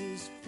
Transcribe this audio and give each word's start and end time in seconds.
Jesus 0.00 0.39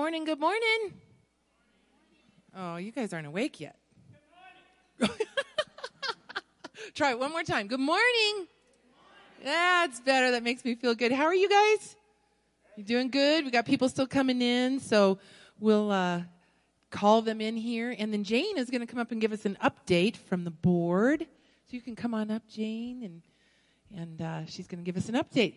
Morning, 0.00 0.24
good 0.24 0.40
morning. 0.40 0.94
Oh, 2.56 2.76
you 2.76 2.90
guys 2.90 3.12
aren't 3.12 3.26
awake 3.26 3.60
yet. 3.60 3.76
Try 6.94 7.10
it 7.10 7.18
one 7.18 7.30
more 7.30 7.42
time. 7.42 7.66
Good 7.66 7.80
morning. 7.80 8.46
That's 9.44 10.00
better. 10.00 10.30
That 10.30 10.42
makes 10.42 10.64
me 10.64 10.74
feel 10.74 10.94
good. 10.94 11.12
How 11.12 11.24
are 11.24 11.34
you 11.34 11.50
guys? 11.50 11.96
You 12.78 12.84
doing 12.84 13.10
good? 13.10 13.44
We 13.44 13.50
got 13.50 13.66
people 13.66 13.90
still 13.90 14.06
coming 14.06 14.40
in, 14.40 14.80
so 14.80 15.18
we'll 15.58 15.92
uh, 15.92 16.22
call 16.88 17.20
them 17.20 17.42
in 17.42 17.58
here. 17.58 17.94
And 17.98 18.10
then 18.10 18.24
Jane 18.24 18.56
is 18.56 18.70
going 18.70 18.80
to 18.80 18.86
come 18.86 19.00
up 19.00 19.12
and 19.12 19.20
give 19.20 19.32
us 19.32 19.44
an 19.44 19.58
update 19.62 20.16
from 20.16 20.44
the 20.44 20.50
board. 20.50 21.26
So 21.66 21.76
you 21.76 21.82
can 21.82 21.94
come 21.94 22.14
on 22.14 22.30
up, 22.30 22.48
Jane, 22.48 23.02
and 23.02 23.20
and 23.94 24.22
uh, 24.22 24.46
she's 24.46 24.66
going 24.66 24.82
to 24.82 24.90
give 24.90 24.96
us 24.96 25.10
an 25.10 25.16
update. 25.16 25.56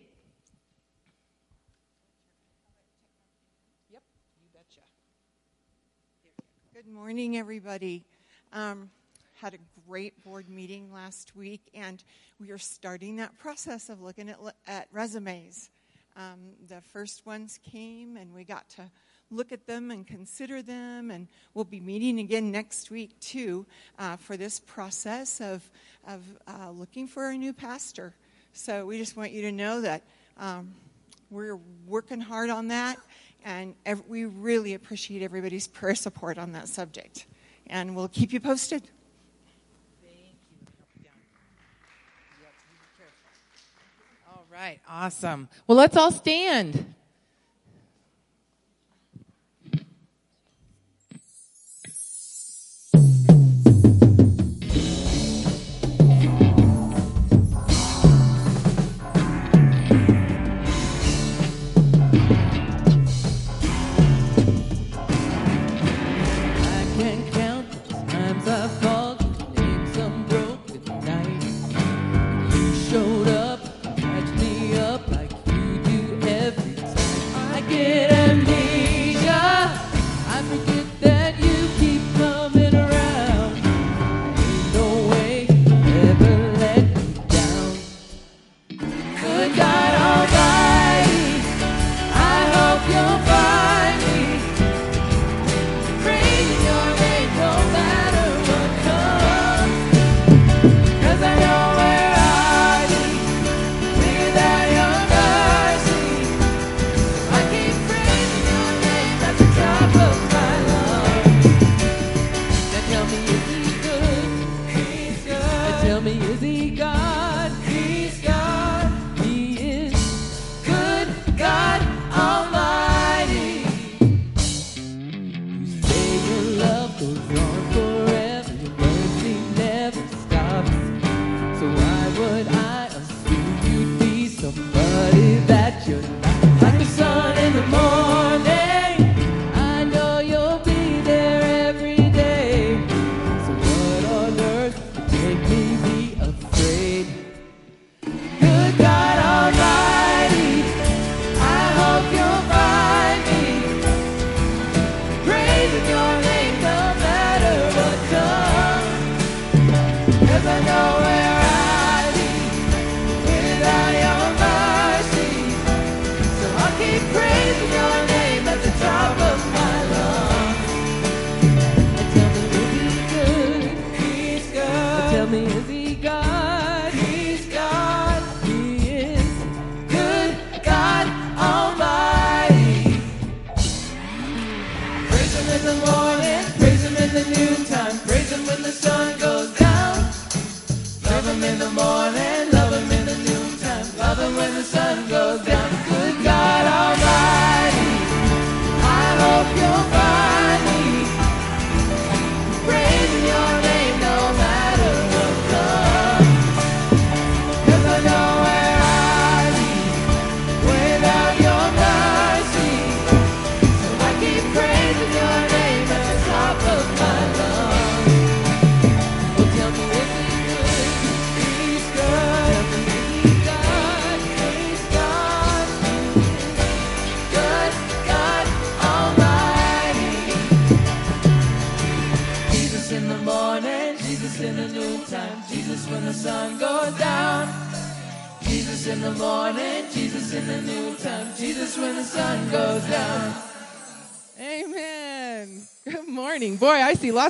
Yep, 3.90 4.02
you 4.42 4.48
betcha. 4.52 4.82
Good 6.74 6.83
morning, 6.94 7.36
everybody. 7.36 8.04
Um, 8.52 8.88
had 9.40 9.52
a 9.52 9.58
great 9.88 10.22
board 10.22 10.48
meeting 10.48 10.92
last 10.92 11.34
week, 11.34 11.60
and 11.74 12.04
we 12.38 12.52
are 12.52 12.58
starting 12.58 13.16
that 13.16 13.36
process 13.36 13.88
of 13.88 14.00
looking 14.00 14.30
at, 14.30 14.38
at 14.68 14.86
resumes. 14.92 15.70
Um, 16.16 16.38
the 16.68 16.80
first 16.80 17.26
ones 17.26 17.58
came, 17.68 18.16
and 18.16 18.32
we 18.32 18.44
got 18.44 18.68
to 18.70 18.88
look 19.32 19.50
at 19.50 19.66
them 19.66 19.90
and 19.90 20.06
consider 20.06 20.62
them, 20.62 21.10
and 21.10 21.26
we'll 21.52 21.64
be 21.64 21.80
meeting 21.80 22.20
again 22.20 22.52
next 22.52 22.92
week 22.92 23.18
too 23.18 23.66
uh, 23.98 24.14
for 24.14 24.36
this 24.36 24.60
process 24.60 25.40
of 25.40 25.68
of 26.06 26.22
uh, 26.46 26.70
looking 26.70 27.08
for 27.08 27.30
a 27.30 27.36
new 27.36 27.52
pastor. 27.52 28.14
So 28.52 28.86
we 28.86 28.98
just 28.98 29.16
want 29.16 29.32
you 29.32 29.42
to 29.42 29.52
know 29.52 29.80
that 29.80 30.04
um, 30.38 30.72
we're 31.28 31.58
working 31.88 32.20
hard 32.20 32.50
on 32.50 32.68
that, 32.68 32.98
and 33.44 33.74
ev- 33.84 34.02
we 34.08 34.24
really 34.24 34.74
appreciate 34.74 35.22
everybody's 35.22 35.68
prayer 35.68 35.94
support 35.94 36.38
on 36.38 36.52
that 36.52 36.68
subject. 36.68 37.26
And 37.66 37.94
we'll 37.94 38.08
keep 38.08 38.32
you 38.32 38.40
posted. 38.40 38.82
Thank 40.02 40.36
you. 40.50 41.08
All 44.32 44.44
right, 44.50 44.80
awesome. 44.88 45.48
Well, 45.66 45.76
let's 45.78 45.96
all 45.96 46.10
stand. 46.10 46.94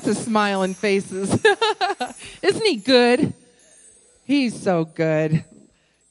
Lots 0.06 0.18
of 0.18 0.25
smiling 0.25 0.75
faces. 0.75 1.32
Isn't 2.42 2.66
he 2.66 2.76
good? 2.76 3.32
He's 4.25 4.61
so 4.61 4.84
good. 4.84 5.44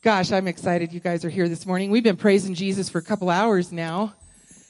Gosh, 0.02 0.32
I'm 0.32 0.48
excited 0.48 0.92
you 0.92 1.00
guys 1.00 1.24
are 1.26 1.30
here 1.30 1.48
this 1.48 1.68
morning. 1.68 1.92
We've 1.92 2.04
been 2.04 2.18
praising 2.18 2.56
Jesus 2.56 2.90
for 2.90 2.98
a 2.98 3.04
couple 3.04 3.30
hours 3.30 3.72
now. 3.72 4.16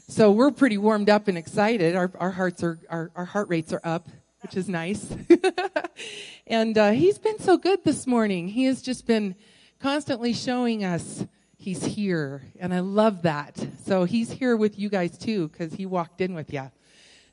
So 0.09 0.31
we're 0.31 0.51
pretty 0.51 0.77
warmed 0.77 1.09
up 1.09 1.29
and 1.29 1.37
excited. 1.37 1.95
Our, 1.95 2.11
our 2.19 2.31
hearts 2.31 2.63
are, 2.63 2.77
our, 2.89 3.11
our 3.15 3.23
heart 3.23 3.47
rates 3.47 3.71
are 3.71 3.79
up, 3.85 4.09
which 4.41 4.57
is 4.57 4.67
nice. 4.67 5.15
and 6.47 6.77
uh, 6.77 6.91
he's 6.91 7.17
been 7.17 7.39
so 7.39 7.57
good 7.57 7.81
this 7.85 8.05
morning. 8.05 8.49
He 8.49 8.65
has 8.65 8.81
just 8.81 9.07
been 9.07 9.35
constantly 9.79 10.33
showing 10.33 10.83
us 10.83 11.25
he's 11.55 11.85
here. 11.85 12.41
And 12.59 12.73
I 12.73 12.81
love 12.81 13.21
that. 13.21 13.65
So 13.85 14.03
he's 14.03 14.31
here 14.31 14.57
with 14.57 14.77
you 14.77 14.89
guys 14.89 15.17
too 15.17 15.47
because 15.47 15.73
he 15.73 15.85
walked 15.85 16.19
in 16.19 16.33
with 16.33 16.51
you. 16.51 16.69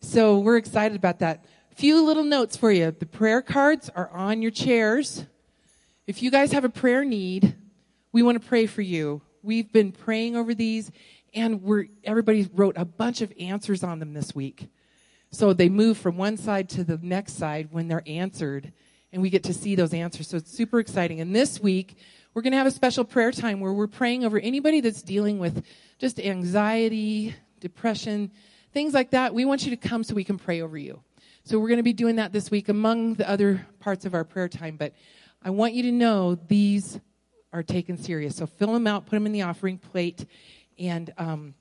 So 0.02 0.38
we're 0.38 0.56
excited 0.56 0.96
about 0.96 1.18
that. 1.18 1.44
Few 1.74 2.04
little 2.04 2.24
notes 2.24 2.56
for 2.56 2.70
you. 2.70 2.90
The 2.90 3.06
prayer 3.06 3.40
cards 3.40 3.90
are 3.94 4.10
on 4.10 4.42
your 4.42 4.50
chairs. 4.50 5.24
If 6.06 6.22
you 6.22 6.30
guys 6.30 6.52
have 6.52 6.64
a 6.64 6.68
prayer 6.68 7.04
need, 7.04 7.54
we 8.12 8.22
want 8.22 8.40
to 8.40 8.46
pray 8.46 8.66
for 8.66 8.82
you. 8.82 9.22
We've 9.42 9.72
been 9.72 9.92
praying 9.92 10.36
over 10.36 10.54
these 10.54 10.90
and 11.32 11.62
we're 11.62 11.86
everybody 12.04 12.48
wrote 12.52 12.76
a 12.76 12.84
bunch 12.84 13.20
of 13.20 13.32
answers 13.38 13.84
on 13.84 13.98
them 14.00 14.12
this 14.12 14.34
week. 14.34 14.68
So 15.30 15.52
they 15.52 15.68
move 15.68 15.96
from 15.96 16.16
one 16.16 16.36
side 16.36 16.68
to 16.70 16.84
the 16.84 16.98
next 17.00 17.34
side 17.34 17.68
when 17.70 17.88
they're 17.88 18.02
answered 18.06 18.72
and 19.12 19.22
we 19.22 19.30
get 19.30 19.44
to 19.44 19.54
see 19.54 19.74
those 19.74 19.94
answers. 19.94 20.28
So 20.28 20.36
it's 20.36 20.52
super 20.52 20.80
exciting. 20.80 21.20
And 21.20 21.34
this 21.34 21.60
week, 21.60 21.96
we're 22.34 22.42
going 22.42 22.52
to 22.52 22.58
have 22.58 22.66
a 22.66 22.72
special 22.72 23.04
prayer 23.04 23.32
time 23.32 23.60
where 23.60 23.72
we're 23.72 23.86
praying 23.86 24.24
over 24.24 24.38
anybody 24.38 24.80
that's 24.80 25.02
dealing 25.02 25.38
with 25.38 25.64
just 25.98 26.20
anxiety, 26.20 27.34
depression, 27.60 28.30
things 28.72 28.94
like 28.94 29.10
that. 29.10 29.34
We 29.34 29.44
want 29.44 29.64
you 29.64 29.70
to 29.70 29.76
come 29.76 30.04
so 30.04 30.14
we 30.14 30.24
can 30.24 30.38
pray 30.38 30.60
over 30.60 30.78
you. 30.78 31.00
So 31.44 31.58
we're 31.58 31.68
going 31.68 31.78
to 31.78 31.82
be 31.82 31.94
doing 31.94 32.16
that 32.16 32.32
this 32.32 32.50
week 32.50 32.68
among 32.68 33.14
the 33.14 33.28
other 33.28 33.66
parts 33.80 34.04
of 34.04 34.14
our 34.14 34.24
prayer 34.24 34.48
time. 34.48 34.76
But 34.76 34.92
I 35.42 35.50
want 35.50 35.72
you 35.72 35.82
to 35.84 35.92
know 35.92 36.34
these 36.34 37.00
are 37.52 37.62
taken 37.62 37.96
serious. 37.96 38.36
So 38.36 38.46
fill 38.46 38.72
them 38.74 38.86
out, 38.86 39.06
put 39.06 39.12
them 39.16 39.26
in 39.26 39.32
the 39.32 39.42
offering 39.42 39.78
plate, 39.78 40.26
and 40.78 41.12
um, 41.16 41.54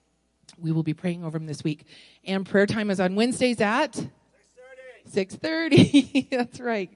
we 0.57 0.71
will 0.71 0.83
be 0.83 0.93
praying 0.93 1.23
over 1.23 1.39
them 1.39 1.47
this 1.47 1.63
week. 1.63 1.85
And 2.25 2.45
prayer 2.45 2.65
time 2.65 2.91
is 2.91 2.99
on 2.99 3.15
Wednesdays 3.15 3.61
at 3.61 3.93
6.30 5.09 6.29
that's 6.31 6.59
right 6.59 6.91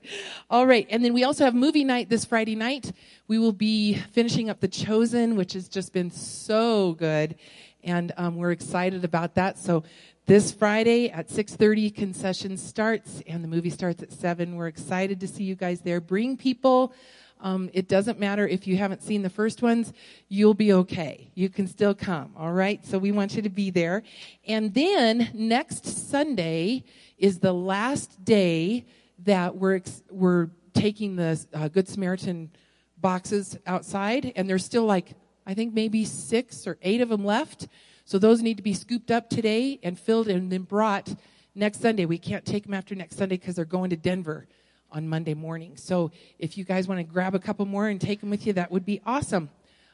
all 0.47 0.67
right 0.67 0.85
and 0.91 1.03
then 1.03 1.13
we 1.13 1.23
also 1.23 1.45
have 1.45 1.55
movie 1.55 1.83
night 1.83 2.09
this 2.09 2.25
friday 2.25 2.53
night 2.53 2.91
we 3.27 3.39
will 3.39 3.53
be 3.53 3.95
finishing 4.11 4.51
up 4.51 4.59
the 4.59 4.67
chosen 4.67 5.35
which 5.35 5.53
has 5.53 5.67
just 5.67 5.93
been 5.93 6.11
so 6.11 6.93
good 6.93 7.35
and 7.83 8.11
um, 8.17 8.35
we're 8.35 8.51
excited 8.51 9.03
about 9.03 9.33
that 9.35 9.57
so 9.57 9.83
this 10.25 10.51
friday 10.51 11.09
at 11.09 11.27
6.30 11.27 11.93
concession 11.93 12.57
starts 12.57 13.21
and 13.27 13.43
the 13.43 13.47
movie 13.47 13.69
starts 13.69 14.01
at 14.01 14.11
7 14.11 14.55
we're 14.55 14.67
excited 14.67 15.19
to 15.19 15.27
see 15.27 15.43
you 15.43 15.55
guys 15.55 15.81
there 15.81 16.01
bring 16.01 16.37
people 16.37 16.93
um, 17.43 17.69
it 17.73 17.89
doesn't 17.89 18.19
matter 18.19 18.47
if 18.47 18.67
you 18.67 18.77
haven't 18.77 19.03
seen 19.03 19.21
the 19.21 19.29
first 19.29 19.61
ones, 19.61 19.91
you'll 20.29 20.53
be 20.53 20.71
okay. 20.71 21.29
You 21.35 21.49
can 21.49 21.67
still 21.67 21.93
come, 21.93 22.31
all 22.37 22.53
right? 22.53 22.83
So 22.85 22.97
we 22.97 23.11
want 23.11 23.35
you 23.35 23.41
to 23.41 23.49
be 23.49 23.69
there. 23.69 24.03
And 24.47 24.73
then 24.73 25.29
next 25.33 26.09
Sunday 26.09 26.85
is 27.17 27.39
the 27.39 27.51
last 27.51 28.23
day 28.23 28.85
that 29.25 29.57
we're, 29.57 29.75
ex- 29.75 30.03
we're 30.09 30.51
taking 30.73 31.17
the 31.17 31.45
uh, 31.53 31.67
Good 31.67 31.89
Samaritan 31.89 32.49
boxes 32.97 33.57
outside, 33.67 34.31
and 34.37 34.49
there's 34.49 34.63
still 34.63 34.85
like, 34.85 35.11
I 35.45 35.53
think 35.53 35.73
maybe 35.73 36.05
six 36.05 36.65
or 36.65 36.77
eight 36.81 37.01
of 37.01 37.09
them 37.09 37.25
left. 37.25 37.67
So 38.05 38.19
those 38.19 38.41
need 38.41 38.57
to 38.57 38.63
be 38.63 38.73
scooped 38.73 39.11
up 39.11 39.29
today 39.29 39.79
and 39.81 39.97
filled 39.97 40.27
and 40.27 40.51
then 40.51 40.63
brought 40.63 41.13
next 41.55 41.81
Sunday. 41.81 42.05
We 42.05 42.17
can't 42.17 42.45
take 42.45 42.63
them 42.65 42.73
after 42.73 42.95
next 42.95 43.17
Sunday 43.17 43.37
because 43.37 43.55
they're 43.55 43.65
going 43.65 43.89
to 43.91 43.95
Denver 43.95 44.47
on 44.91 45.07
Monday 45.07 45.33
morning. 45.33 45.77
So 45.77 46.11
if 46.37 46.57
you 46.57 46.63
guys 46.63 46.87
want 46.87 46.99
to 46.99 47.03
grab 47.03 47.33
a 47.33 47.39
couple 47.39 47.65
more 47.65 47.87
and 47.87 47.99
take 47.99 48.19
them 48.19 48.29
with 48.29 48.45
you, 48.45 48.53
that 48.53 48.71
would 48.71 48.85
be 48.85 49.01
awesome. 49.05 49.49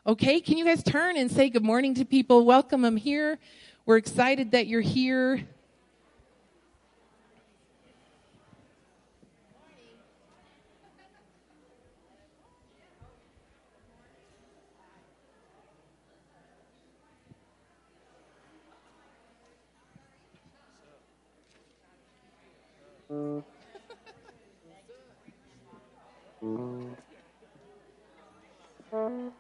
Okay, 0.08 0.40
can 0.42 0.58
you 0.58 0.66
guys 0.66 0.82
turn 0.84 1.18
and 1.18 1.32
say 1.32 1.50
good 1.50 1.64
morning 1.64 1.94
to 1.96 2.06
people? 2.06 2.46
Welcome 2.46 2.82
them 2.82 2.98
here. 2.98 3.38
We're 3.86 3.98
excited 3.98 4.52
that 4.52 4.68
you're 4.68 4.82
here. 4.82 5.48
I'm 28.94 29.34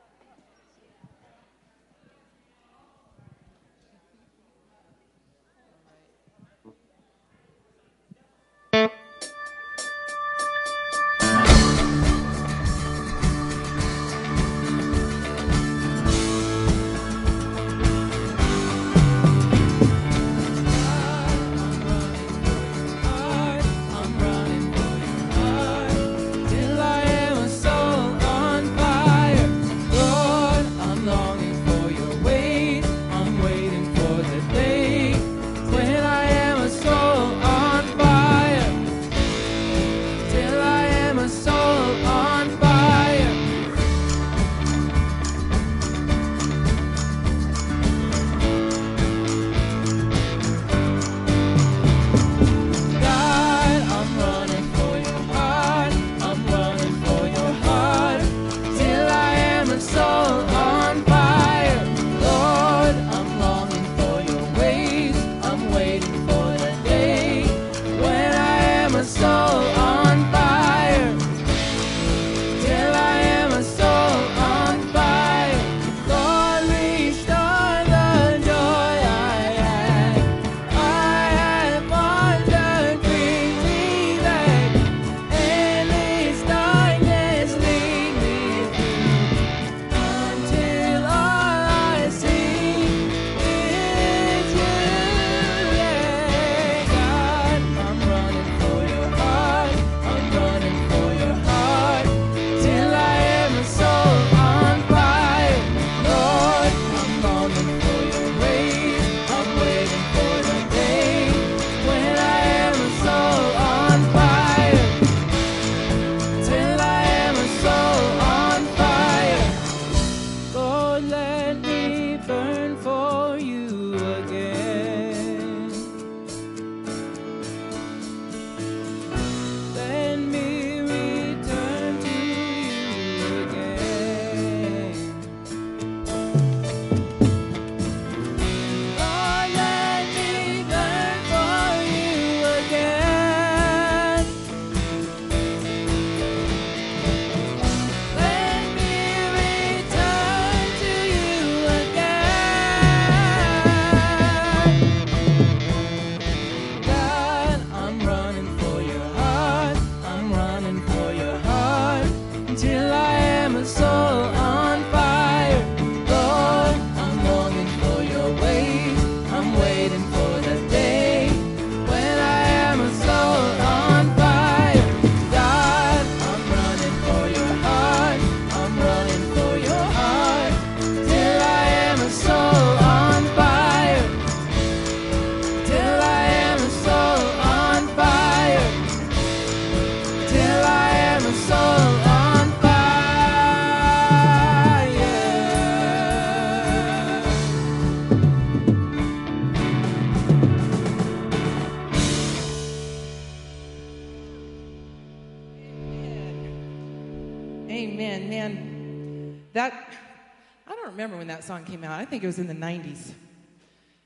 song 211.49 211.65
came 211.65 211.83
out. 211.83 211.99
I 211.99 212.05
think 212.05 212.23
it 212.23 212.27
was 212.27 212.38
in 212.38 212.45
the 212.45 212.53
'90s. 212.53 213.12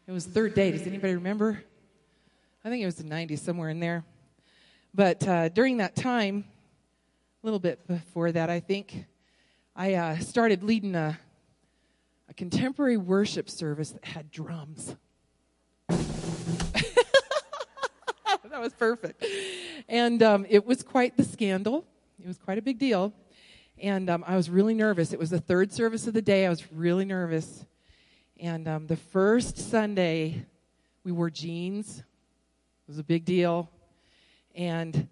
It 0.07 0.13
was 0.13 0.25
Third 0.25 0.53
Day. 0.53 0.71
Does 0.71 0.87
anybody 0.87 1.15
remember? 1.15 1.61
I 2.63 2.69
think 2.69 2.81
it 2.81 2.85
was 2.85 2.95
the 2.95 3.03
'90s, 3.03 3.39
somewhere 3.39 3.67
in 3.67 3.81
there. 3.81 4.05
But 4.93 5.27
uh, 5.27 5.49
during 5.49 5.75
that 5.75 5.93
time, 5.93 6.45
a 7.43 7.45
little 7.45 7.59
bit 7.59 7.85
before 7.85 8.31
that, 8.31 8.49
I 8.49 8.61
think, 8.61 9.07
I 9.75 9.95
uh, 9.95 10.19
started 10.19 10.63
leading 10.63 10.95
a, 10.95 11.19
a 12.29 12.33
contemporary 12.33 12.95
worship 12.95 13.49
service 13.49 13.91
that 13.91 14.05
had 14.05 14.31
drums. 14.31 14.95
that 15.89 15.99
was 18.53 18.71
perfect. 18.71 19.21
And 19.89 20.23
um, 20.23 20.45
it 20.47 20.65
was 20.65 20.81
quite 20.81 21.17
the 21.17 21.25
scandal. 21.25 21.83
It 22.23 22.27
was 22.27 22.37
quite 22.37 22.57
a 22.57 22.61
big 22.61 22.79
deal. 22.79 23.11
And 23.79 24.09
um, 24.09 24.23
I 24.27 24.35
was 24.35 24.49
really 24.49 24.73
nervous. 24.73 25.13
It 25.13 25.19
was 25.19 25.29
the 25.29 25.39
third 25.39 25.71
service 25.71 26.07
of 26.07 26.13
the 26.13 26.21
day. 26.21 26.45
I 26.45 26.49
was 26.49 26.71
really 26.71 27.05
nervous. 27.05 27.65
And 28.39 28.67
um, 28.67 28.87
the 28.87 28.95
first 28.95 29.57
Sunday, 29.57 30.45
we 31.03 31.11
wore 31.11 31.29
jeans. 31.29 31.99
It 31.99 32.05
was 32.87 32.99
a 32.99 33.03
big 33.03 33.25
deal. 33.25 33.69
And 34.55 35.07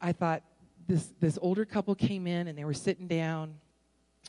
I 0.00 0.12
thought 0.12 0.42
this, 0.88 1.12
this 1.20 1.38
older 1.40 1.64
couple 1.64 1.94
came 1.94 2.26
in 2.26 2.48
and 2.48 2.58
they 2.58 2.64
were 2.64 2.74
sitting 2.74 3.06
down, 3.06 3.54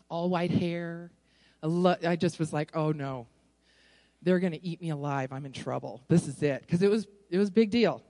all 0.09 0.29
white 0.29 0.51
hair. 0.51 1.11
I 1.63 2.15
just 2.15 2.37
was 2.37 2.51
like, 2.51 2.75
oh 2.75 2.91
no, 2.91 3.27
they're 4.21 4.39
going 4.39 4.53
to 4.53 4.63
eat 4.65 4.81
me 4.81 4.89
alive. 4.89 5.31
I'm 5.31 5.45
in 5.45 5.53
trouble. 5.53 6.01
This 6.07 6.27
is 6.27 6.43
it. 6.43 6.61
Because 6.61 6.81
it 6.81 6.91
was, 6.91 7.07
it 7.29 7.37
was 7.37 7.49
a 7.49 7.53
big 7.53 7.71
deal. 7.71 8.03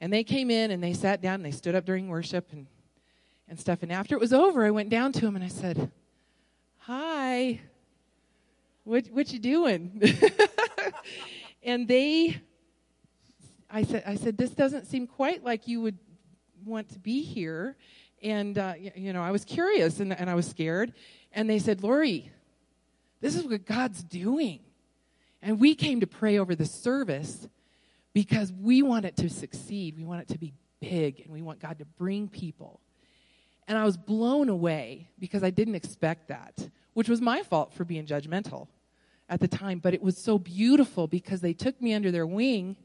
And 0.00 0.12
they 0.12 0.24
came 0.24 0.50
in 0.50 0.70
and 0.70 0.82
they 0.82 0.92
sat 0.92 1.20
down 1.20 1.36
and 1.36 1.44
they 1.44 1.50
stood 1.50 1.74
up 1.74 1.84
during 1.84 2.08
worship 2.08 2.48
and, 2.52 2.66
and 3.48 3.58
stuff. 3.58 3.82
And 3.82 3.92
after 3.92 4.14
it 4.14 4.20
was 4.20 4.32
over, 4.32 4.64
I 4.64 4.70
went 4.70 4.88
down 4.88 5.12
to 5.12 5.26
him 5.26 5.36
and 5.36 5.44
I 5.44 5.48
said, 5.48 5.90
Hi, 6.78 7.60
what, 8.84 9.08
what 9.08 9.32
you 9.32 9.38
doing? 9.40 10.00
and 11.62 11.88
they, 11.88 12.40
I 13.68 13.82
said, 13.82 14.04
I 14.06 14.14
said, 14.14 14.38
this 14.38 14.50
doesn't 14.50 14.86
seem 14.86 15.08
quite 15.08 15.42
like 15.42 15.66
you 15.66 15.80
would 15.80 15.98
want 16.64 16.90
to 16.90 16.98
be 17.00 17.22
here. 17.22 17.76
And, 18.22 18.56
uh, 18.56 18.74
you 18.94 19.12
know, 19.12 19.22
I 19.22 19.32
was 19.32 19.44
curious 19.44 19.98
and, 19.98 20.12
and 20.12 20.30
I 20.30 20.34
was 20.34 20.46
scared. 20.46 20.92
And 21.32 21.50
they 21.50 21.58
said, 21.58 21.82
Lori, 21.82 22.30
this 23.20 23.34
is 23.34 23.44
what 23.44 23.66
God's 23.66 24.04
doing. 24.04 24.60
And 25.42 25.58
we 25.60 25.74
came 25.74 26.00
to 26.00 26.06
pray 26.06 26.38
over 26.38 26.54
the 26.54 26.64
service 26.64 27.48
because 28.12 28.52
we 28.52 28.82
want 28.82 29.04
it 29.04 29.16
to 29.16 29.28
succeed. 29.28 29.96
We 29.96 30.04
want 30.04 30.22
it 30.22 30.28
to 30.28 30.38
be 30.38 30.54
big 30.80 31.20
and 31.20 31.32
we 31.32 31.42
want 31.42 31.60
God 31.60 31.78
to 31.80 31.84
bring 31.84 32.28
people. 32.28 32.80
And 33.68 33.76
I 33.76 33.84
was 33.84 33.96
blown 33.96 34.48
away 34.48 35.08
because 35.18 35.42
I 35.42 35.50
didn't 35.50 35.74
expect 35.74 36.28
that, 36.28 36.68
which 36.94 37.08
was 37.08 37.20
my 37.20 37.42
fault 37.42 37.72
for 37.72 37.84
being 37.84 38.06
judgmental 38.06 38.68
at 39.28 39.40
the 39.40 39.48
time. 39.48 39.80
But 39.80 39.94
it 39.94 40.02
was 40.02 40.16
so 40.16 40.38
beautiful 40.38 41.06
because 41.06 41.40
they 41.40 41.52
took 41.52 41.80
me 41.80 41.92
under 41.92 42.10
their 42.10 42.26
wing 42.26 42.76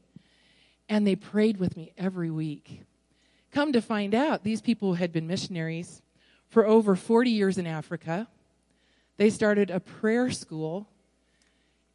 and 0.88 1.06
they 1.06 1.16
prayed 1.16 1.58
with 1.58 1.76
me 1.76 1.92
every 1.96 2.30
week. 2.30 2.82
Come 3.52 3.72
to 3.72 3.80
find 3.80 4.14
out, 4.14 4.44
these 4.44 4.60
people 4.60 4.94
had 4.94 5.12
been 5.12 5.26
missionaries 5.26 6.02
for 6.48 6.66
over 6.66 6.96
40 6.96 7.30
years 7.30 7.58
in 7.58 7.66
Africa. 7.66 8.26
They 9.18 9.30
started 9.30 9.70
a 9.70 9.78
prayer 9.78 10.30
school, 10.30 10.88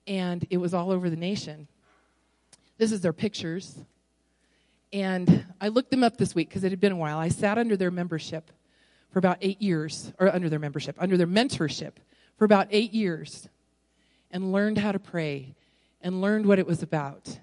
and 0.06 0.46
it 0.50 0.58
was 0.58 0.74
all 0.74 0.92
over 0.92 1.10
the 1.10 1.16
nation. 1.16 1.68
This 2.78 2.92
is 2.92 3.02
their 3.02 3.14
pictures. 3.14 3.76
And 4.94 5.46
I 5.60 5.68
looked 5.68 5.92
them 5.92 6.04
up 6.04 6.18
this 6.18 6.34
week 6.34 6.50
because 6.50 6.64
it 6.64 6.72
had 6.72 6.80
been 6.80 6.92
a 6.92 6.98
while. 6.98 7.18
I 7.18 7.30
sat 7.30 7.58
under 7.58 7.76
their 7.76 7.92
membership 7.92 8.52
for 9.18 9.20
about 9.20 9.40
eight 9.42 9.60
years, 9.60 10.14
or 10.20 10.32
under 10.32 10.48
their 10.48 10.60
membership, 10.60 10.96
under 11.00 11.18
their 11.18 11.26
mentorship 11.26 11.94
for 12.38 12.46
about 12.46 12.68
eight 12.70 12.94
years, 12.94 13.50
and 14.30 14.52
learned 14.52 14.78
how 14.78 14.92
to 14.92 15.00
pray 15.00 15.56
and 16.04 16.22
learned 16.22 16.46
what 16.46 16.60
it 16.60 16.68
was 16.68 16.84
about. 16.84 17.40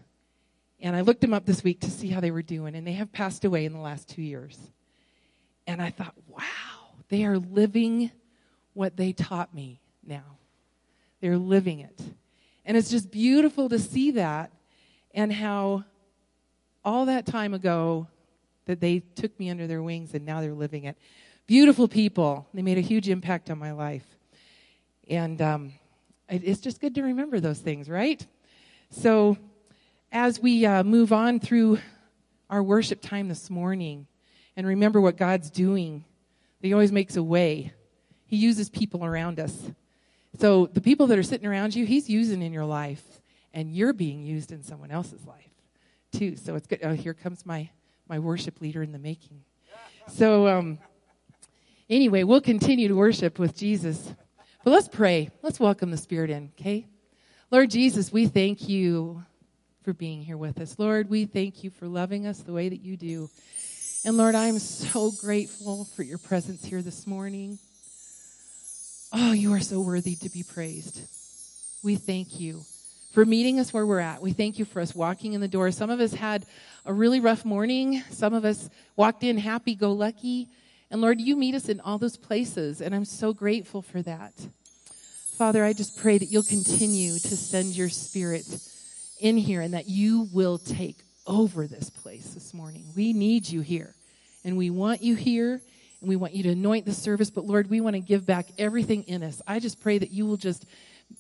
And 0.81 0.95
I 0.95 1.01
looked 1.01 1.21
them 1.21 1.35
up 1.35 1.47
this 1.47 1.65
week 1.65 1.81
to 1.81 1.91
see 1.91 2.11
how 2.11 2.21
they 2.21 2.31
were 2.31 2.43
doing, 2.43 2.77
and 2.77 2.87
they 2.87 2.93
have 2.93 3.11
passed 3.11 3.45
away 3.45 3.65
in 3.65 3.73
the 3.73 3.81
last 3.81 4.09
two 4.09 4.23
years. 4.23 4.57
And 5.67 5.83
I 5.83 5.91
thought, 5.91 6.15
wow, 6.29 6.43
they 7.09 7.25
are 7.25 7.39
living 7.39 8.13
what 8.75 8.97
they 8.97 9.13
taught 9.13 9.53
me 9.53 9.81
now. 10.07 10.39
They're 11.21 11.39
living 11.39 11.81
it. 11.81 12.01
And 12.65 12.77
it's 12.77 12.89
just 12.89 13.11
beautiful 13.11 13.69
to 13.69 13.81
see 13.81 14.13
that 14.13 14.53
and 15.13 15.33
how 15.33 15.83
all 16.85 17.07
that 17.07 17.27
time 17.27 17.53
ago 17.53 18.07
that 18.67 18.79
they 18.79 19.01
took 19.01 19.37
me 19.41 19.51
under 19.51 19.67
their 19.67 19.83
wings 19.83 20.15
and 20.15 20.25
now 20.25 20.41
they're 20.41 20.55
living 20.55 20.85
it. 20.85 20.97
Beautiful 21.47 21.89
people. 21.89 22.47
They 22.55 22.63
made 22.63 22.79
a 22.79 22.83
huge 22.83 23.09
impact 23.11 23.51
on 23.51 23.59
my 23.59 23.73
life. 23.73 24.07
And 25.11 25.43
um, 25.43 25.73
it's 26.29 26.61
just 26.61 26.81
good 26.81 26.95
to 26.95 27.03
remember 27.03 27.39
those 27.39 27.59
things, 27.59 27.89
right? 27.91 28.27
So 28.89 29.37
as 30.11 30.41
we 30.41 30.65
uh, 30.65 30.83
move 30.85 31.13
on 31.13 31.41
through 31.41 31.81
our 32.49 32.63
worship 32.63 33.03
time 33.03 33.29
this 33.29 33.51
morning 33.51 34.07
and 34.57 34.67
remember 34.67 35.03
what 35.03 35.19
God's 35.19 35.51
doing, 35.51 36.05
He 36.63 36.73
always 36.73 36.93
makes 36.93 37.17
a 37.17 37.23
way. 37.23 37.75
He 38.27 38.37
uses 38.37 38.71
people 38.71 39.05
around 39.05 39.39
us. 39.39 39.71
So 40.39 40.67
the 40.67 40.81
people 40.81 41.07
that 41.09 41.19
are 41.19 41.23
sitting 41.23 41.47
around 41.47 41.75
you, 41.75 41.85
He's 41.85 42.09
using 42.09 42.41
in 42.41 42.55
your 42.55 42.65
life, 42.65 43.05
and 43.53 43.71
you're 43.71 43.93
being 43.93 44.23
used 44.23 44.51
in 44.51 44.63
someone 44.63 44.91
else's 44.91 45.27
life 45.27 45.53
too. 46.11 46.37
So 46.37 46.55
it's 46.55 46.67
good. 46.67 46.81
Oh, 46.83 46.95
here 46.95 47.15
comes 47.15 47.45
my 47.45 47.69
my 48.09 48.19
worship 48.19 48.61
leader 48.63 48.83
in 48.83 48.93
the 48.93 48.99
making. 48.99 49.43
So 50.09 50.49
um, 50.49 50.79
anyway, 51.95 52.25
we'll 52.25 52.41
continue 52.41 52.89
to 52.89 52.97
worship 52.97 53.39
with 53.39 53.57
Jesus, 53.57 54.13
but 54.65 54.73
let's 54.73 54.89
pray. 54.89 55.31
Let's 55.43 55.61
welcome 55.61 55.93
the 55.93 55.97
Spirit 55.97 56.29
in. 56.29 56.51
Okay, 56.59 56.87
Lord 57.53 57.71
Jesus, 57.71 58.13
we 58.13 58.27
thank 58.27 58.69
you 58.69 59.23
for 59.85 59.93
being 59.93 60.21
here 60.21 60.37
with 60.37 60.61
us. 60.61 60.77
Lord, 60.77 61.09
we 61.09 61.25
thank 61.25 61.63
you 61.63 61.71
for 61.71 61.87
loving 61.87 62.27
us 62.27 62.39
the 62.41 62.53
way 62.53 62.69
that 62.69 62.81
you 62.81 62.97
do. 62.97 63.31
And 64.05 64.17
Lord, 64.17 64.35
I 64.35 64.47
am 64.47 64.59
so 64.59 65.13
grateful 65.13 65.85
for 65.85 66.03
your 66.03 66.19
presence 66.19 66.65
here 66.65 66.83
this 66.83 67.07
morning. 67.07 67.59
Oh, 69.13 69.33
you 69.33 69.53
are 69.53 69.61
so 69.61 69.81
worthy 69.81 70.17
to 70.17 70.29
be 70.29 70.43
praised. 70.43 71.01
We 71.85 71.95
thank 71.95 72.41
you 72.41 72.63
for 73.13 73.25
meeting 73.25 73.61
us 73.61 73.73
where 73.73 73.87
we're 73.87 74.01
at. 74.01 74.21
We 74.21 74.33
thank 74.33 74.59
you 74.59 74.65
for 74.65 74.81
us 74.81 74.95
walking 74.95 75.35
in 75.35 75.41
the 75.41 75.49
door. 75.49 75.71
Some 75.71 75.91
of 75.91 76.01
us 76.01 76.13
had 76.13 76.45
a 76.85 76.93
really 76.93 77.21
rough 77.21 77.45
morning. 77.45 78.03
Some 78.11 78.35
of 78.35 78.45
us 78.45 78.69
walked 78.97 79.23
in 79.23 79.39
happy 79.39 79.77
go 79.77 79.93
lucky. 79.93 80.49
And 80.91 81.01
Lord, 81.01 81.21
you 81.21 81.37
meet 81.37 81.55
us 81.55 81.69
in 81.69 81.81
all 81.81 81.99
those 81.99 82.17
places. 82.17 82.81
And 82.81 82.95
I'm 82.95 83.05
so 83.05 83.33
grateful 83.33 83.83
for 83.83 84.03
that. 84.03 84.33
Father, 85.37 85.65
I 85.65 85.73
just 85.73 85.99
pray 85.99 86.19
that 86.19 86.27
you'll 86.27 86.45
continue 86.45 87.15
to 87.15 87.37
send 87.37 87.77
your 87.77 87.89
spirit 87.89 88.47
in 89.21 89.37
here 89.37 89.61
and 89.61 89.75
that 89.75 89.89
you 89.89 90.29
will 90.33 90.59
take 90.59 90.99
over 91.27 91.67
this 91.67 91.91
place 91.91 92.35
this 92.35 92.55
morning. 92.55 92.85
We 92.95 93.13
need 93.13 93.49
you 93.49 93.61
here. 93.61 93.95
And 94.45 94.57
we 94.57 94.71
want 94.71 95.03
you 95.03 95.15
here 95.15 95.61
and 96.01 96.09
we 96.09 96.17
want 96.17 96.35
you 96.35 96.43
to 96.45 96.51
anoint 96.51 96.85
the 96.85 96.93
service. 96.93 97.31
But 97.31 97.47
Lord, 97.47 97.71
we 97.71 97.81
want 97.81 97.95
to 97.95 98.01
give 98.01 98.27
back 98.27 98.47
everything 98.59 99.05
in 99.05 99.23
us. 99.23 99.41
I 99.47 99.59
just 99.59 99.81
pray 99.81 99.99
that 99.99 100.11
you 100.11 100.27
will 100.27 100.37
just 100.37 100.67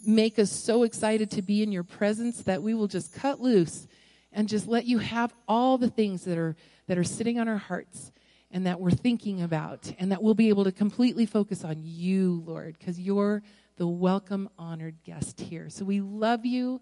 make 0.06 0.38
us 0.38 0.50
so 0.50 0.82
excited 0.82 1.30
to 1.32 1.42
be 1.42 1.62
in 1.62 1.72
your 1.72 1.84
presence 1.84 2.42
that 2.42 2.62
we 2.62 2.74
will 2.74 2.88
just 2.88 3.14
cut 3.14 3.40
loose 3.40 3.86
and 4.32 4.48
just 4.48 4.66
let 4.66 4.84
you 4.84 4.98
have 4.98 5.32
all 5.48 5.78
the 5.78 5.90
things 5.90 6.24
that 6.24 6.38
are 6.38 6.56
that 6.86 6.98
are 6.98 7.04
sitting 7.04 7.40
on 7.40 7.48
our 7.48 7.56
hearts 7.56 8.12
and 8.54 8.66
that 8.66 8.80
we're 8.80 8.92
thinking 8.92 9.42
about 9.42 9.92
and 9.98 10.12
that 10.12 10.22
we'll 10.22 10.32
be 10.32 10.48
able 10.48 10.62
to 10.62 10.70
completely 10.70 11.26
focus 11.26 11.64
on 11.64 11.80
you, 11.82 12.44
Lord, 12.46 12.78
because 12.78 13.00
you're 13.00 13.42
the 13.76 13.86
welcome 13.86 14.48
honored 14.56 14.94
guest 15.02 15.40
here. 15.40 15.68
So 15.68 15.84
we 15.84 16.00
love 16.00 16.46
you 16.46 16.80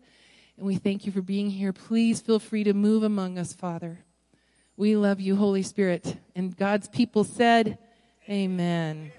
and 0.59 0.67
we 0.67 0.77
thank 0.77 1.07
you 1.07 1.13
for 1.13 1.23
being 1.23 1.49
here. 1.49 1.73
Please 1.73 2.21
feel 2.21 2.39
free 2.39 2.63
to 2.65 2.75
move 2.75 3.03
among 3.03 3.39
us, 3.39 3.55
Father. 3.55 4.01
We 4.77 4.97
love 4.97 5.19
you, 5.19 5.35
Holy 5.35 5.63
Spirit. 5.63 6.19
And 6.37 6.55
God's 6.55 6.89
people 6.89 7.25
said, 7.25 7.79
Amen. 8.29 9.11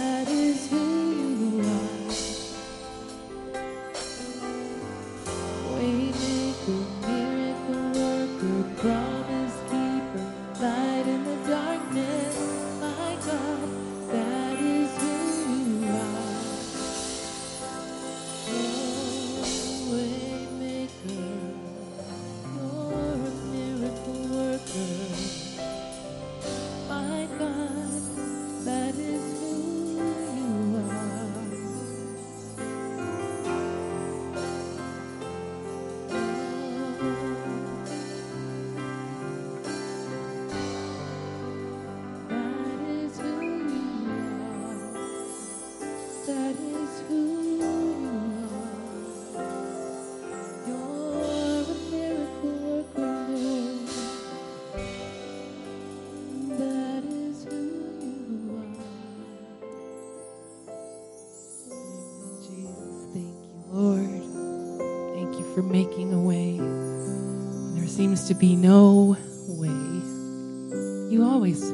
that 0.00 0.28
is 0.28 0.39
to 68.30 68.34
be 68.36 68.54
no 68.54 69.16
way. 69.48 69.66
You 71.12 71.24
always 71.24 71.64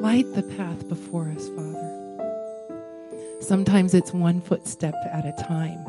light 0.00 0.24
the 0.32 0.42
path 0.56 0.88
before 0.88 1.28
us, 1.28 1.46
Father. 1.50 3.36
Sometimes 3.42 3.92
it's 3.92 4.14
one 4.14 4.40
footstep 4.40 4.94
at 5.12 5.26
a 5.26 5.32
time. 5.42 5.84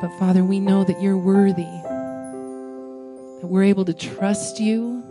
But 0.00 0.16
Father, 0.20 0.44
we 0.44 0.60
know 0.60 0.84
that 0.84 1.02
you're 1.02 1.18
worthy, 1.18 1.64
that 3.40 3.48
we're 3.48 3.64
able 3.64 3.84
to 3.86 3.92
trust 3.92 4.60
you, 4.60 5.02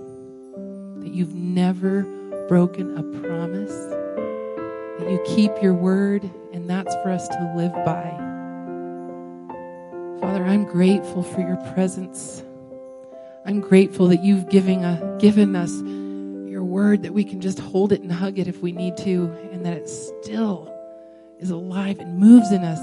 that 0.99 1.13
you've 1.13 1.35
never 1.35 2.03
broken 2.47 2.97
a 2.97 3.03
promise, 3.27 3.75
that 4.99 5.11
you 5.11 5.21
keep 5.25 5.51
your 5.61 5.73
word, 5.73 6.31
and 6.53 6.69
that's 6.69 6.95
for 7.03 7.11
us 7.11 7.27
to 7.27 7.53
live 7.57 7.73
by. 7.83 8.09
Father, 10.21 10.45
I'm 10.45 10.63
grateful 10.63 11.23
for 11.23 11.41
your 11.41 11.57
presence 11.73 12.41
I'm 13.47 13.61
grateful 13.61 14.09
that 14.09 14.25
you've 14.25 14.49
giving 14.49 14.83
a, 14.83 15.17
given 15.21 15.55
us 15.55 15.71
your 16.51 16.65
word 16.65 17.03
that 17.03 17.13
we 17.13 17.23
can 17.23 17.39
just 17.39 17.59
hold 17.59 17.93
it 17.93 18.01
and 18.01 18.11
hug 18.11 18.39
it 18.39 18.47
if 18.49 18.61
we 18.61 18.73
need 18.73 18.97
to, 18.97 19.33
and 19.53 19.65
that 19.65 19.71
it 19.71 19.87
still 19.87 20.69
is 21.39 21.49
alive 21.49 21.99
and 21.99 22.19
moves 22.19 22.51
in 22.51 22.65
us 22.65 22.81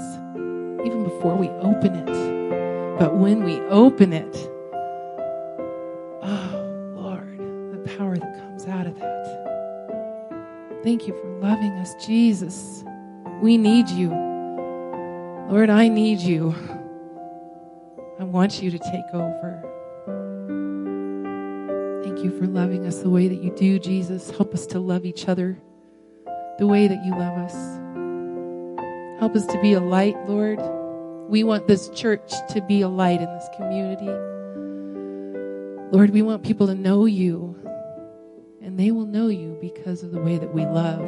even 0.83 1.03
before 1.03 1.35
we 1.35 1.49
open 1.49 1.93
it. 1.93 2.97
But 2.97 3.15
when 3.15 3.43
we 3.43 3.59
open 3.67 4.11
it, 4.11 4.35
oh 6.23 6.93
Lord, 6.95 7.37
the 7.37 7.95
power 7.95 8.17
that 8.17 8.35
comes 8.39 8.65
out 8.65 8.87
of 8.87 8.97
that. 8.97 10.79
Thank 10.81 11.05
you 11.05 11.13
for 11.13 11.27
loving 11.41 11.73
us, 11.73 11.93
Jesus. 12.03 12.83
We 13.39 13.59
need 13.59 13.87
you. 13.87 14.09
Lord, 15.47 15.69
I 15.69 15.89
need 15.89 16.21
you. 16.21 16.55
I 18.19 18.23
want 18.23 18.63
you 18.63 18.71
to 18.71 18.79
take 18.79 19.13
over. 19.13 19.74
You 22.25 22.31
for 22.39 22.47
loving 22.47 22.87
us 22.87 23.03
the 23.03 23.09
way 23.11 23.27
that 23.27 23.43
you 23.43 23.51
do, 23.51 23.77
Jesus. 23.77 24.31
Help 24.31 24.55
us 24.55 24.65
to 24.67 24.79
love 24.79 25.05
each 25.05 25.27
other 25.27 25.59
the 26.57 26.65
way 26.65 26.87
that 26.87 27.05
you 27.05 27.11
love 27.11 27.37
us. 27.37 27.53
Help 29.19 29.35
us 29.35 29.45
to 29.45 29.61
be 29.61 29.73
a 29.73 29.79
light, 29.79 30.17
Lord. 30.27 30.59
We 31.29 31.43
want 31.43 31.67
this 31.67 31.87
church 31.89 32.33
to 32.49 32.61
be 32.61 32.81
a 32.81 32.87
light 32.87 33.21
in 33.21 33.27
this 33.27 33.47
community. 33.55 34.07
Lord, 35.95 36.09
we 36.09 36.23
want 36.23 36.41
people 36.41 36.65
to 36.65 36.73
know 36.73 37.05
you, 37.05 37.55
and 38.59 38.79
they 38.79 38.89
will 38.89 39.05
know 39.05 39.27
you 39.27 39.55
because 39.61 40.01
of 40.01 40.11
the 40.11 40.19
way 40.19 40.39
that 40.39 40.51
we 40.51 40.65
love. 40.65 41.07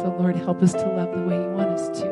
So, 0.00 0.16
Lord, 0.18 0.34
help 0.34 0.60
us 0.60 0.72
to 0.72 0.88
love 0.88 1.16
the 1.16 1.22
way 1.22 1.36
you 1.36 1.50
want 1.52 1.68
us 1.68 2.00
to. 2.00 2.08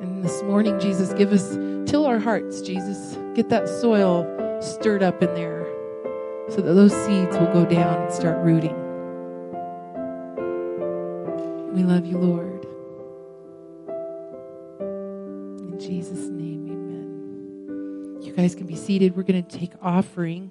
And 0.00 0.22
this 0.22 0.44
morning, 0.44 0.78
Jesus, 0.78 1.12
give 1.14 1.32
us, 1.32 1.56
till 1.90 2.06
our 2.06 2.20
hearts, 2.20 2.60
Jesus. 2.60 3.18
Get 3.34 3.48
that 3.48 3.68
soil 3.68 4.32
stirred 4.62 5.02
up 5.02 5.20
in 5.24 5.34
there 5.34 5.55
so 6.48 6.56
that 6.56 6.74
those 6.74 6.92
seeds 6.92 7.36
will 7.36 7.52
go 7.52 7.64
down 7.64 8.02
and 8.02 8.12
start 8.12 8.44
rooting. 8.44 8.74
We 11.74 11.82
love 11.82 12.06
you, 12.06 12.18
Lord. 12.18 12.64
In 15.60 15.78
Jesus' 15.78 16.28
name, 16.28 16.66
amen. 16.68 18.22
You 18.22 18.32
guys 18.32 18.54
can 18.54 18.66
be 18.66 18.76
seated. 18.76 19.16
We're 19.16 19.24
going 19.24 19.44
to 19.44 19.58
take 19.58 19.72
offering. 19.82 20.50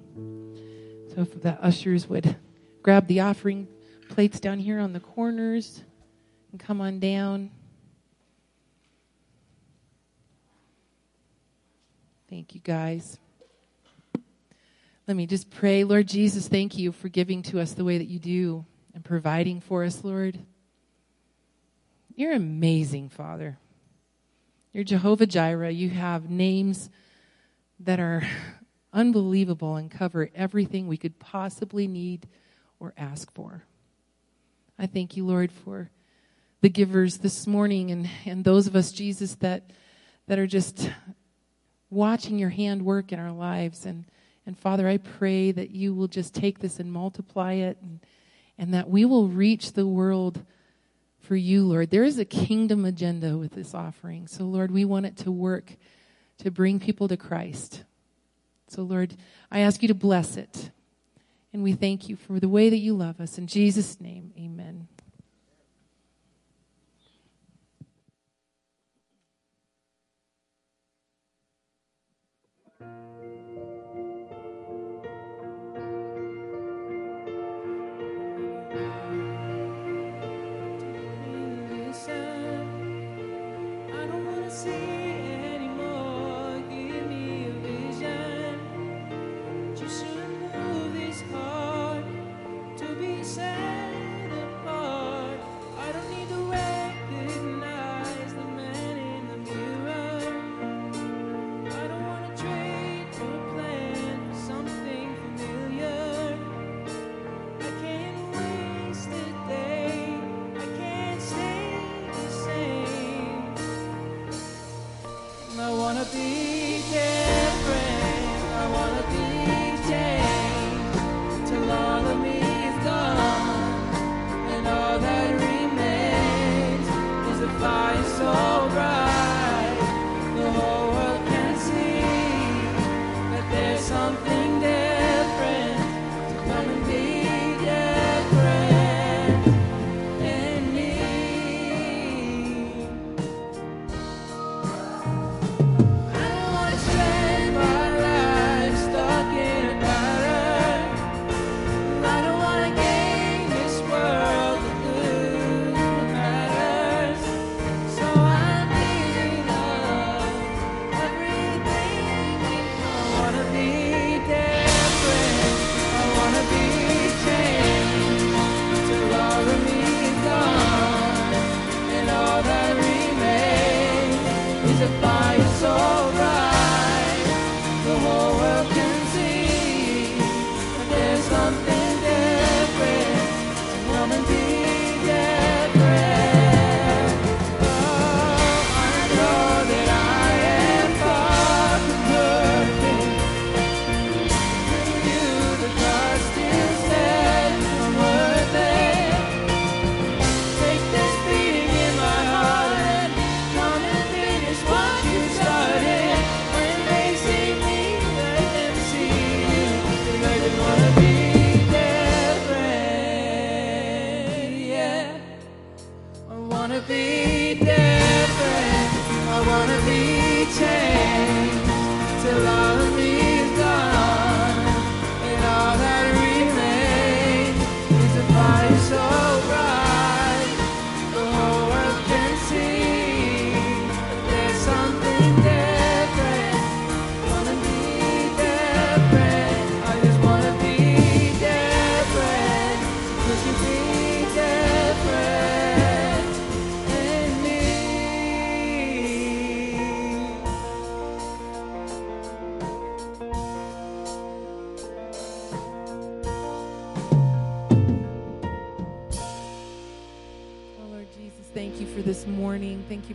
So 1.14 1.22
if 1.22 1.42
the 1.42 1.54
ushers 1.64 2.08
would 2.10 2.36
grab 2.84 3.08
the 3.08 3.22
offering 3.22 3.68
plates 4.10 4.40
down 4.40 4.60
here 4.60 4.80
on 4.80 4.94
the 4.94 5.00
corners 5.00 5.84
and 6.52 6.60
come 6.60 6.82
on 6.82 7.00
down. 7.00 7.52
Thank 12.30 12.54
you, 12.54 12.62
guys. 12.62 13.18
Let 15.08 15.16
me 15.16 15.28
just 15.28 15.52
pray. 15.52 15.84
Lord 15.84 16.08
Jesus, 16.08 16.48
thank 16.48 16.80
you 16.80 16.92
for 16.92 17.10
giving 17.10 17.44
to 17.44 17.60
us 17.60 17.74
the 17.74 17.84
way 17.84 18.00
that 18.00 18.08
you 18.08 18.18
do 18.18 18.66
and 18.96 19.06
providing 19.06 19.62
for 19.62 19.84
us, 19.84 20.04
Lord. 20.04 20.40
You're 22.16 22.34
amazing, 22.34 23.10
Father. 23.10 23.60
You're 24.74 24.84
Jehovah 24.84 25.28
Jireh. 25.28 25.70
You 25.70 25.92
have 25.92 26.32
names 26.32 26.90
that 27.82 28.00
are 28.00 28.24
unbelievable 28.94 29.76
and 29.76 29.92
cover 29.92 30.32
everything 30.34 30.88
we 30.88 30.98
could 30.98 31.20
possibly 31.20 31.88
need 31.88 32.28
or 32.80 32.96
ask 32.98 33.32
for. 33.32 33.64
I 34.80 34.88
thank 34.88 35.16
you, 35.16 35.24
Lord, 35.24 35.52
for 35.52 35.92
the 36.62 36.70
givers 36.70 37.20
this 37.20 37.46
morning 37.46 37.92
and, 37.92 38.10
and 38.26 38.44
those 38.44 38.66
of 38.66 38.76
us, 38.76 38.92
Jesus, 38.92 39.36
that, 39.36 39.70
that 40.26 40.40
are 40.40 40.48
just 40.48 40.90
watching 41.92 42.40
your 42.40 42.50
hand 42.50 42.84
work 42.84 43.12
in 43.12 43.20
our 43.20 43.32
lives. 43.32 43.86
And, 43.86 44.06
and 44.46 44.58
Father, 44.58 44.88
I 44.88 44.98
pray 44.98 45.52
that 45.52 45.72
you 45.72 45.94
will 45.94 46.08
just 46.08 46.34
take 46.34 46.60
this 46.60 46.80
and 46.80 46.92
multiply 46.92 47.54
it 47.54 47.78
and, 47.82 48.00
and 48.58 48.74
that 48.74 48.90
we 48.90 49.04
will 49.06 49.28
reach 49.28 49.74
the 49.74 49.88
world 49.88 50.46
for 51.20 51.36
you, 51.36 51.66
Lord. 51.66 51.90
There 51.90 52.04
is 52.04 52.20
a 52.20 52.26
kingdom 52.26 52.86
agenda 52.86 53.38
with 53.38 53.54
this 53.54 53.74
offering. 53.74 54.28
So, 54.28 54.44
Lord, 54.44 54.70
we 54.70 54.86
want 54.86 55.08
it 55.08 55.18
to 55.18 55.32
work 55.32 55.74
to 56.38 56.52
bring 56.52 56.80
people 56.80 57.08
to 57.08 57.18
Christ. 57.18 57.84
So, 58.68 58.84
Lord, 58.84 59.16
I 59.52 59.60
ask 59.60 59.82
you 59.82 59.88
to 59.88 59.96
bless 59.96 60.38
it. 60.38 60.70
And 61.52 61.64
we 61.64 61.74
thank 61.74 62.10
you 62.10 62.16
for 62.16 62.40
the 62.40 62.50
way 62.50 62.70
that 62.70 62.78
you 62.78 62.94
love 62.94 63.20
us. 63.20 63.38
In 63.38 63.48
Jesus' 63.48 64.00
name, 64.00 64.34
amen. 64.38 64.88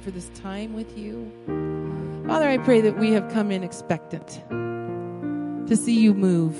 You 0.01 0.05
for 0.05 0.11
this 0.11 0.31
time 0.41 0.73
with 0.75 0.97
you. 0.97 1.31
Father, 2.27 2.49
I 2.49 2.59
pray 2.59 2.81
that 2.81 2.99
we 2.99 3.13
have 3.13 3.31
come 3.33 3.51
in 3.51 3.63
expectant 3.63 4.43
to 5.69 5.77
see 5.77 5.99
you 5.99 6.15
move, 6.15 6.57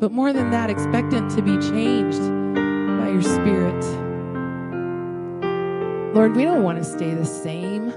but 0.00 0.12
more 0.12 0.32
than 0.32 0.50
that, 0.50 0.70
expectant 0.70 1.30
to 1.32 1.42
be 1.42 1.56
changed 1.58 2.20
by 3.00 3.08
your 3.08 3.22
Spirit. 3.22 3.84
Lord, 6.14 6.36
we 6.36 6.44
don't 6.44 6.62
want 6.62 6.78
to 6.78 6.84
stay 6.84 7.14
the 7.14 7.24
same. 7.24 7.92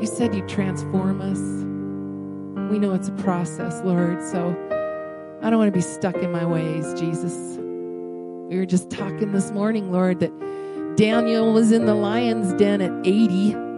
You 0.00 0.06
said 0.06 0.34
you'd 0.34 0.48
transform 0.48 1.20
us. 1.20 1.40
We 2.70 2.78
know 2.78 2.94
it's 2.94 3.08
a 3.08 3.12
process, 3.12 3.80
Lord, 3.84 4.22
so 4.22 4.50
I 5.42 5.50
don't 5.50 5.58
want 5.58 5.72
to 5.72 5.76
be 5.76 5.80
stuck 5.80 6.16
in 6.16 6.30
my 6.30 6.44
ways, 6.44 6.92
Jesus. 6.98 7.34
We 8.48 8.58
were 8.58 8.66
just 8.66 8.90
talking 8.90 9.32
this 9.32 9.50
morning, 9.52 9.90
Lord, 9.92 10.20
that 10.20 10.32
Daniel 10.96 11.52
was 11.52 11.72
in 11.72 11.86
the 11.86 11.94
lion's 11.94 12.52
den 12.54 12.80
at 12.80 12.92
80. 13.06 13.73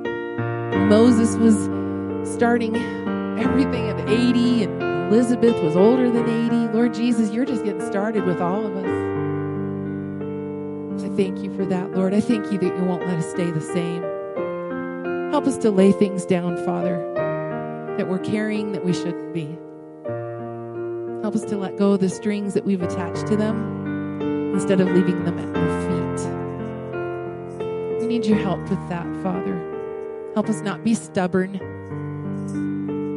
Moses 0.89 1.37
was 1.37 1.55
starting 2.35 2.75
everything 3.39 3.89
at 3.89 4.09
80, 4.09 4.65
and 4.65 4.83
Elizabeth 5.13 5.61
was 5.63 5.77
older 5.77 6.11
than 6.11 6.29
80. 6.29 6.73
Lord 6.73 6.95
Jesus, 6.95 7.31
you're 7.31 7.45
just 7.45 7.65
getting 7.65 7.85
started 7.87 8.25
with 8.25 8.41
all 8.41 8.65
of 8.65 8.75
us. 8.77 8.87
I 11.05 11.09
thank 11.17 11.43
you 11.43 11.53
for 11.55 11.65
that, 11.67 11.93
Lord. 11.93 12.15
I 12.15 12.21
thank 12.21 12.51
you 12.53 12.59
that 12.59 12.77
you 12.77 12.85
won't 12.85 13.07
let 13.07 13.19
us 13.19 13.31
stay 13.31 13.51
the 13.51 13.61
same. 13.61 14.03
Help 15.31 15.47
us 15.47 15.59
to 15.59 15.71
lay 15.71 15.93
things 15.93 16.25
down, 16.25 16.57
Father, 16.65 16.97
that 17.97 18.09
we're 18.09 18.19
carrying 18.19 18.73
that 18.73 18.85
we 18.85 18.93
shouldn't 18.93 19.33
be. 19.35 19.47
Help 21.23 21.35
us 21.35 21.45
to 21.51 21.57
let 21.57 21.77
go 21.77 21.93
of 21.93 22.01
the 22.01 22.09
strings 22.09 22.55
that 22.55 22.65
we've 22.65 22.83
attached 22.83 23.27
to 23.27 23.37
them 23.37 24.53
instead 24.55 24.81
of 24.81 24.89
leaving 24.89 25.25
them 25.25 25.39
at 25.39 25.57
your 25.57 25.81
feet. 25.83 26.21
We 28.01 28.07
need 28.07 28.25
your 28.25 28.39
help 28.39 28.61
with 28.71 28.89
that, 28.89 29.07
Father. 29.23 29.56
Help 30.37 30.51
us 30.51 30.61
not 30.61 30.85
be 30.85 30.93
stubborn. 30.93 31.55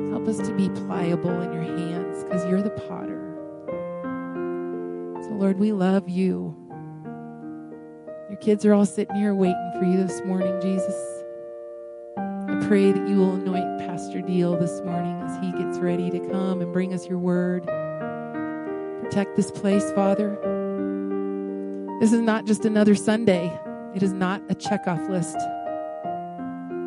Help 0.10 0.26
us 0.26 0.38
to 0.38 0.54
be 0.56 0.70
pliable 0.70 1.42
in 1.42 1.52
your 1.52 1.64
hands 1.64 2.24
because 2.24 2.50
you're 2.50 2.62
the 2.62 2.70
potter. 2.70 3.20
So, 5.24 5.32
Lord, 5.32 5.60
we 5.60 5.74
love 5.74 6.08
you. 6.08 6.56
Your 8.30 8.38
kids 8.40 8.66
are 8.66 8.74
all 8.74 8.86
sitting 8.86 9.18
here 9.18 9.36
waiting 9.36 9.72
for 9.78 9.84
you 9.84 9.98
this 9.98 10.22
morning, 10.24 10.62
Jesus. 10.62 10.96
I 12.18 12.66
pray 12.70 12.94
that 12.94 13.06
you 13.10 13.18
will 13.18 13.34
anoint 13.34 13.80
Pastor 13.80 14.22
Deal 14.22 14.58
this 14.58 14.80
morning 14.86 15.22
as 15.22 15.44
he 15.44 15.52
gets 15.62 15.78
ready 15.78 16.10
to 16.12 16.20
come 16.30 16.62
and 16.62 16.72
bring 16.72 16.94
us 16.94 17.06
your 17.06 17.20
word. 17.20 17.66
Protect 19.04 19.36
this 19.36 19.52
place, 19.52 19.92
Father. 19.92 20.38
This 22.00 22.14
is 22.14 22.22
not 22.22 22.46
just 22.46 22.64
another 22.64 22.96
Sunday, 22.96 23.60
it 23.94 24.04
is 24.04 24.14
not 24.14 24.42
a 24.48 24.56
checkoff 24.56 25.10
list. 25.10 25.36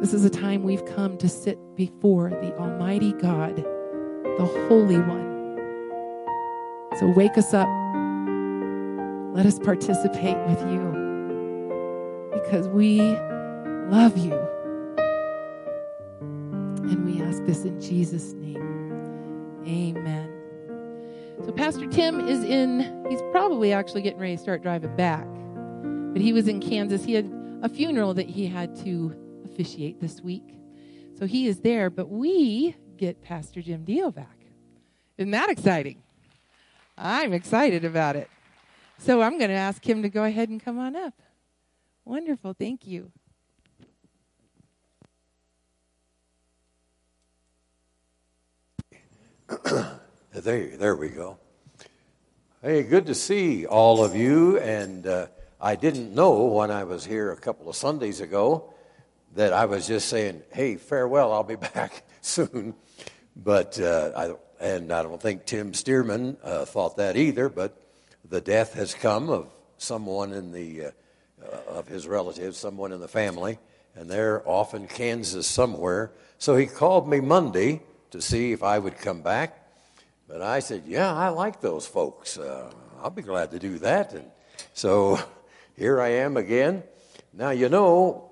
This 0.03 0.14
is 0.14 0.24
a 0.24 0.30
time 0.30 0.64
we've 0.64 0.84
come 0.84 1.16
to 1.18 1.28
sit 1.28 1.57
before 1.76 2.30
the 2.30 2.53
Almighty 2.59 3.12
God, 3.12 3.55
the 3.55 4.66
Holy 4.68 4.98
One. 4.98 5.57
So 6.98 7.07
wake 7.07 7.38
us 7.38 7.55
up. 7.55 7.68
Let 9.32 9.46
us 9.46 9.61
participate 9.61 10.36
with 10.48 10.61
you 10.62 12.30
because 12.32 12.66
we 12.66 13.00
love 13.92 14.18
you. 14.18 14.34
And 16.18 17.05
we 17.05 17.22
ask 17.22 17.44
this 17.44 17.62
in 17.62 17.80
Jesus' 17.80 18.32
name. 18.32 19.62
Amen. 19.68 20.32
So, 21.44 21.53
Pastor 21.53 21.86
Tim 21.86 22.18
is 22.26 22.42
in, 22.42 23.07
he's 23.09 23.22
probably 23.30 23.72
actually 23.72 24.03
getting 24.03 24.18
ready 24.18 24.34
to 24.34 24.42
start 24.42 24.62
driving 24.62 24.96
back. 24.96 25.28
But 26.12 26.22
he 26.22 26.32
was 26.32 26.48
in 26.48 26.59
Kansas. 26.59 27.05
He 27.05 27.14
had 27.14 27.32
a 27.62 27.68
funeral 27.68 28.14
that 28.14 28.28
he 28.28 28.48
had 28.48 28.74
to 28.84 29.16
officiate 29.53 30.00
this 30.00 30.20
week. 30.20 30.59
So 31.18 31.26
he 31.26 31.46
is 31.46 31.61
there, 31.61 31.90
but 31.90 32.09
we 32.09 32.74
get 32.96 33.22
Pastor 33.22 33.61
Jim 33.61 33.84
Dio 33.84 34.11
back. 34.11 34.38
Isn't 35.18 35.32
that 35.32 35.50
exciting? 35.50 36.03
I'm 36.96 37.32
excited 37.32 37.84
about 37.84 38.16
it. 38.16 38.30
So 38.98 39.20
I'm 39.20 39.38
going 39.38 39.50
to 39.50 39.57
ask 39.57 39.86
him 39.86 40.03
to 40.03 40.09
go 40.09 40.24
ahead 40.24 40.48
and 40.48 40.62
come 40.62 40.78
on 40.78 40.96
up. 40.96 41.14
Wonderful. 42.05 42.55
Thank 42.55 42.86
you. 42.86 43.12
There, 50.34 50.78
there 50.78 50.96
we 50.96 51.11
go. 51.11 51.36
Hey, 52.62 52.84
good 52.84 53.05
to 53.05 53.14
see 53.14 53.66
all 53.66 54.03
of 54.03 54.16
you. 54.16 54.59
And 54.61 55.07
uh, 55.07 55.26
I 55.61 55.76
didn't 55.76 56.14
know 56.14 56.44
when 56.46 56.70
I 56.70 56.84
was 56.84 57.05
here 57.05 57.32
a 57.32 57.36
couple 57.36 57.68
of 57.68 57.76
Sundays 57.76 58.22
ago 58.22 58.71
that 59.34 59.52
I 59.52 59.66
was 59.66 59.86
just 59.86 60.08
saying, 60.08 60.42
"Hey, 60.52 60.76
farewell. 60.76 61.32
I'll 61.32 61.42
be 61.42 61.56
back 61.74 62.02
soon." 62.20 62.74
But 63.34 63.80
uh, 63.80 64.36
I, 64.60 64.64
and 64.64 64.92
I 64.92 65.02
don't 65.02 65.20
think 65.20 65.46
Tim 65.46 65.72
Stearman 65.72 66.36
uh, 66.42 66.64
thought 66.64 66.96
that 66.98 67.16
either. 67.16 67.48
But 67.48 67.76
the 68.28 68.40
death 68.40 68.74
has 68.74 68.94
come 68.94 69.30
of 69.30 69.52
someone 69.78 70.32
in 70.32 70.52
the 70.52 70.86
uh, 70.86 70.90
uh, 71.42 71.78
of 71.78 71.88
his 71.88 72.06
relatives, 72.06 72.56
someone 72.56 72.92
in 72.92 73.00
the 73.00 73.08
family, 73.08 73.58
and 73.96 74.08
they're 74.08 74.46
off 74.48 74.74
in 74.74 74.86
Kansas 74.86 75.46
somewhere. 75.46 76.12
So 76.38 76.56
he 76.56 76.66
called 76.66 77.08
me 77.08 77.20
Monday 77.20 77.82
to 78.10 78.20
see 78.20 78.52
if 78.52 78.62
I 78.62 78.78
would 78.78 78.98
come 78.98 79.22
back. 79.22 79.58
But 80.28 80.40
I 80.42 80.60
said, 80.60 80.84
Yeah, 80.86 81.12
I 81.12 81.28
like 81.30 81.60
those 81.60 81.86
folks. 81.86 82.38
Uh, 82.38 82.72
I'll 83.02 83.10
be 83.10 83.22
glad 83.22 83.50
to 83.50 83.58
do 83.58 83.78
that. 83.78 84.12
And 84.12 84.30
so 84.72 85.18
here 85.76 86.00
I 86.00 86.08
am 86.08 86.36
again. 86.36 86.84
Now, 87.32 87.50
you 87.50 87.68
know, 87.68 88.30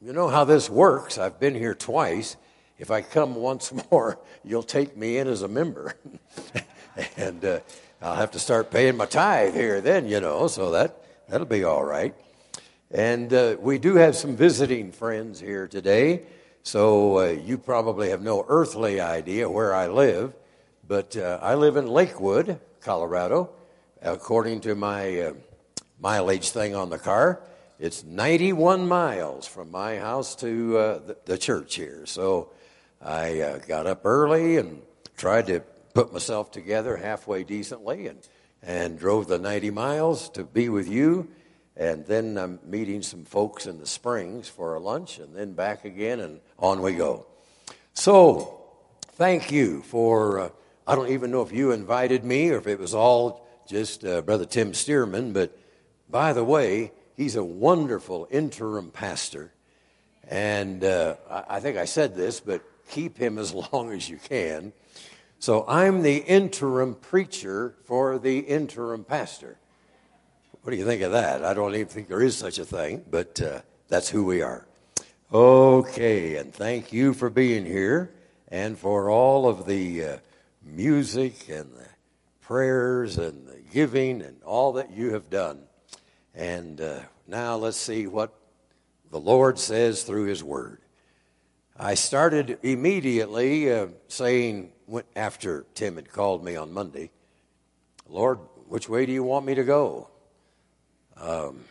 you 0.00 0.12
know 0.12 0.28
how 0.28 0.44
this 0.44 0.70
works. 0.70 1.18
I've 1.18 1.40
been 1.40 1.54
here 1.54 1.74
twice. 1.74 2.36
If 2.78 2.90
I 2.90 3.02
come 3.02 3.34
once 3.34 3.72
more, 3.90 4.18
you'll 4.44 4.62
take 4.62 4.96
me 4.96 5.18
in 5.18 5.26
as 5.26 5.42
a 5.42 5.48
member. 5.48 5.96
and 7.16 7.44
uh, 7.44 7.60
I'll 8.00 8.14
have 8.14 8.30
to 8.32 8.38
start 8.38 8.70
paying 8.70 8.96
my 8.96 9.06
tithe 9.06 9.54
here 9.54 9.80
then, 9.80 10.06
you 10.06 10.20
know, 10.20 10.46
so 10.46 10.70
that, 10.70 11.02
that'll 11.28 11.46
be 11.46 11.64
all 11.64 11.84
right. 11.84 12.14
And 12.90 13.32
uh, 13.34 13.56
we 13.58 13.78
do 13.78 13.96
have 13.96 14.14
some 14.14 14.36
visiting 14.36 14.92
friends 14.92 15.40
here 15.40 15.66
today. 15.66 16.22
So 16.62 17.18
uh, 17.18 17.24
you 17.30 17.58
probably 17.58 18.10
have 18.10 18.22
no 18.22 18.46
earthly 18.48 19.00
idea 19.00 19.50
where 19.50 19.74
I 19.74 19.88
live. 19.88 20.32
But 20.86 21.16
uh, 21.16 21.38
I 21.42 21.54
live 21.54 21.76
in 21.76 21.88
Lakewood, 21.88 22.60
Colorado. 22.80 23.50
According 24.00 24.60
to 24.60 24.76
my 24.76 25.20
uh, 25.20 25.32
mileage 26.00 26.50
thing 26.50 26.76
on 26.76 26.88
the 26.88 26.98
car, 26.98 27.40
it's 27.78 28.02
91 28.02 28.88
miles 28.88 29.46
from 29.46 29.70
my 29.70 29.98
house 29.98 30.34
to 30.36 30.76
uh, 30.76 30.98
the, 30.98 31.16
the, 31.26 31.38
church 31.38 31.76
here. 31.76 32.06
So 32.06 32.50
I 33.00 33.40
uh, 33.40 33.58
got 33.58 33.86
up 33.86 34.04
early 34.04 34.56
and 34.56 34.82
tried 35.16 35.46
to 35.46 35.60
put 35.94 36.12
myself 36.12 36.50
together 36.50 36.96
halfway 36.96 37.44
decently 37.44 38.08
and, 38.08 38.18
and 38.62 38.98
drove 38.98 39.28
the 39.28 39.38
90 39.38 39.70
miles 39.70 40.28
to 40.30 40.42
be 40.42 40.68
with 40.68 40.88
you. 40.88 41.28
And 41.76 42.04
then 42.06 42.36
I'm 42.36 42.58
meeting 42.64 43.02
some 43.02 43.24
folks 43.24 43.66
in 43.66 43.78
the 43.78 43.86
Springs 43.86 44.48
for 44.48 44.74
a 44.74 44.80
lunch 44.80 45.20
and 45.20 45.36
then 45.36 45.52
back 45.52 45.84
again, 45.84 46.18
and 46.18 46.40
on 46.58 46.82
we 46.82 46.94
go. 46.94 47.26
So, 47.94 48.60
thank 49.12 49.52
you 49.52 49.82
for 49.82 50.40
uh, 50.40 50.48
I 50.84 50.96
don't 50.96 51.10
even 51.10 51.30
know 51.30 51.42
if 51.42 51.52
you 51.52 51.70
invited 51.70 52.24
me 52.24 52.50
or 52.50 52.56
if 52.56 52.66
it 52.66 52.80
was 52.80 52.94
all 52.94 53.46
just 53.68 54.04
uh, 54.04 54.22
Brother 54.22 54.46
Tim 54.46 54.72
Stearman, 54.72 55.32
but 55.32 55.56
by 56.08 56.32
the 56.32 56.42
way, 56.42 56.90
he's 57.18 57.36
a 57.36 57.44
wonderful 57.44 58.26
interim 58.30 58.90
pastor. 58.90 59.52
And 60.30 60.82
uh, 60.84 61.16
I 61.28 61.60
think 61.60 61.76
I 61.76 61.84
said 61.84 62.14
this, 62.14 62.40
but 62.40 62.62
keep 62.88 63.18
him 63.18 63.36
as 63.38 63.52
long 63.72 63.92
as 63.92 64.08
you 64.08 64.16
can. 64.16 64.72
So 65.38 65.66
I'm 65.68 66.02
the 66.02 66.16
interim 66.16 66.94
preacher 66.94 67.74
for 67.84 68.18
the 68.18 68.38
interim 68.38 69.04
pastor. 69.04 69.58
What 70.62 70.70
do 70.70 70.76
you 70.76 70.84
think 70.84 71.02
of 71.02 71.12
that? 71.12 71.44
I 71.44 71.54
don't 71.54 71.74
even 71.74 71.86
think 71.86 72.08
there 72.08 72.22
is 72.22 72.36
such 72.36 72.58
a 72.58 72.64
thing, 72.64 73.04
but 73.10 73.40
uh, 73.40 73.60
that's 73.88 74.08
who 74.08 74.24
we 74.24 74.42
are. 74.42 74.66
Okay, 75.32 76.36
and 76.36 76.52
thank 76.52 76.92
you 76.92 77.14
for 77.14 77.30
being 77.30 77.66
here 77.66 78.10
and 78.48 78.78
for 78.78 79.10
all 79.10 79.48
of 79.48 79.66
the 79.66 80.04
uh, 80.04 80.16
music 80.64 81.48
and 81.48 81.72
the 81.74 81.86
prayers 82.40 83.18
and 83.18 83.46
the 83.46 83.60
giving 83.72 84.22
and 84.22 84.42
all 84.42 84.72
that 84.74 84.90
you 84.90 85.12
have 85.12 85.30
done. 85.30 85.67
And 86.38 86.80
uh, 86.80 87.00
now 87.26 87.56
let's 87.56 87.76
see 87.76 88.06
what 88.06 88.32
the 89.10 89.18
Lord 89.18 89.58
says 89.58 90.04
through 90.04 90.26
His 90.26 90.44
Word. 90.44 90.78
I 91.76 91.94
started 91.94 92.60
immediately 92.62 93.72
uh, 93.72 93.88
saying, 94.06 94.70
after 95.16 95.66
Tim 95.74 95.96
had 95.96 96.12
called 96.12 96.44
me 96.44 96.54
on 96.54 96.72
Monday, 96.72 97.10
Lord, 98.08 98.38
which 98.68 98.88
way 98.88 99.04
do 99.04 99.10
you 99.10 99.24
want 99.24 99.46
me 99.46 99.56
to 99.56 99.64
go? 99.64 100.10
Um, 101.16 101.64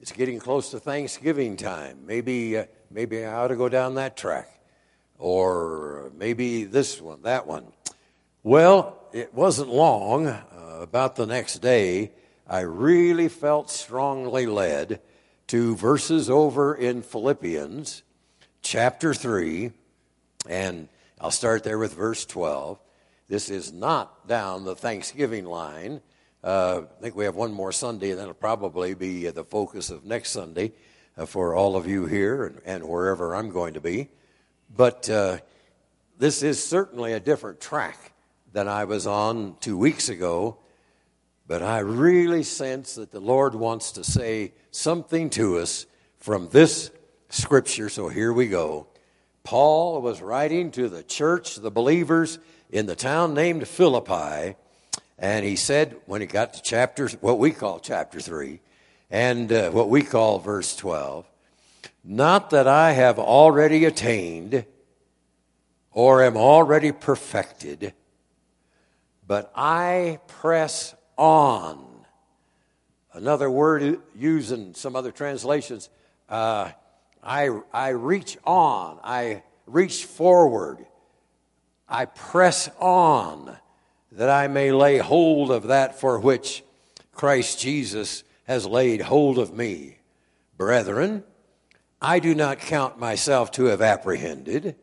it's 0.00 0.10
getting 0.10 0.40
close 0.40 0.72
to 0.72 0.80
Thanksgiving 0.80 1.56
time. 1.56 1.98
Maybe, 2.04 2.58
uh, 2.58 2.64
maybe 2.90 3.24
I 3.24 3.34
ought 3.34 3.48
to 3.48 3.56
go 3.56 3.68
down 3.68 3.94
that 3.94 4.16
track 4.16 4.48
or 5.16 6.10
maybe 6.18 6.64
this 6.64 7.00
one, 7.00 7.22
that 7.22 7.46
one. 7.46 7.66
Well, 8.42 8.98
it 9.12 9.32
wasn't 9.32 9.68
long, 9.68 10.26
uh, 10.26 10.78
about 10.80 11.14
the 11.14 11.26
next 11.26 11.58
day, 11.58 12.10
I 12.52 12.60
really 12.60 13.30
felt 13.30 13.70
strongly 13.70 14.44
led 14.44 15.00
to 15.46 15.74
verses 15.74 16.28
over 16.28 16.74
in 16.74 17.00
Philippians 17.00 18.02
chapter 18.60 19.14
3, 19.14 19.72
and 20.46 20.90
I'll 21.18 21.30
start 21.30 21.64
there 21.64 21.78
with 21.78 21.94
verse 21.94 22.26
12. 22.26 22.78
This 23.26 23.48
is 23.48 23.72
not 23.72 24.28
down 24.28 24.64
the 24.64 24.76
Thanksgiving 24.76 25.46
line. 25.46 26.02
Uh, 26.44 26.82
I 26.98 27.00
think 27.00 27.16
we 27.16 27.24
have 27.24 27.36
one 27.36 27.54
more 27.54 27.72
Sunday, 27.72 28.10
and 28.10 28.20
that'll 28.20 28.34
probably 28.34 28.92
be 28.92 29.30
the 29.30 29.44
focus 29.44 29.88
of 29.88 30.04
next 30.04 30.32
Sunday 30.32 30.72
uh, 31.16 31.24
for 31.24 31.54
all 31.54 31.74
of 31.74 31.86
you 31.86 32.04
here 32.04 32.44
and, 32.44 32.60
and, 32.66 32.84
wherever 32.86 33.34
I'm 33.34 33.48
going 33.48 33.72
to 33.72 33.80
be. 33.80 34.10
But 34.76 35.08
uh, 35.08 35.38
this 36.18 36.42
is 36.42 36.62
certainly 36.62 37.14
a 37.14 37.20
different 37.20 37.62
track 37.62 38.12
than 38.52 38.68
I 38.68 38.84
was 38.84 39.06
on 39.06 39.56
two 39.60 39.78
weeks 39.78 40.10
ago. 40.10 40.58
But 41.52 41.62
I 41.62 41.80
really 41.80 42.44
sense 42.44 42.94
that 42.94 43.10
the 43.10 43.20
Lord 43.20 43.54
wants 43.54 43.92
to 43.92 44.04
say 44.04 44.54
something 44.70 45.28
to 45.32 45.58
us 45.58 45.84
from 46.16 46.48
this 46.48 46.90
scripture. 47.28 47.90
So 47.90 48.08
here 48.08 48.32
we 48.32 48.48
go. 48.48 48.86
Paul 49.44 50.00
was 50.00 50.22
writing 50.22 50.70
to 50.70 50.88
the 50.88 51.02
church, 51.02 51.56
the 51.56 51.70
believers 51.70 52.38
in 52.70 52.86
the 52.86 52.96
town 52.96 53.34
named 53.34 53.68
Philippi, 53.68 54.56
and 55.18 55.44
he 55.44 55.56
said 55.56 55.94
when 56.06 56.22
he 56.22 56.26
got 56.26 56.54
to 56.54 56.62
chapter, 56.62 57.06
what 57.20 57.38
we 57.38 57.50
call 57.50 57.80
chapter 57.80 58.18
3, 58.18 58.58
and 59.10 59.52
uh, 59.52 59.70
what 59.72 59.90
we 59.90 60.00
call 60.00 60.38
verse 60.38 60.74
12, 60.74 61.30
not 62.02 62.48
that 62.48 62.66
I 62.66 62.92
have 62.92 63.18
already 63.18 63.84
attained 63.84 64.64
or 65.90 66.22
am 66.22 66.38
already 66.38 66.92
perfected, 66.92 67.92
but 69.26 69.52
I 69.54 70.18
press 70.28 70.94
on. 71.22 71.78
Another 73.12 73.48
word 73.48 74.00
used 74.16 74.50
in 74.50 74.74
some 74.74 74.96
other 74.96 75.12
translations, 75.12 75.88
uh, 76.28 76.72
I, 77.22 77.60
I 77.72 77.90
reach 77.90 78.36
on, 78.44 78.98
I 79.04 79.44
reach 79.66 80.04
forward, 80.04 80.84
I 81.88 82.06
press 82.06 82.68
on 82.80 83.56
that 84.10 84.30
I 84.30 84.48
may 84.48 84.72
lay 84.72 84.98
hold 84.98 85.52
of 85.52 85.68
that 85.68 86.00
for 86.00 86.18
which 86.18 86.64
Christ 87.12 87.60
Jesus 87.60 88.24
has 88.48 88.66
laid 88.66 89.02
hold 89.02 89.38
of 89.38 89.54
me. 89.54 89.98
Brethren, 90.56 91.22
I 92.00 92.18
do 92.18 92.34
not 92.34 92.58
count 92.58 92.98
myself 92.98 93.52
to 93.52 93.66
have 93.66 93.80
apprehended, 93.80 94.74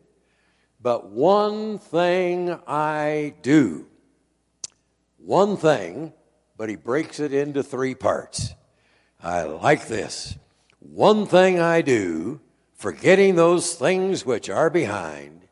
but 0.79 1.09
one 1.09 1.79
thing 1.79 2.57
I 2.65 3.33
do. 3.41 3.87
One 5.17 5.57
thing, 5.57 6.13
but 6.59 6.67
he 6.67 6.75
breaks 6.75 7.21
it 7.21 7.33
into 7.33 7.63
three 7.63 7.95
parts. 7.95 8.53
I 9.23 9.43
like 9.43 9.87
this. 9.87 10.37
One 10.79 11.25
thing 11.25 11.57
I 11.57 11.81
do, 11.81 12.41
forgetting 12.73 13.35
those 13.35 13.75
things 13.75 14.25
which 14.25 14.49
are 14.49 14.69
behind, 14.69 15.47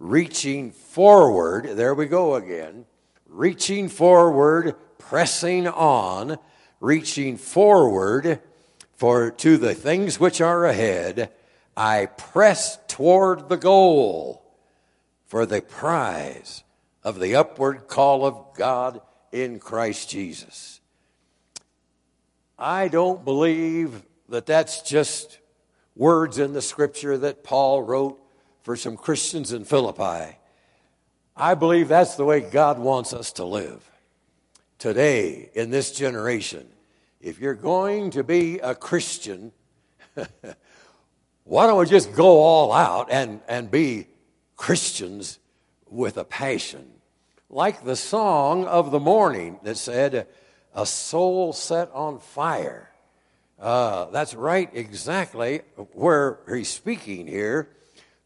reaching 0.00 0.72
forward, 0.72 1.76
there 1.76 1.94
we 1.94 2.06
go 2.06 2.34
again, 2.34 2.86
reaching 3.28 3.88
forward, 3.88 4.74
pressing 4.98 5.68
on, 5.68 6.38
reaching 6.80 7.36
forward 7.36 8.40
for 8.96 9.30
to 9.30 9.56
the 9.56 9.74
things 9.74 10.18
which 10.18 10.40
are 10.40 10.64
ahead, 10.64 11.30
I 11.76 12.06
press 12.06 12.80
toward 12.88 13.48
the 13.48 13.56
goal 13.56 14.42
for 15.24 15.46
the 15.46 15.62
prize 15.62 16.64
of 17.04 17.20
the 17.20 17.36
upward 17.36 17.86
call 17.86 18.26
of 18.26 18.56
God 18.56 19.00
in 19.32 19.58
Christ 19.58 20.10
Jesus. 20.10 20.80
I 22.58 22.88
don't 22.88 23.24
believe 23.24 24.02
that 24.28 24.46
that's 24.46 24.82
just 24.82 25.38
words 25.96 26.38
in 26.38 26.52
the 26.52 26.62
scripture 26.62 27.18
that 27.18 27.42
Paul 27.42 27.82
wrote 27.82 28.22
for 28.62 28.76
some 28.76 28.96
Christians 28.96 29.52
in 29.52 29.64
Philippi. 29.64 30.36
I 31.36 31.54
believe 31.54 31.88
that's 31.88 32.14
the 32.14 32.24
way 32.24 32.40
God 32.40 32.78
wants 32.78 33.12
us 33.12 33.32
to 33.32 33.44
live 33.44 33.90
today 34.78 35.50
in 35.54 35.70
this 35.70 35.92
generation. 35.92 36.66
If 37.20 37.40
you're 37.40 37.54
going 37.54 38.10
to 38.10 38.22
be 38.22 38.58
a 38.58 38.74
Christian, 38.74 39.52
why 41.44 41.66
don't 41.66 41.78
we 41.78 41.86
just 41.86 42.14
go 42.14 42.40
all 42.40 42.72
out 42.72 43.08
and, 43.10 43.40
and 43.48 43.70
be 43.70 44.06
Christians 44.56 45.38
with 45.88 46.16
a 46.16 46.24
passion? 46.24 46.90
Like 47.54 47.84
the 47.84 47.96
song 47.96 48.64
of 48.64 48.90
the 48.90 48.98
morning 48.98 49.60
that 49.62 49.76
said, 49.76 50.26
A 50.74 50.86
soul 50.86 51.52
set 51.52 51.90
on 51.92 52.18
fire. 52.18 52.90
Uh, 53.60 54.06
that's 54.06 54.32
right, 54.34 54.70
exactly 54.72 55.60
where 55.92 56.38
he's 56.48 56.70
speaking 56.70 57.26
here. 57.26 57.68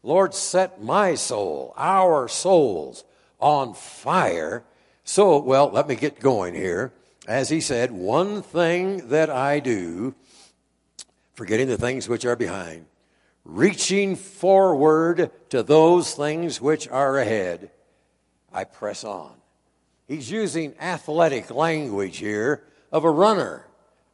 Lord, 0.01 0.33
set 0.33 0.81
my 0.81 1.15
soul, 1.15 1.73
our 1.75 2.29
souls, 2.29 3.03
on 3.37 3.73
fire. 3.73 4.63
So, 5.03 5.39
well, 5.39 5.69
let 5.71 5.89
me 5.89 5.95
get 5.95 6.21
going 6.21 6.55
here. 6.55 6.93
As 7.27 7.49
he 7.49 7.59
said, 7.59 7.91
one 7.91 8.41
thing 8.41 9.09
that 9.09 9.29
I 9.29 9.59
do, 9.59 10.15
forgetting 11.33 11.67
the 11.67 11.77
things 11.77 12.07
which 12.07 12.23
are 12.23 12.37
behind, 12.37 12.85
reaching 13.43 14.15
forward 14.15 15.31
to 15.49 15.63
those 15.63 16.13
things 16.13 16.61
which 16.61 16.87
are 16.87 17.19
ahead, 17.19 17.71
I 18.57 18.63
press 18.63 19.03
on. 19.03 19.35
He's 20.07 20.31
using 20.31 20.73
athletic 20.79 21.51
language 21.51 22.17
here 22.17 22.63
of 22.91 23.03
a 23.03 23.09
runner. 23.11 23.67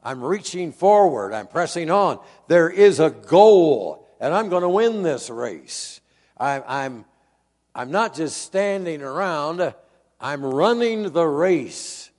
I'm 0.03 0.21
reaching 0.21 0.73
forward. 0.73 1.33
I'm 1.33 1.47
pressing 1.47 1.89
on. 1.89 2.19
There 2.49 2.69
is 2.69 2.99
a 2.99 3.09
goal, 3.09 4.05
and 4.19 4.33
I'm 4.33 4.49
going 4.49 4.63
to 4.63 4.69
win 4.69 5.01
this 5.01 5.29
race. 5.29 6.01
I, 6.37 6.61
I'm, 6.83 7.05
I'm 7.73 7.89
not 7.89 8.15
just 8.15 8.41
standing 8.41 9.01
around, 9.01 9.73
I'm 10.19 10.43
running 10.43 11.13
the 11.13 11.25
race. 11.25 12.11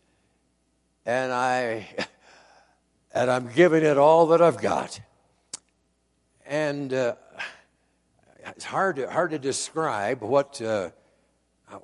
And 1.05 1.31
I, 1.31 1.87
and 3.14 3.31
I'm 3.31 3.51
giving 3.55 3.85
it 3.85 3.99
all 3.99 4.29
that 4.29 4.41
I've 4.41 4.62
got. 4.62 4.99
And 6.47 6.91
uh, 6.91 7.16
it's 8.47 8.64
hard 8.64 8.97
to, 8.97 9.11
hard 9.11 9.33
to 9.33 9.39
describe 9.39 10.22
what, 10.22 10.62
uh, 10.62 10.89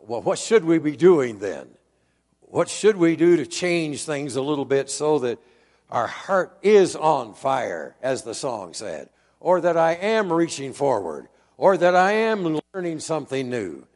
well, 0.06 0.22
what 0.22 0.38
should 0.38 0.64
we 0.64 0.78
be 0.78 0.96
doing 0.96 1.38
then? 1.38 1.68
What 2.40 2.68
should 2.68 2.96
we 2.96 3.16
do 3.16 3.36
to 3.36 3.46
change 3.46 4.04
things 4.04 4.36
a 4.36 4.42
little 4.42 4.64
bit 4.64 4.90
so 4.90 5.20
that 5.20 5.38
our 5.88 6.06
heart 6.06 6.58
is 6.62 6.96
on 6.96 7.34
fire, 7.34 7.96
as 8.02 8.22
the 8.22 8.34
song 8.34 8.74
said, 8.74 9.08
or 9.40 9.60
that 9.60 9.76
I 9.76 9.92
am 9.92 10.32
reaching 10.32 10.72
forward, 10.72 11.28
or 11.56 11.76
that 11.76 11.94
I 11.96 12.12
am 12.12 12.60
learning 12.72 13.00
something 13.00 13.50
new. 13.50 13.86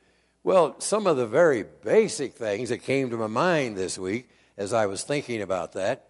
Well, 0.43 0.79
some 0.81 1.07
of 1.07 1.17
the 1.17 1.27
very 1.27 1.65
basic 1.83 2.35
things 2.35 2.69
that 2.69 2.79
came 2.79 3.11
to 3.11 3.17
my 3.17 3.27
mind 3.27 3.77
this 3.77 3.99
week 3.99 4.29
as 4.57 4.73
I 4.73 4.87
was 4.87 5.03
thinking 5.03 5.41
about 5.41 5.73
that. 5.73 6.07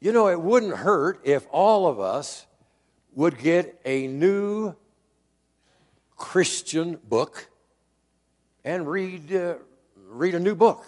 You 0.00 0.12
know, 0.12 0.28
it 0.28 0.40
wouldn't 0.40 0.76
hurt 0.76 1.20
if 1.24 1.46
all 1.50 1.86
of 1.86 2.00
us 2.00 2.46
would 3.14 3.38
get 3.38 3.80
a 3.84 4.06
new 4.06 4.74
Christian 6.16 6.98
book 7.08 7.49
and 8.64 8.88
read, 8.88 9.34
uh, 9.34 9.54
read 10.08 10.34
a 10.34 10.40
new 10.40 10.54
book, 10.54 10.84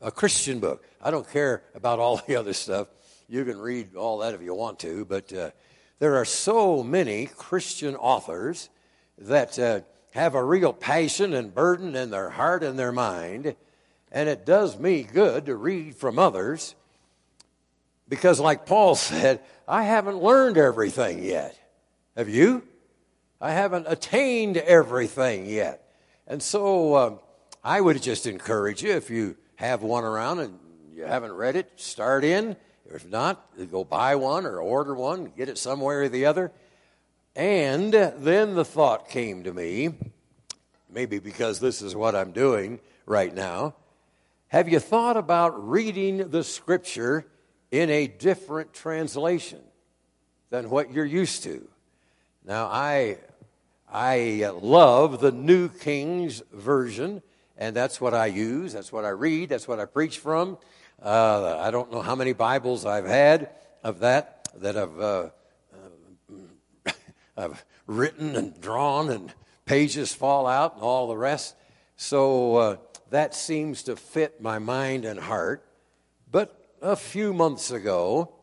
a 0.00 0.10
Christian 0.10 0.60
book. 0.60 0.84
I 1.02 1.10
don't 1.10 1.28
care 1.30 1.62
about 1.74 1.98
all 1.98 2.16
the 2.26 2.36
other 2.36 2.52
stuff. 2.52 2.88
You 3.28 3.44
can 3.44 3.58
read 3.58 3.96
all 3.96 4.18
that 4.18 4.34
if 4.34 4.42
you 4.42 4.54
want 4.54 4.78
to, 4.80 5.04
but 5.04 5.32
uh, 5.32 5.50
there 5.98 6.16
are 6.16 6.24
so 6.24 6.82
many 6.82 7.26
Christian 7.26 7.96
authors 7.96 8.68
that 9.18 9.58
uh, 9.58 9.80
have 10.12 10.34
a 10.34 10.44
real 10.44 10.72
passion 10.72 11.34
and 11.34 11.54
burden 11.54 11.96
in 11.96 12.10
their 12.10 12.30
heart 12.30 12.62
and 12.62 12.78
their 12.78 12.92
mind, 12.92 13.56
and 14.12 14.28
it 14.28 14.46
does 14.46 14.78
me 14.78 15.02
good 15.02 15.46
to 15.46 15.56
read 15.56 15.96
from 15.96 16.18
others 16.18 16.74
because, 18.08 18.38
like 18.38 18.66
Paul 18.66 18.94
said, 18.94 19.40
I 19.66 19.82
haven't 19.82 20.22
learned 20.22 20.58
everything 20.58 21.22
yet. 21.22 21.58
Have 22.16 22.28
you? 22.28 22.62
I 23.40 23.50
haven't 23.50 23.86
attained 23.88 24.56
everything 24.56 25.46
yet. 25.46 25.85
And 26.26 26.42
so 26.42 26.96
um, 26.96 27.20
I 27.62 27.80
would 27.80 28.02
just 28.02 28.26
encourage 28.26 28.82
you 28.82 28.92
if 28.92 29.10
you 29.10 29.36
have 29.56 29.82
one 29.82 30.04
around 30.04 30.40
and 30.40 30.58
you 30.92 31.04
haven't 31.04 31.32
read 31.32 31.56
it, 31.56 31.70
start 31.76 32.24
in. 32.24 32.56
If 32.88 33.08
not, 33.08 33.44
go 33.70 33.84
buy 33.84 34.14
one 34.14 34.46
or 34.46 34.60
order 34.60 34.94
one, 34.94 35.32
get 35.36 35.48
it 35.48 35.58
somewhere 35.58 36.02
or 36.02 36.08
the 36.08 36.26
other. 36.26 36.52
And 37.34 37.92
then 37.92 38.54
the 38.54 38.64
thought 38.64 39.08
came 39.08 39.44
to 39.44 39.52
me, 39.52 39.94
maybe 40.88 41.18
because 41.18 41.60
this 41.60 41.82
is 41.82 41.94
what 41.94 42.14
I'm 42.14 42.32
doing 42.32 42.80
right 43.04 43.34
now. 43.34 43.74
Have 44.48 44.68
you 44.68 44.78
thought 44.78 45.16
about 45.16 45.68
reading 45.68 46.30
the 46.30 46.44
scripture 46.44 47.26
in 47.70 47.90
a 47.90 48.06
different 48.06 48.72
translation 48.72 49.60
than 50.50 50.70
what 50.70 50.92
you're 50.92 51.04
used 51.04 51.42
to? 51.42 51.68
Now, 52.44 52.66
I, 52.66 53.18
I 53.96 54.50
love 54.60 55.20
the 55.20 55.32
New 55.32 55.70
King's 55.70 56.42
Version, 56.52 57.22
and 57.56 57.74
that's 57.74 57.98
what 57.98 58.12
I 58.12 58.26
use. 58.26 58.74
That's 58.74 58.92
what 58.92 59.06
I 59.06 59.08
read. 59.08 59.48
That's 59.48 59.66
what 59.66 59.80
I 59.80 59.86
preach 59.86 60.18
from. 60.18 60.58
Uh, 61.02 61.56
I 61.58 61.70
don't 61.70 61.90
know 61.90 62.02
how 62.02 62.14
many 62.14 62.34
Bibles 62.34 62.84
I've 62.84 63.06
had 63.06 63.48
of 63.82 64.00
that 64.00 64.48
that 64.56 64.76
I've, 64.76 65.00
uh, 65.00 65.30
uh, 66.86 66.92
I've 67.38 67.64
written 67.86 68.36
and 68.36 68.60
drawn, 68.60 69.08
and 69.08 69.32
pages 69.64 70.12
fall 70.12 70.46
out 70.46 70.74
and 70.74 70.82
all 70.82 71.08
the 71.08 71.16
rest. 71.16 71.56
So 71.96 72.56
uh, 72.56 72.76
that 73.08 73.34
seems 73.34 73.82
to 73.84 73.96
fit 73.96 74.42
my 74.42 74.58
mind 74.58 75.06
and 75.06 75.18
heart. 75.18 75.66
But 76.30 76.76
a 76.82 76.96
few 76.96 77.32
months 77.32 77.70
ago, 77.70 78.34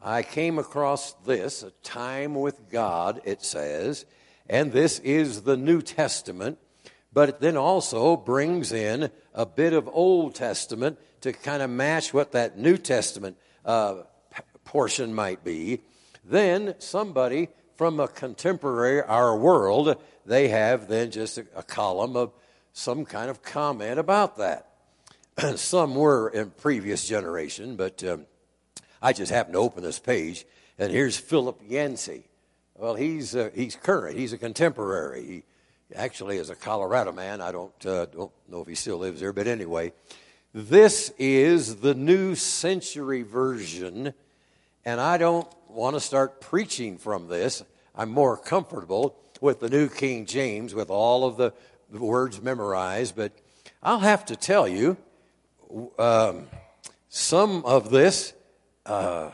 I 0.00 0.22
came 0.22 0.56
across 0.56 1.14
this, 1.26 1.64
a 1.64 1.72
time 1.82 2.36
with 2.36 2.70
God, 2.70 3.22
it 3.24 3.42
says, 3.42 4.06
and 4.48 4.72
this 4.72 4.98
is 5.00 5.42
the 5.42 5.56
New 5.56 5.80
Testament, 5.80 6.58
but 7.12 7.28
it 7.28 7.40
then 7.40 7.56
also 7.56 8.16
brings 8.16 8.72
in 8.72 9.10
a 9.32 9.46
bit 9.46 9.72
of 9.72 9.88
Old 9.92 10.34
Testament 10.34 10.98
to 11.22 11.32
kind 11.32 11.62
of 11.62 11.70
match 11.70 12.12
what 12.12 12.32
that 12.32 12.58
New 12.58 12.76
Testament 12.76 13.36
uh, 13.64 14.02
portion 14.64 15.14
might 15.14 15.44
be. 15.44 15.80
Then 16.24 16.74
somebody 16.78 17.48
from 17.76 18.00
a 18.00 18.08
contemporary, 18.08 19.02
our 19.02 19.36
world, 19.36 19.96
they 20.26 20.48
have 20.48 20.88
then 20.88 21.10
just 21.10 21.38
a, 21.38 21.46
a 21.56 21.62
column 21.62 22.16
of 22.16 22.32
some 22.72 23.04
kind 23.04 23.30
of 23.30 23.42
comment 23.42 23.98
about 23.98 24.36
that. 24.36 24.68
some 25.56 25.94
were 25.94 26.28
in 26.28 26.50
previous 26.50 27.06
generation, 27.06 27.76
but 27.76 28.02
um, 28.04 28.26
I 29.00 29.12
just 29.12 29.32
happened 29.32 29.54
to 29.54 29.60
open 29.60 29.82
this 29.82 29.98
page, 29.98 30.44
and 30.78 30.92
here's 30.92 31.16
Philip 31.16 31.60
Yancey. 31.66 32.24
Well, 32.76 32.96
he's 32.96 33.36
uh, 33.36 33.50
he's 33.54 33.76
current. 33.76 34.18
He's 34.18 34.32
a 34.32 34.38
contemporary. 34.38 35.24
He 35.24 35.42
actually 35.94 36.38
is 36.38 36.50
a 36.50 36.56
Colorado 36.56 37.12
man. 37.12 37.40
I 37.40 37.52
don't 37.52 37.86
uh, 37.86 38.06
don't 38.06 38.32
know 38.48 38.62
if 38.62 38.66
he 38.66 38.74
still 38.74 38.98
lives 38.98 39.20
there, 39.20 39.32
but 39.32 39.46
anyway, 39.46 39.92
this 40.52 41.10
is 41.16 41.76
the 41.76 41.94
New 41.94 42.34
Century 42.34 43.22
version, 43.22 44.12
and 44.84 45.00
I 45.00 45.18
don't 45.18 45.46
want 45.68 45.94
to 45.94 46.00
start 46.00 46.40
preaching 46.40 46.98
from 46.98 47.28
this. 47.28 47.62
I'm 47.94 48.10
more 48.10 48.36
comfortable 48.36 49.14
with 49.40 49.60
the 49.60 49.68
New 49.68 49.88
King 49.88 50.26
James 50.26 50.74
with 50.74 50.90
all 50.90 51.24
of 51.24 51.36
the 51.36 51.52
words 51.92 52.42
memorized, 52.42 53.14
but 53.14 53.30
I'll 53.84 54.00
have 54.00 54.24
to 54.26 54.36
tell 54.36 54.66
you, 54.66 54.96
um, 55.96 56.48
some 57.08 57.64
of 57.64 57.90
this 57.90 58.34
uh, 58.84 59.30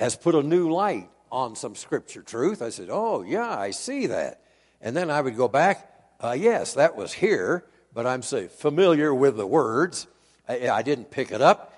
has 0.00 0.16
put 0.16 0.34
a 0.34 0.42
new 0.42 0.72
light 0.72 1.08
on 1.30 1.56
some 1.56 1.74
scripture 1.74 2.22
truth. 2.22 2.62
I 2.62 2.70
said, 2.70 2.88
Oh, 2.90 3.22
yeah, 3.22 3.48
I 3.48 3.70
see 3.70 4.06
that. 4.06 4.42
And 4.80 4.96
then 4.96 5.10
I 5.10 5.20
would 5.20 5.36
go 5.36 5.48
back, 5.48 5.92
uh, 6.22 6.36
Yes, 6.38 6.74
that 6.74 6.96
was 6.96 7.12
here, 7.12 7.64
but 7.92 8.06
I'm 8.06 8.22
say, 8.22 8.48
familiar 8.48 9.14
with 9.14 9.36
the 9.36 9.46
words. 9.46 10.06
I, 10.48 10.68
I 10.68 10.82
didn't 10.82 11.10
pick 11.10 11.30
it 11.32 11.40
up. 11.40 11.74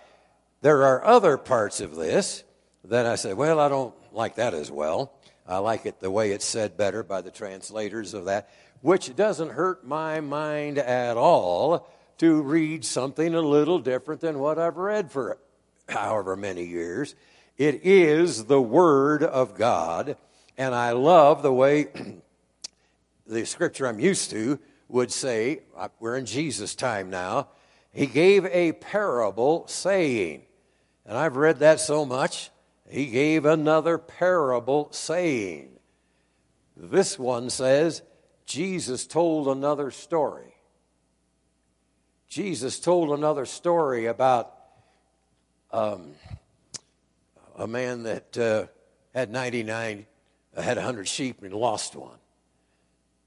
There 0.62 0.84
are 0.84 1.04
other 1.04 1.36
parts 1.38 1.80
of 1.80 1.96
this 1.96 2.44
that 2.84 3.06
I 3.06 3.14
said, 3.16 3.36
Well, 3.36 3.60
I 3.60 3.68
don't 3.68 3.94
like 4.12 4.36
that 4.36 4.54
as 4.54 4.70
well. 4.70 5.12
I 5.46 5.58
like 5.58 5.86
it 5.86 6.00
the 6.00 6.10
way 6.10 6.30
it's 6.30 6.44
said 6.44 6.76
better 6.76 7.02
by 7.02 7.22
the 7.22 7.30
translators 7.30 8.14
of 8.14 8.26
that, 8.26 8.50
which 8.82 9.14
doesn't 9.16 9.50
hurt 9.50 9.84
my 9.84 10.20
mind 10.20 10.78
at 10.78 11.16
all 11.16 11.90
to 12.18 12.42
read 12.42 12.84
something 12.84 13.34
a 13.34 13.40
little 13.40 13.78
different 13.78 14.20
than 14.20 14.38
what 14.38 14.58
I've 14.58 14.76
read 14.76 15.10
for 15.10 15.38
however 15.88 16.36
many 16.36 16.64
years. 16.64 17.14
It 17.60 17.84
is 17.84 18.46
the 18.46 18.62
Word 18.62 19.22
of 19.22 19.54
God, 19.54 20.16
and 20.56 20.74
I 20.74 20.92
love 20.92 21.42
the 21.42 21.52
way 21.52 21.88
the 23.26 23.44
scripture 23.44 23.86
I'm 23.86 24.00
used 24.00 24.30
to 24.30 24.58
would 24.88 25.12
say, 25.12 25.60
uh, 25.76 25.88
we're 25.98 26.16
in 26.16 26.24
Jesus' 26.24 26.74
time 26.74 27.10
now, 27.10 27.48
he 27.92 28.06
gave 28.06 28.46
a 28.46 28.72
parable 28.72 29.66
saying, 29.66 30.44
and 31.04 31.18
I've 31.18 31.36
read 31.36 31.58
that 31.58 31.80
so 31.80 32.06
much, 32.06 32.48
he 32.88 33.08
gave 33.08 33.44
another 33.44 33.98
parable 33.98 34.88
saying. 34.90 35.68
This 36.74 37.18
one 37.18 37.50
says, 37.50 38.00
Jesus 38.46 39.06
told 39.06 39.48
another 39.48 39.90
story. 39.90 40.54
Jesus 42.26 42.80
told 42.80 43.10
another 43.10 43.44
story 43.44 44.06
about 44.06 44.54
um, 45.72 46.14
a 47.60 47.66
man 47.66 48.04
that 48.04 48.38
uh, 48.38 48.66
had 49.14 49.30
99, 49.30 50.06
uh, 50.56 50.62
had 50.62 50.78
100 50.78 51.06
sheep 51.06 51.42
and 51.42 51.52
lost 51.52 51.94
one. 51.94 52.16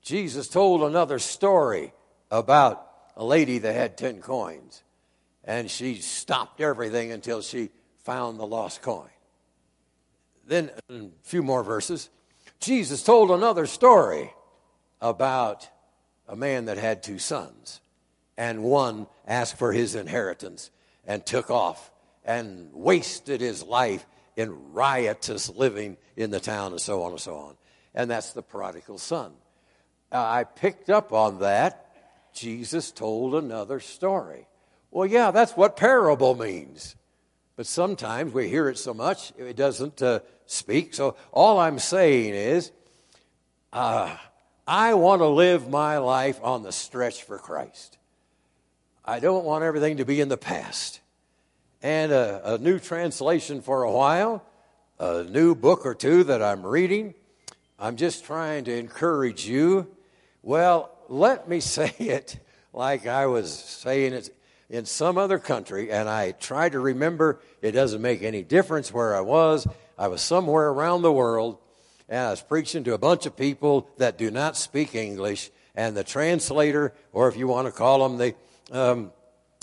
Jesus 0.01 0.47
told 0.47 0.81
another 0.81 1.19
story 1.19 1.93
about 2.31 2.89
a 3.15 3.23
lady 3.23 3.59
that 3.59 3.75
had 3.75 3.95
10 3.95 4.21
coins, 4.21 4.81
and 5.43 5.69
she 5.69 5.95
stopped 5.97 6.59
everything 6.59 7.11
until 7.11 7.43
she 7.43 7.69
found 7.99 8.39
the 8.39 8.47
lost 8.47 8.81
coin. 8.81 9.07
Then, 10.47 10.71
a 10.89 11.03
few 11.21 11.43
more 11.43 11.63
verses, 11.63 12.09
Jesus 12.59 13.03
told 13.03 13.29
another 13.29 13.67
story 13.67 14.33
about 14.99 15.69
a 16.27 16.35
man 16.35 16.65
that 16.65 16.79
had 16.79 17.03
two 17.03 17.19
sons, 17.19 17.81
and 18.35 18.63
one 18.63 19.05
asked 19.27 19.57
for 19.57 19.73
his 19.73 19.93
inheritance 19.93 20.71
and 21.05 21.23
took 21.23 21.51
off 21.51 21.91
and 22.25 22.73
wasted 22.73 23.39
his 23.39 23.61
life 23.61 24.07
in 24.35 24.73
riotous 24.73 25.49
living 25.49 25.97
in 26.15 26.31
the 26.31 26.39
town 26.39 26.71
and 26.71 26.81
so 26.81 27.03
on 27.03 27.11
and 27.11 27.19
so 27.19 27.35
on. 27.35 27.55
And 27.93 28.09
that's 28.09 28.33
the 28.33 28.41
prodigal 28.41 28.97
son. 28.97 29.31
Uh, 30.11 30.23
I 30.23 30.43
picked 30.43 30.89
up 30.89 31.13
on 31.13 31.39
that. 31.39 31.89
Jesus 32.33 32.91
told 32.91 33.35
another 33.35 33.79
story. 33.79 34.47
Well, 34.91 35.07
yeah, 35.07 35.31
that's 35.31 35.53
what 35.53 35.77
parable 35.77 36.35
means. 36.35 36.95
But 37.55 37.67
sometimes 37.67 38.33
we 38.33 38.49
hear 38.49 38.69
it 38.69 38.77
so 38.77 38.93
much, 38.93 39.31
it 39.37 39.55
doesn't 39.55 40.01
uh, 40.01 40.19
speak. 40.47 40.93
So 40.93 41.15
all 41.31 41.59
I'm 41.59 41.77
saying 41.77 42.33
is, 42.33 42.71
uh, 43.71 44.15
I 44.67 44.93
want 44.95 45.21
to 45.21 45.27
live 45.27 45.69
my 45.69 45.97
life 45.97 46.39
on 46.41 46.63
the 46.63 46.71
stretch 46.71 47.23
for 47.23 47.37
Christ. 47.37 47.97
I 49.05 49.19
don't 49.19 49.43
want 49.43 49.63
everything 49.63 49.97
to 49.97 50.05
be 50.05 50.21
in 50.21 50.29
the 50.29 50.37
past. 50.37 51.01
And 51.83 52.13
a, 52.13 52.53
a 52.53 52.57
new 52.59 52.79
translation 52.79 53.61
for 53.61 53.83
a 53.83 53.91
while, 53.91 54.41
a 54.99 55.25
new 55.25 55.53
book 55.53 55.85
or 55.85 55.93
two 55.93 56.23
that 56.23 56.41
I'm 56.41 56.65
reading. 56.65 57.13
I'm 57.77 57.97
just 57.97 58.23
trying 58.23 58.63
to 58.63 58.73
encourage 58.73 59.45
you. 59.45 59.93
Well, 60.41 60.97
let 61.09 61.49
me 61.49 61.59
say 61.59 61.93
it 61.99 62.39
like 62.71 63.05
I 63.05 63.25
was 63.25 63.53
saying 63.53 64.13
it 64.13 64.29
in 64.69 64.85
some 64.85 65.17
other 65.17 65.39
country, 65.39 65.91
and 65.91 66.07
I 66.07 66.31
try 66.31 66.69
to 66.69 66.79
remember 66.79 67.41
it 67.61 67.73
doesn't 67.73 68.01
make 68.01 68.23
any 68.23 68.43
difference 68.43 68.93
where 68.93 69.13
I 69.13 69.19
was. 69.19 69.67
I 69.99 70.07
was 70.07 70.21
somewhere 70.21 70.69
around 70.69 71.01
the 71.01 71.11
world, 71.11 71.57
and 72.07 72.19
I 72.19 72.31
was 72.31 72.41
preaching 72.41 72.85
to 72.85 72.93
a 72.93 72.97
bunch 72.97 73.25
of 73.25 73.35
people 73.35 73.89
that 73.97 74.17
do 74.17 74.31
not 74.31 74.55
speak 74.55 74.95
English, 74.95 75.51
and 75.75 75.97
the 75.97 76.03
translator, 76.05 76.93
or 77.11 77.27
if 77.27 77.35
you 77.35 77.45
want 77.49 77.67
to 77.67 77.73
call 77.73 78.07
them 78.07 78.17
the 78.17 78.35
um, 78.71 79.11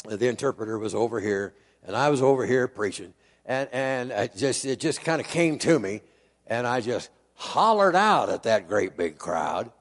the 0.06 0.28
interpreter, 0.28 0.78
was 0.78 0.94
over 0.94 1.18
here, 1.18 1.54
and 1.86 1.96
I 1.96 2.08
was 2.10 2.22
over 2.22 2.46
here 2.46 2.68
preaching, 2.68 3.14
and 3.46 3.68
and 3.72 4.12
I 4.12 4.26
just 4.28 4.64
it 4.64 4.80
just 4.80 5.02
kind 5.02 5.20
of 5.20 5.26
came 5.26 5.58
to 5.60 5.78
me, 5.78 6.02
and 6.46 6.66
I 6.66 6.80
just 6.80 7.10
hollered 7.34 7.96
out 7.96 8.28
at 8.28 8.42
that 8.42 8.68
great 8.68 8.96
big 8.96 9.18
crowd. 9.18 9.72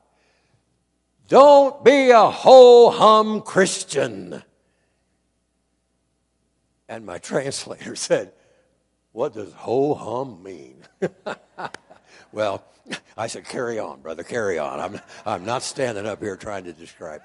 Don't 1.27 1.83
be 1.83 2.09
a 2.09 2.29
ho 2.29 2.89
hum 2.89 3.41
Christian. 3.41 4.41
And 6.87 7.05
my 7.05 7.17
translator 7.19 7.95
said, 7.95 8.33
What 9.11 9.33
does 9.33 9.53
ho 9.53 9.93
hum 9.93 10.41
mean? 10.41 10.81
well, 12.31 12.63
I 13.15 13.27
said, 13.27 13.45
Carry 13.45 13.77
on, 13.77 14.01
brother, 14.01 14.23
carry 14.23 14.57
on. 14.57 14.79
I'm, 14.79 15.01
I'm 15.25 15.45
not 15.45 15.61
standing 15.61 16.07
up 16.07 16.19
here 16.19 16.35
trying 16.35 16.63
to 16.63 16.73
describe 16.73 17.21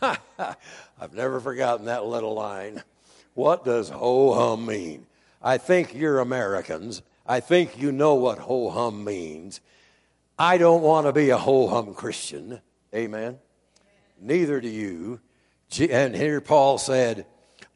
that. 0.00 0.20
I've 1.00 1.14
never 1.14 1.40
forgotten 1.40 1.86
that 1.86 2.04
little 2.04 2.34
line. 2.34 2.82
What 3.36 3.66
does 3.66 3.90
ho 3.90 4.32
hum 4.32 4.64
mean? 4.64 5.06
I 5.42 5.58
think 5.58 5.94
you're 5.94 6.20
Americans. 6.20 7.02
I 7.26 7.40
think 7.40 7.78
you 7.78 7.92
know 7.92 8.14
what 8.14 8.38
ho 8.38 8.70
hum 8.70 9.04
means. 9.04 9.60
I 10.38 10.56
don't 10.56 10.80
want 10.80 11.06
to 11.06 11.12
be 11.12 11.28
a 11.28 11.36
ho 11.36 11.68
hum 11.68 11.92
Christian. 11.92 12.62
Amen. 12.94 13.38
Neither 14.18 14.58
do 14.62 14.68
you. 14.68 15.20
And 15.78 16.16
here 16.16 16.40
Paul 16.40 16.78
said, 16.78 17.26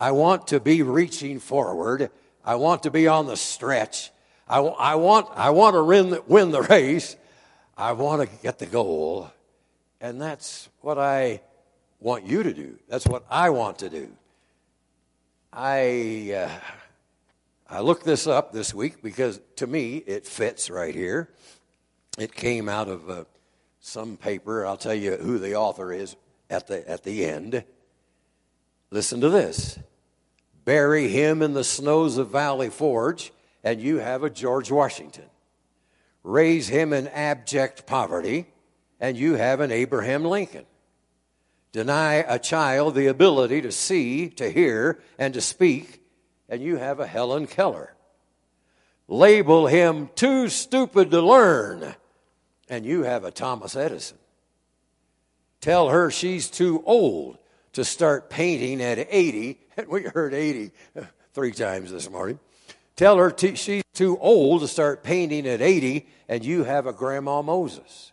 I 0.00 0.12
want 0.12 0.46
to 0.46 0.60
be 0.60 0.80
reaching 0.80 1.38
forward. 1.38 2.10
I 2.42 2.54
want 2.54 2.84
to 2.84 2.90
be 2.90 3.06
on 3.06 3.26
the 3.26 3.36
stretch. 3.36 4.10
I, 4.48 4.60
I, 4.60 4.94
want, 4.94 5.28
I 5.34 5.50
want 5.50 5.74
to 5.74 5.84
win 5.84 6.08
the, 6.08 6.22
win 6.26 6.52
the 6.52 6.62
race. 6.62 7.16
I 7.76 7.92
want 7.92 8.22
to 8.22 8.36
get 8.42 8.58
the 8.58 8.66
goal. 8.66 9.30
And 10.00 10.18
that's 10.18 10.70
what 10.80 10.96
I 10.96 11.42
want 11.98 12.26
you 12.26 12.44
to 12.44 12.54
do. 12.54 12.78
That's 12.88 13.06
what 13.06 13.26
I 13.28 13.50
want 13.50 13.80
to 13.80 13.90
do. 13.90 14.16
I, 15.52 16.32
uh, 16.36 16.60
I 17.68 17.80
looked 17.80 18.04
this 18.04 18.28
up 18.28 18.52
this 18.52 18.72
week 18.72 19.02
because 19.02 19.40
to 19.56 19.66
me 19.66 19.96
it 19.96 20.24
fits 20.26 20.70
right 20.70 20.94
here. 20.94 21.28
It 22.18 22.34
came 22.34 22.68
out 22.68 22.88
of 22.88 23.10
uh, 23.10 23.24
some 23.80 24.16
paper. 24.16 24.64
I'll 24.64 24.76
tell 24.76 24.94
you 24.94 25.16
who 25.16 25.38
the 25.38 25.56
author 25.56 25.92
is 25.92 26.14
at 26.48 26.68
the, 26.68 26.88
at 26.88 27.02
the 27.02 27.24
end. 27.24 27.64
Listen 28.90 29.20
to 29.20 29.28
this 29.28 29.78
bury 30.64 31.08
him 31.08 31.42
in 31.42 31.52
the 31.52 31.64
snows 31.64 32.16
of 32.16 32.30
Valley 32.30 32.70
Forge, 32.70 33.32
and 33.64 33.80
you 33.80 33.96
have 33.96 34.22
a 34.22 34.30
George 34.30 34.70
Washington. 34.70 35.24
Raise 36.22 36.68
him 36.68 36.92
in 36.92 37.08
abject 37.08 37.86
poverty, 37.86 38.46
and 39.00 39.16
you 39.16 39.34
have 39.34 39.58
an 39.58 39.72
Abraham 39.72 40.24
Lincoln. 40.24 40.66
Deny 41.72 42.14
a 42.14 42.38
child 42.38 42.94
the 42.94 43.06
ability 43.06 43.60
to 43.62 43.70
see, 43.70 44.28
to 44.30 44.50
hear, 44.50 45.00
and 45.18 45.32
to 45.34 45.40
speak, 45.40 46.02
and 46.48 46.60
you 46.60 46.76
have 46.76 46.98
a 46.98 47.06
Helen 47.06 47.46
Keller. 47.46 47.94
Label 49.06 49.66
him 49.66 50.10
too 50.14 50.48
stupid 50.48 51.10
to 51.10 51.20
learn, 51.20 51.94
and 52.68 52.84
you 52.84 53.02
have 53.02 53.24
a 53.24 53.30
Thomas 53.30 53.76
Edison. 53.76 54.18
Tell 55.60 55.90
her 55.90 56.10
she's 56.10 56.48
too 56.48 56.82
old 56.86 57.38
to 57.72 57.84
start 57.84 58.30
painting 58.30 58.82
at 58.82 59.06
80, 59.10 59.58
and 59.76 59.88
we 59.88 60.02
heard 60.02 60.34
80 60.34 60.72
uh, 60.96 61.02
three 61.34 61.52
times 61.52 61.90
this 61.90 62.10
morning. 62.10 62.40
Tell 62.96 63.16
her 63.16 63.30
t- 63.30 63.54
she's 63.54 63.84
too 63.94 64.18
old 64.18 64.62
to 64.62 64.68
start 64.68 65.02
painting 65.02 65.46
at 65.46 65.60
80, 65.60 66.06
and 66.28 66.44
you 66.44 66.64
have 66.64 66.86
a 66.86 66.92
Grandma 66.92 67.42
Moses. 67.42 68.12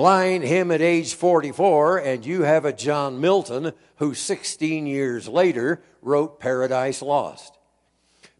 Blind 0.00 0.44
him 0.44 0.70
at 0.70 0.80
age 0.80 1.12
44, 1.12 1.98
and 1.98 2.24
you 2.24 2.40
have 2.40 2.64
a 2.64 2.72
John 2.72 3.20
Milton 3.20 3.74
who 3.96 4.14
16 4.14 4.86
years 4.86 5.28
later 5.28 5.82
wrote 6.00 6.40
Paradise 6.40 7.02
Lost. 7.02 7.58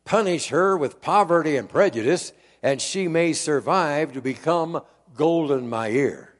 Punish 0.06 0.48
her 0.48 0.74
with 0.74 1.02
poverty 1.02 1.58
and 1.58 1.68
prejudice, 1.68 2.32
and 2.62 2.80
she 2.80 3.08
may 3.08 3.34
survive 3.34 4.14
to 4.14 4.22
become 4.22 4.80
Golda 5.14 5.60
Meir. 5.60 6.34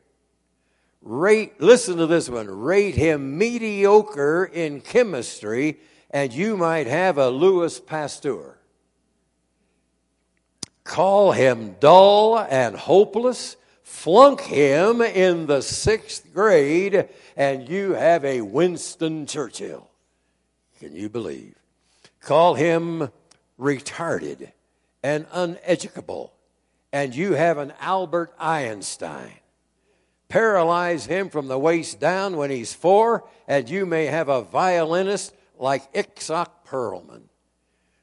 Rate, 1.03 1.61
listen 1.61 1.99
to 1.99 2.07
this 2.07 2.31
one, 2.31 2.47
rate 2.47 2.95
him 2.95 3.37
mediocre 3.37 4.47
in 4.47 4.81
chemistry, 4.81 5.81
and 6.11 6.33
you 6.33 6.57
might 6.57 6.87
have 6.87 7.19
a 7.19 7.29
Louis 7.29 7.79
Pasteur. 7.79 8.57
Call 10.83 11.33
him 11.33 11.77
dull 11.79 12.39
and 12.39 12.75
hopeless, 12.75 13.57
flunk 13.91 14.41
him 14.41 15.03
in 15.03 15.47
the 15.47 15.61
sixth 15.61 16.33
grade, 16.33 17.09
and 17.37 17.69
you 17.69 17.93
have 17.93 18.25
a 18.25 18.41
Winston 18.41 19.27
Churchill. 19.27 19.91
Can 20.79 20.95
you 20.95 21.11
believe? 21.11 21.57
Call 22.21 22.55
him 22.55 23.11
retarded 23.59 24.53
and 25.03 25.27
uneducable, 25.31 26.31
and 26.93 27.15
you 27.15 27.33
have 27.33 27.59
an 27.59 27.75
Albert 27.81 28.33
Einstein. 28.39 29.33
Paralyze 30.29 31.05
him 31.05 31.29
from 31.29 31.49
the 31.49 31.59
waist 31.59 32.01
down 32.01 32.39
when 32.39 32.51
he's 32.51 32.73
four, 32.73 33.29
and 33.47 33.69
you 33.69 33.85
may 33.85 34.07
have 34.07 34.31
a 34.31 34.41
violinist 34.41 35.35
like 35.59 35.93
Itzhak 35.93 36.49
Perlman. 36.67 37.25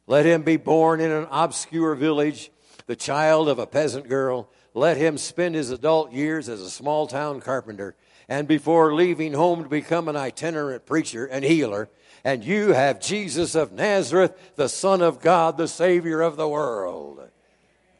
Let 0.05 0.25
him 0.25 0.43
be 0.43 0.57
born 0.57 0.99
in 0.99 1.11
an 1.11 1.27
obscure 1.31 1.95
village, 1.95 2.51
the 2.85 2.95
child 2.95 3.49
of 3.49 3.57
a 3.57 3.65
peasant 3.65 4.07
girl. 4.07 4.51
Let 4.77 4.97
him 4.97 5.17
spend 5.17 5.55
his 5.55 5.71
adult 5.71 6.11
years 6.11 6.47
as 6.47 6.61
a 6.61 6.69
small 6.69 7.07
town 7.07 7.41
carpenter, 7.41 7.95
and 8.29 8.47
before 8.47 8.93
leaving 8.93 9.33
home 9.33 9.63
to 9.63 9.69
become 9.69 10.07
an 10.07 10.15
itinerant 10.15 10.85
preacher 10.85 11.25
and 11.25 11.43
healer, 11.43 11.89
and 12.23 12.43
you 12.43 12.73
have 12.73 13.01
Jesus 13.01 13.55
of 13.55 13.71
Nazareth, 13.71 14.37
the 14.55 14.69
Son 14.69 15.01
of 15.01 15.19
God, 15.19 15.57
the 15.57 15.67
Savior 15.67 16.21
of 16.21 16.37
the 16.37 16.47
world. 16.47 17.27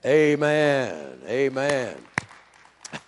Amen. 0.06 1.18
Amen. 1.28 1.98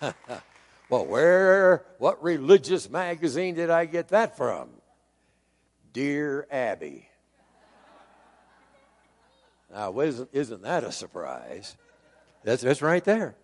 well, 0.88 1.06
where, 1.06 1.84
what 1.98 2.20
religious 2.24 2.90
magazine 2.90 3.54
did 3.54 3.70
I 3.70 3.84
get 3.84 4.08
that 4.08 4.36
from? 4.36 4.70
Dear 5.92 6.48
Abby. 6.50 7.08
Now, 9.72 9.96
isn't, 10.00 10.30
isn't 10.32 10.62
that 10.62 10.82
a 10.82 10.90
surprise? 10.90 11.76
That's, 12.42 12.62
that's 12.62 12.82
right 12.82 13.04
there. 13.04 13.36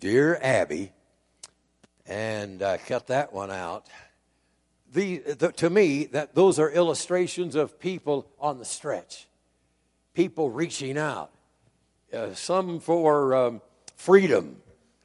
Dear 0.00 0.38
Abby. 0.42 0.92
And 2.06 2.60
cut 2.86 3.06
that 3.08 3.32
one 3.32 3.50
out. 3.50 3.86
The, 4.92 5.18
the, 5.18 5.52
to 5.52 5.70
me, 5.70 6.06
that 6.06 6.34
those 6.34 6.58
are 6.58 6.68
illustrations 6.68 7.54
of 7.54 7.78
people 7.78 8.28
on 8.40 8.58
the 8.58 8.64
stretch, 8.64 9.28
people 10.14 10.50
reaching 10.50 10.98
out. 10.98 11.30
Uh, 12.12 12.34
some 12.34 12.80
for 12.80 13.34
um, 13.36 13.62
freedom, 13.94 14.56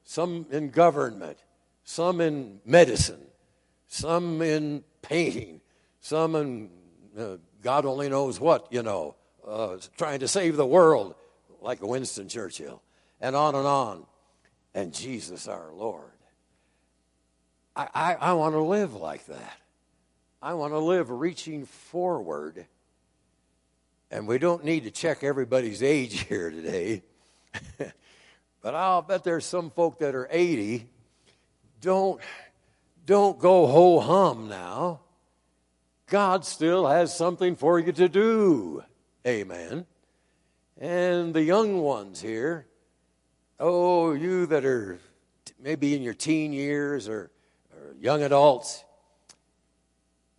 some 0.04 0.48
in 0.50 0.72
government, 0.72 1.38
some 1.84 2.20
in 2.20 2.62
medicine, 2.66 3.22
some 3.88 4.42
in 4.42 4.84
painting, 5.04 5.62
some 6.00 6.36
in 6.36 6.70
uh, 7.16 7.38
God 7.62 7.86
only 7.86 8.10
knows 8.10 8.40
what, 8.40 8.68
you 8.72 8.82
know, 8.82 9.16
uh, 9.48 9.78
trying 9.98 10.20
to 10.22 10.28
save 10.28 10.58
the 10.58 10.66
world, 10.66 11.14
like 11.62 11.82
Winston 11.82 12.28
Churchill, 12.28 12.82
and 13.22 13.36
on 13.36 13.54
and 13.54 13.68
on. 13.68 14.06
And 14.76 14.94
Jesus 14.94 15.48
our 15.48 15.72
Lord. 15.74 16.04
I, 17.76 17.88
I, 17.94 18.14
I 18.16 18.34
want 18.34 18.54
to 18.54 18.62
live 18.62 18.94
like 18.94 19.26
that. 19.26 19.58
I 20.42 20.54
want 20.54 20.74
to 20.74 20.80
live 20.80 21.10
reaching 21.10 21.66
forward. 21.66 22.66
And 24.12 24.28
we 24.28 24.38
don't 24.38 24.64
need 24.64 24.84
to 24.84 24.92
check 24.92 25.24
everybody's 25.24 25.82
age 25.82 26.20
here 26.30 26.52
today. 26.52 27.04
but 28.62 28.76
I'll 28.76 29.02
bet 29.02 29.24
there's 29.24 29.46
some 29.46 29.72
folk 29.72 30.00
that 30.00 30.14
are 30.14 30.28
80. 30.30 30.88
Don't, 31.80 32.22
don't 33.06 33.40
go 33.40 33.68
ho 33.68 34.02
hum 34.02 34.50
now. 34.50 35.00
God 36.08 36.46
still 36.46 36.86
has 36.86 37.16
something 37.16 37.56
for 37.56 37.80
you 37.80 37.94
to 37.94 38.10
do. 38.10 38.84
Amen. 39.26 39.86
And 40.78 41.34
the 41.34 41.42
young 41.42 41.80
ones 41.80 42.22
here, 42.22 42.68
oh, 43.60 44.14
you 44.14 44.46
that 44.48 44.66
are 44.66 45.00
maybe 45.60 45.96
in 45.96 46.02
your 46.02 46.14
teen 46.14 46.54
years 46.54 47.08
or, 47.08 47.32
or 47.74 47.96
young 48.00 48.24
adults, 48.24 48.84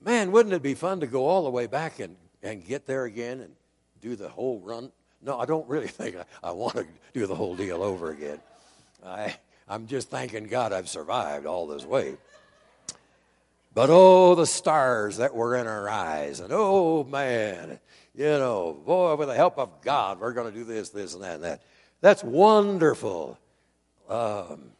man, 0.00 0.32
wouldn't 0.32 0.54
it 0.54 0.62
be 0.62 0.74
fun 0.74 1.00
to 1.00 1.06
go 1.06 1.26
all 1.26 1.44
the 1.44 1.50
way 1.50 1.66
back 1.66 1.98
and, 1.98 2.16
and 2.42 2.64
get 2.66 2.86
there 2.86 3.04
again 3.04 3.40
and 3.40 3.54
do 4.00 4.16
the 4.16 4.28
whole 4.28 4.60
run? 4.60 4.90
No, 5.22 5.38
I 5.38 5.46
don't 5.46 5.68
really 5.68 5.86
think 5.88 6.16
I, 6.16 6.24
I 6.48 6.52
want 6.52 6.74
to 6.74 6.86
do 7.12 7.26
the 7.26 7.34
whole 7.34 7.56
deal 7.56 7.82
over 7.82 8.10
again. 8.10 8.40
I, 9.04 9.36
I'm 9.68 9.86
just 9.86 10.10
thanking 10.10 10.46
God 10.46 10.72
I've 10.72 10.88
survived 10.88 11.46
all 11.46 11.66
this 11.66 11.84
way. 11.84 12.16
But 13.74 13.90
oh, 13.90 14.34
the 14.34 14.46
stars 14.46 15.18
that 15.18 15.34
were 15.34 15.54
in 15.56 15.66
our 15.66 15.88
eyes, 15.88 16.40
and 16.40 16.50
oh 16.50 17.04
man, 17.04 17.78
you 18.14 18.24
know, 18.24 18.72
boy, 18.86 19.14
with 19.16 19.28
the 19.28 19.34
help 19.34 19.58
of 19.58 19.82
God, 19.82 20.18
we're 20.18 20.32
going 20.32 20.50
to 20.50 20.58
do 20.58 20.64
this, 20.64 20.88
this, 20.88 21.12
and 21.12 21.22
that, 21.22 21.34
and 21.34 21.44
that. 21.44 21.62
That's 22.00 22.22
wonderful. 22.22 23.38
Um, 24.08 24.70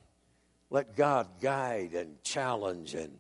let 0.71 0.97
God 0.97 1.29
guide 1.41 1.95
and 1.95 2.23
challenge 2.23 2.95
and 2.95 3.19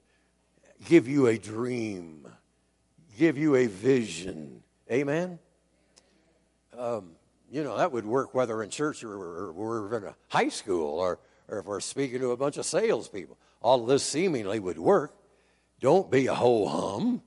give 0.84 1.08
you 1.08 1.26
a 1.26 1.38
dream, 1.38 2.26
give 3.18 3.38
you 3.38 3.56
a 3.56 3.66
vision. 3.66 4.62
Amen? 4.90 5.38
Um, 6.76 7.12
you 7.50 7.64
know, 7.64 7.76
that 7.78 7.92
would 7.92 8.04
work 8.04 8.34
whether 8.34 8.62
in 8.62 8.70
church 8.70 9.02
or, 9.02 9.52
we're 9.52 9.96
in 9.96 10.04
a 10.04 10.14
high 10.28 10.48
school 10.48 10.98
or, 10.98 11.18
or 11.48 11.60
if 11.60 11.66
we're 11.66 11.80
speaking 11.80 12.20
to 12.20 12.32
a 12.32 12.36
bunch 12.36 12.56
of 12.56 12.66
salespeople. 12.66 13.38
All 13.62 13.82
of 13.82 13.88
this 13.88 14.02
seemingly 14.02 14.60
would 14.60 14.78
work. 14.78 15.14
Don't 15.80 16.10
be 16.10 16.26
a 16.26 16.34
ho 16.34 16.66
hum. 16.66 17.22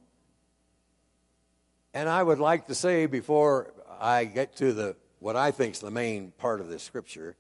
And 1.93 2.07
I 2.07 2.21
would 2.21 2.39
like 2.39 2.67
to 2.67 2.75
say 2.75 3.05
before 3.07 3.73
I 3.99 4.25
get 4.25 4.55
to 4.57 4.73
the 4.73 4.95
what 5.19 5.35
I 5.35 5.51
think 5.51 5.75
is 5.75 5.79
the 5.79 5.91
main 5.91 6.31
part 6.37 6.61
of 6.61 6.69
this 6.69 6.83
scripture, 6.83 7.35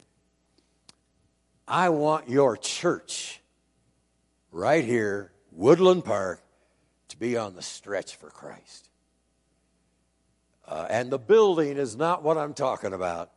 I 1.67 1.89
want 1.89 2.29
your 2.29 2.57
church 2.57 3.41
right 4.51 4.83
here, 4.83 5.31
Woodland 5.51 6.05
Park, 6.05 6.41
to 7.09 7.17
be 7.17 7.37
on 7.37 7.55
the 7.55 7.61
stretch 7.61 8.15
for 8.15 8.29
Christ. 8.29 8.89
Uh, 10.67 10.85
and 10.89 11.09
the 11.09 11.17
building 11.17 11.77
is 11.77 11.95
not 11.95 12.21
what 12.21 12.37
I'm 12.37 12.53
talking 12.53 12.93
about. 12.93 13.31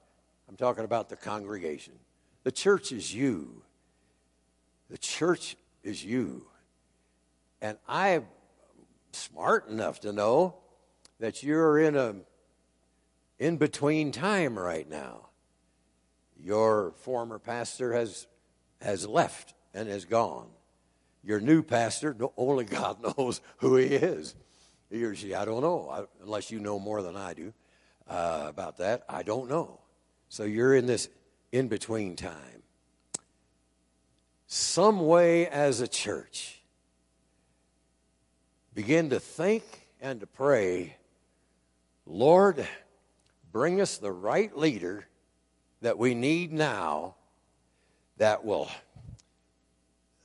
I'm 0.49 0.57
talking 0.57 0.85
about 0.85 1.09
the 1.09 1.17
congregation. 1.17 1.95
The 2.45 2.53
church 2.53 2.93
is 2.93 3.15
you. 3.15 3.63
The 4.91 4.99
church 4.99 5.57
is 5.83 6.05
you. 6.05 6.47
And 7.63 7.79
I'm 7.89 8.27
smart 9.13 9.69
enough 9.69 10.01
to 10.01 10.13
know 10.13 10.57
that 11.21 11.43
you're 11.43 11.79
in 11.79 11.97
a 11.97 12.17
in 13.43 13.57
between 13.57 14.13
time 14.13 14.57
right 14.57 14.89
now. 14.89 15.27
Your 16.41 16.93
former 16.99 17.41
pastor 17.41 17.93
has 17.93 18.29
has 18.81 19.05
left 19.05 19.55
and 19.75 19.89
has 19.89 20.05
gone. 20.05 20.47
Your 21.25 21.41
new 21.41 21.63
pastor, 21.63 22.17
only 22.37 22.65
God 22.65 22.99
knows 23.19 23.41
who 23.57 23.77
he 23.77 23.87
is. 23.87 24.37
He 24.91 25.03
or 25.03 25.17
she, 25.17 25.35
I 25.35 25.45
don't 25.45 25.61
know, 25.61 25.89
I, 25.91 26.23
unless 26.23 26.53
you 26.53 26.61
know 26.61 26.79
more 26.79 27.03
than 27.03 27.17
I 27.17 27.35
do 27.35 27.53
uh, 28.09 28.45
about 28.47 28.79
that. 28.79 29.03
I 29.09 29.25
don't 29.25 29.49
know. 29.51 29.81
So 30.29 30.45
you're 30.45 30.75
in 30.75 30.87
this 30.87 31.09
in 31.51 31.67
between 31.67 32.15
time. 32.15 32.63
Some 34.47 35.01
way 35.07 35.49
as 35.49 35.81
a 35.81 35.89
church, 35.89 36.61
begin 38.73 39.11
to 39.11 39.19
think 39.19 39.65
and 40.01 40.21
to 40.21 40.27
pray 40.27 40.97
Lord, 42.05 42.67
bring 43.53 43.81
us 43.81 43.99
the 43.99 44.11
right 44.11 44.57
leader 44.57 45.07
that 45.83 45.99
we 45.99 46.15
need 46.15 46.53
now 46.53 47.15
that 48.17 48.45
will 48.45 48.69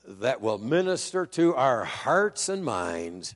that 0.08 0.40
will 0.40 0.58
minister 0.58 1.26
to 1.26 1.54
our 1.56 1.84
hearts 1.84 2.48
and 2.48 2.64
minds 2.64 3.36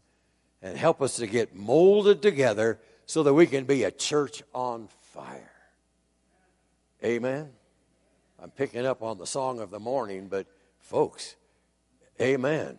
and 0.62 0.78
help 0.78 1.02
us 1.02 1.18
to 1.18 1.28
get 1.28 1.54
molded 1.54 2.22
together 2.22 2.80
so 3.06 3.24
that 3.24 3.34
we 3.34 3.46
can 3.46 3.66
be 3.66 3.84
a 3.84 3.92
church 3.92 4.42
on 4.54 4.88
fire. 5.02 5.52
Amen. 7.04 7.50
I'm 8.42 8.52
picking 8.52 8.86
up 8.86 9.04
on 9.04 9.18
the 9.18 9.28
song 9.28 9.60
of 9.60 9.70
the 9.70 9.80
morning, 9.80 10.28
but 10.28 10.48
folks, 10.80 11.36
amen. 12.22 12.78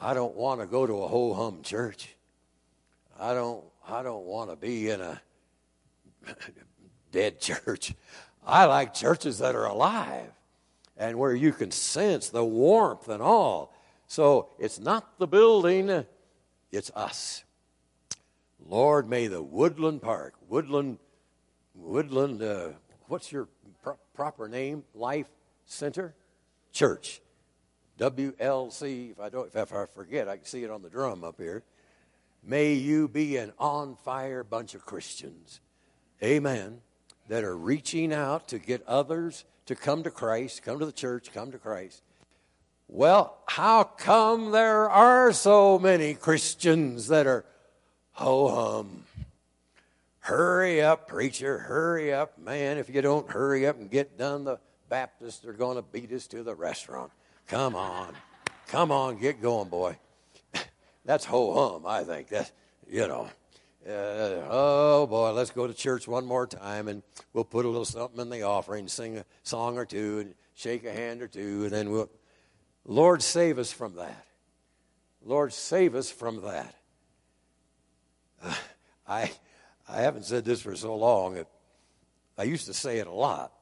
I 0.00 0.12
don't 0.12 0.34
want 0.34 0.60
to 0.60 0.66
go 0.66 0.86
to 0.86 1.02
a 1.04 1.08
ho 1.08 1.34
hum 1.34 1.62
church. 1.62 2.16
I 3.18 3.32
don't 3.32 3.64
I 3.88 4.02
don't 4.02 4.24
want 4.24 4.50
to 4.50 4.56
be 4.56 4.90
in 4.90 5.00
a 5.00 5.20
dead 7.12 7.40
church. 7.40 7.94
I 8.44 8.66
like 8.66 8.94
churches 8.94 9.38
that 9.38 9.54
are 9.54 9.64
alive 9.66 10.30
and 10.96 11.18
where 11.18 11.34
you 11.34 11.52
can 11.52 11.70
sense 11.70 12.30
the 12.30 12.44
warmth 12.44 13.08
and 13.08 13.22
all. 13.22 13.74
So 14.06 14.50
it's 14.58 14.78
not 14.78 15.18
the 15.18 15.26
building, 15.26 16.04
it's 16.70 16.90
us. 16.94 17.44
Lord, 18.64 19.08
may 19.08 19.26
the 19.26 19.42
Woodland 19.42 20.02
Park, 20.02 20.34
Woodland, 20.48 20.98
Woodland, 21.74 22.42
uh, 22.42 22.68
what's 23.08 23.30
your 23.30 23.48
pro- 23.82 23.98
proper 24.14 24.48
name? 24.48 24.84
Life 24.94 25.28
Center 25.66 26.14
Church, 26.72 27.20
WLC. 27.98 29.12
If 29.12 29.20
I 29.20 29.28
don't, 29.28 29.54
if 29.54 29.72
I 29.72 29.86
forget, 29.86 30.28
I 30.28 30.36
can 30.36 30.46
see 30.46 30.64
it 30.64 30.70
on 30.70 30.82
the 30.82 30.90
drum 30.90 31.24
up 31.24 31.36
here. 31.38 31.62
May 32.42 32.74
you 32.74 33.08
be 33.08 33.36
an 33.36 33.52
on 33.58 33.96
fire 33.96 34.44
bunch 34.44 34.74
of 34.74 34.84
Christians, 34.84 35.60
Amen, 36.22 36.80
that 37.28 37.44
are 37.44 37.56
reaching 37.56 38.12
out 38.12 38.48
to 38.48 38.58
get 38.58 38.86
others 38.86 39.44
to 39.66 39.74
come 39.74 40.02
to 40.04 40.10
Christ, 40.10 40.62
come 40.62 40.78
to 40.78 40.86
the 40.86 40.92
church, 40.92 41.32
come 41.32 41.52
to 41.52 41.58
Christ. 41.58 42.02
Well, 42.88 43.36
how 43.46 43.82
come 43.82 44.52
there 44.52 44.88
are 44.88 45.32
so 45.32 45.78
many 45.78 46.14
Christians 46.14 47.08
that 47.08 47.26
are 47.26 47.44
ho 48.12 48.48
hum? 48.48 49.04
Hurry 50.20 50.82
up, 50.82 51.08
preacher, 51.08 51.58
hurry 51.58 52.12
up. 52.12 52.38
Man, 52.38 52.78
if 52.78 52.88
you 52.88 53.02
don't 53.02 53.28
hurry 53.30 53.66
up 53.66 53.78
and 53.78 53.90
get 53.90 54.16
done, 54.16 54.44
the 54.44 54.58
Baptists 54.88 55.44
are 55.44 55.52
going 55.52 55.76
to 55.76 55.82
beat 55.82 56.12
us 56.12 56.26
to 56.28 56.42
the 56.42 56.54
restaurant. 56.54 57.10
Come 57.48 57.74
on. 57.74 58.14
Come 58.68 58.90
on, 58.90 59.18
get 59.18 59.42
going, 59.42 59.68
boy. 59.68 59.98
That's 61.04 61.24
ho 61.24 61.72
hum, 61.72 61.86
I 61.86 62.04
think. 62.04 62.28
That's, 62.28 62.52
you 62.88 63.06
know. 63.06 63.28
Uh, 63.86 64.42
oh 64.50 65.06
boy, 65.06 65.30
let's 65.30 65.52
go 65.52 65.68
to 65.68 65.74
church 65.74 66.08
one 66.08 66.26
more 66.26 66.44
time 66.44 66.88
and 66.88 67.04
we'll 67.32 67.44
put 67.44 67.64
a 67.64 67.68
little 67.68 67.84
something 67.84 68.20
in 68.20 68.30
the 68.30 68.42
offering, 68.42 68.88
sing 68.88 69.18
a 69.18 69.24
song 69.44 69.78
or 69.78 69.84
two, 69.84 70.18
and 70.18 70.34
shake 70.54 70.84
a 70.84 70.92
hand 70.92 71.22
or 71.22 71.28
two, 71.28 71.62
and 71.64 71.70
then 71.70 71.90
we'll. 71.90 72.10
Lord, 72.84 73.22
save 73.22 73.58
us 73.58 73.70
from 73.70 73.94
that. 73.96 74.26
Lord, 75.24 75.52
save 75.52 75.94
us 75.94 76.10
from 76.10 76.42
that. 76.42 76.74
Uh, 78.42 78.54
I, 79.08 79.30
I 79.88 80.00
haven't 80.00 80.24
said 80.24 80.44
this 80.44 80.62
for 80.62 80.74
so 80.74 80.96
long. 80.96 81.44
I 82.36 82.42
used 82.42 82.66
to 82.66 82.74
say 82.74 82.98
it 82.98 83.06
a 83.06 83.12
lot, 83.12 83.52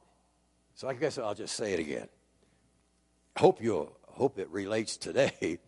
so 0.73 0.87
I 0.87 0.95
guess 0.95 1.19
I'll 1.19 1.35
just 1.35 1.55
say 1.55 1.73
it 1.73 1.79
again. 1.79 2.07
Hope 3.37 3.61
you 3.61 3.91
hope 4.07 4.39
it 4.39 4.49
relates 4.49 4.97
today. 4.97 5.59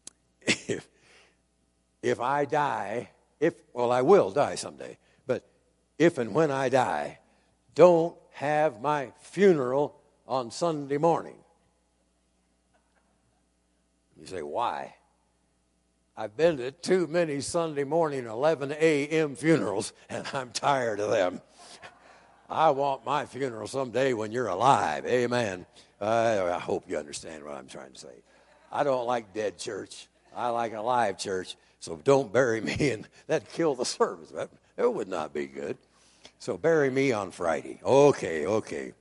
if, 0.40 0.88
if 2.02 2.18
I 2.18 2.46
die 2.46 3.10
if, 3.44 3.54
well, 3.74 3.92
I 3.92 4.00
will 4.00 4.30
die 4.30 4.54
someday, 4.54 4.96
but 5.26 5.46
if 5.98 6.16
and 6.16 6.32
when 6.34 6.50
I 6.50 6.70
die, 6.70 7.18
don't 7.74 8.16
have 8.32 8.80
my 8.80 9.12
funeral 9.20 10.00
on 10.26 10.50
Sunday 10.50 10.96
morning. 10.96 11.36
You 14.18 14.26
say, 14.26 14.40
why? 14.40 14.94
I've 16.16 16.36
been 16.36 16.56
to 16.56 16.70
too 16.70 17.06
many 17.06 17.42
Sunday 17.42 17.84
morning 17.84 18.24
11 18.24 18.72
a.m. 18.72 19.34
funerals, 19.34 19.92
and 20.08 20.26
I'm 20.32 20.50
tired 20.50 21.00
of 21.00 21.10
them. 21.10 21.42
I 22.48 22.70
want 22.70 23.04
my 23.04 23.26
funeral 23.26 23.66
someday 23.66 24.14
when 24.14 24.32
you're 24.32 24.46
alive. 24.46 25.04
Amen. 25.04 25.66
Uh, 26.00 26.50
I 26.54 26.58
hope 26.58 26.84
you 26.88 26.96
understand 26.96 27.44
what 27.44 27.56
I'm 27.56 27.66
trying 27.66 27.92
to 27.92 27.98
say. 27.98 28.22
I 28.72 28.84
don't 28.84 29.06
like 29.06 29.34
dead 29.34 29.58
church. 29.58 30.08
I 30.34 30.48
like 30.48 30.72
a 30.72 30.80
live 30.80 31.18
church. 31.18 31.56
So 31.84 32.00
don't 32.02 32.32
bury 32.32 32.60
me, 32.62 32.92
and 32.92 33.06
that'd 33.26 33.52
kill 33.52 33.74
the 33.74 33.84
service. 33.84 34.30
That, 34.30 34.48
that 34.76 34.90
would 34.90 35.06
not 35.06 35.34
be 35.34 35.44
good. 35.44 35.76
So 36.38 36.56
bury 36.56 36.88
me 36.88 37.12
on 37.12 37.30
Friday. 37.30 37.78
Okay, 37.84 38.46
okay. 38.46 38.94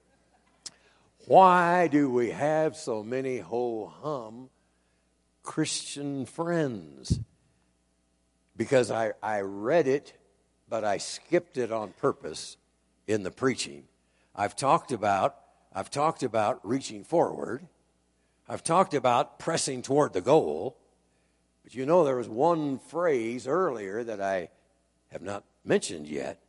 Why 1.25 1.88
do 1.88 2.09
we 2.09 2.31
have 2.31 2.75
so 2.75 3.01
many 3.01 3.38
ho 3.38 3.93
hum 4.01 4.49
Christian 5.43 6.25
friends? 6.25 7.21
Because 8.57 8.91
I, 8.91 9.13
I 9.23 9.39
read 9.39 9.88
it, 9.88 10.11
but 10.67 10.84
I 10.84 10.97
skipped 10.97 11.57
it 11.57 11.71
on 11.71 11.93
purpose 11.93 12.57
in 13.07 13.23
the 13.23 13.31
preaching. 13.31 13.86
I've 14.36 14.57
talked 14.57 14.91
about 14.91 15.38
I've 15.73 15.89
talked 15.89 16.21
about 16.21 16.59
reaching 16.63 17.05
forward. 17.05 17.65
I've 18.47 18.63
talked 18.63 18.93
about 18.93 19.39
pressing 19.39 19.81
toward 19.81 20.11
the 20.11 20.21
goal. 20.21 20.77
But 21.64 21.76
you 21.76 21.86
know, 21.86 22.03
there 22.03 22.16
was 22.16 22.30
one 22.30 22.80
phrase 22.80 23.47
earlier 23.47 24.03
that 24.03 24.22
I 24.22 24.49
have 25.11 25.22
not 25.22 25.43
mentioned 25.64 26.07
yet 26.07 26.43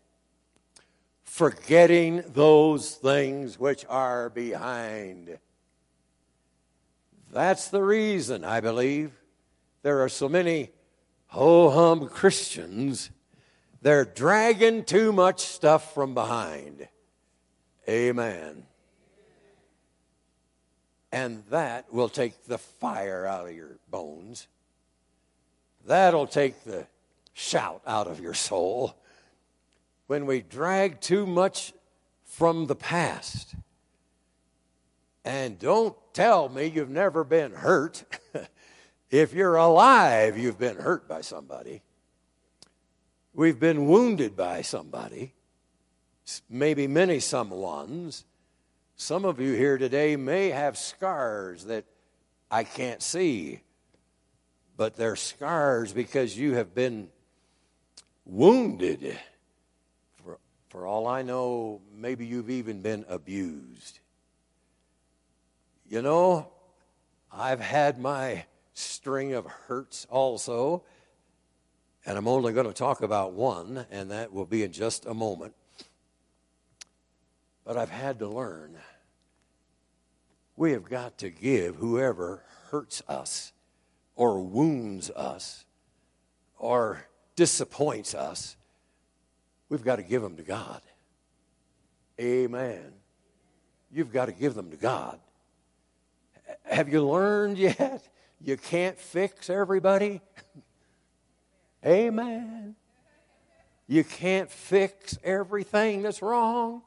forgetting 1.35 2.23
those 2.29 2.95
things 2.95 3.59
which 3.59 3.85
are 3.89 4.31
behind. 4.31 5.37
That's 7.33 7.69
the 7.71 7.83
reason, 7.83 8.45
I 8.45 8.61
believe, 8.61 9.11
there 9.83 10.03
are 10.05 10.09
so 10.09 10.29
many 10.29 10.71
ho 11.27 11.71
hum 11.71 12.09
Christians. 12.09 13.11
They're 13.83 14.05
dragging 14.05 14.85
too 14.85 15.13
much 15.13 15.41
stuff 15.41 15.93
from 15.93 16.15
behind. 16.15 16.87
Amen. 17.89 18.63
And 21.11 21.43
that 21.51 21.93
will 21.93 22.09
take 22.09 22.45
the 22.47 22.59
fire 22.59 23.27
out 23.27 23.49
of 23.49 23.57
your 23.57 23.79
bones. 23.91 24.47
That'll 25.87 26.27
take 26.27 26.65
the 26.65 26.87
shout 27.33 27.83
out 27.87 28.07
of 28.07 28.21
your 28.21 28.35
soul. 28.35 28.97
When 30.07 30.27
we 30.27 30.41
drag 30.41 31.01
too 31.01 31.27
much 31.27 31.73
from 32.25 32.67
the 32.67 32.75
past. 32.75 33.55
And 35.25 35.59
don't 35.59 35.97
tell 36.13 36.49
me 36.49 36.67
you've 36.67 36.91
never 36.91 37.25
been 37.25 37.53
hurt. 37.53 38.05
if 39.11 39.33
you're 39.33 39.57
alive, 39.57 40.37
you've 40.37 40.59
been 40.59 40.77
hurt 40.77 41.09
by 41.09 41.21
somebody. 41.21 41.83
We've 43.33 43.59
been 43.59 43.89
wounded 43.89 44.37
by 44.37 44.63
somebody, 44.63 45.35
maybe 46.49 46.87
many 46.87 47.19
someones. 47.19 48.25
Some 48.97 49.25
of 49.25 49.41
you 49.41 49.55
here 49.55 49.77
today 49.77 50.15
may 50.17 50.51
have 50.51 50.79
scars 50.79 51.65
that 51.65 51.85
I 52.51 52.63
can't 52.63 53.03
see 53.03 53.61
but 54.77 54.97
they're 54.97 55.17
scars 55.17 55.93
because 55.93 56.37
you 56.37 56.55
have 56.55 56.75
been 56.75 57.09
wounded. 58.25 59.19
For, 60.23 60.39
for 60.69 60.87
all 60.87 61.07
I 61.07 61.23
know, 61.23 61.81
maybe 61.95 62.27
you've 62.27 62.51
even 62.51 62.81
been 62.83 63.05
abused. 63.09 64.01
You 65.89 66.03
know, 66.03 66.49
I've 67.33 67.61
had 67.61 67.99
my 67.99 68.45
string 68.73 69.35
of 69.35 69.47
hurts 69.47 70.07
also, 70.11 70.83
and 72.07 72.19
I'm 72.19 72.27
only 72.27 72.53
going 72.53 72.67
to 72.67 72.73
talk 72.73 73.03
about 73.03 73.33
one, 73.33 73.87
and 73.91 74.11
that 74.11 74.33
will 74.33 74.47
be 74.47 74.63
in 74.63 74.73
just 74.73 75.07
a 75.07 75.15
moment. 75.15 75.55
But 77.65 77.77
I've 77.77 77.91
had 77.91 78.19
to 78.19 78.29
learn 78.29 78.77
we 80.57 80.73
have 80.73 80.85
got 80.85 81.19
to 81.19 81.31
give 81.31 81.77
whoever 81.77 82.45
hurts 82.71 83.03
us 83.09 83.53
or 84.17 84.41
wounds 84.41 85.11
us 85.11 85.65
or 86.59 87.05
disappoints 87.37 88.15
us, 88.15 88.57
we've 89.69 89.85
got 89.85 89.97
to 89.97 90.03
give 90.03 90.23
them 90.23 90.37
to 90.37 90.43
God. 90.43 90.81
Amen. 92.21 92.93
You've 93.91 94.13
got 94.13 94.27
to 94.27 94.33
give 94.33 94.55
them 94.55 94.71
to 94.71 94.77
God. 94.77 95.19
Have 96.65 96.89
you 96.89 97.07
learned 97.07 97.59
yet? 97.59 98.07
You 98.41 98.57
can't 98.57 98.99
fix 98.99 99.49
everybody. 99.51 100.21
Amen. 101.87 102.77
You 103.87 104.05
can't 104.05 104.51
fix 104.51 105.19
everything 105.23 106.03
that's 106.03 106.23
wrong, 106.23 106.83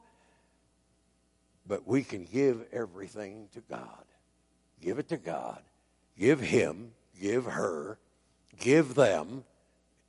but 1.66 1.86
we 1.86 2.02
can 2.02 2.24
give 2.24 2.64
everything 2.72 3.48
to 3.54 3.60
God. 3.60 4.04
Give 4.80 4.98
it 4.98 5.08
to 5.10 5.16
God. 5.16 5.62
Give 6.18 6.40
Him 6.40 6.92
give 7.20 7.44
her, 7.46 7.98
give 8.58 8.94
them, 8.94 9.44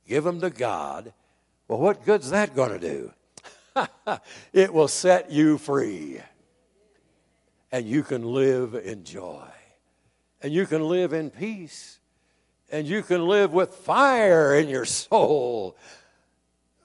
give 0.06 0.24
them 0.24 0.40
to 0.40 0.50
God. 0.50 1.12
Well, 1.68 1.78
what 1.78 2.04
good's 2.04 2.30
that 2.30 2.54
going 2.54 2.78
to 2.78 2.78
do? 2.78 3.12
it 4.52 4.72
will 4.72 4.88
set 4.88 5.30
you 5.30 5.58
free. 5.58 6.20
And 7.72 7.86
you 7.86 8.02
can 8.02 8.24
live 8.24 8.74
in 8.74 9.04
joy. 9.04 9.46
And 10.42 10.52
you 10.52 10.66
can 10.66 10.82
live 10.82 11.12
in 11.12 11.30
peace. 11.30 11.98
And 12.70 12.86
you 12.86 13.02
can 13.02 13.26
live 13.26 13.52
with 13.52 13.74
fire 13.74 14.54
in 14.54 14.68
your 14.68 14.84
soul. 14.84 15.76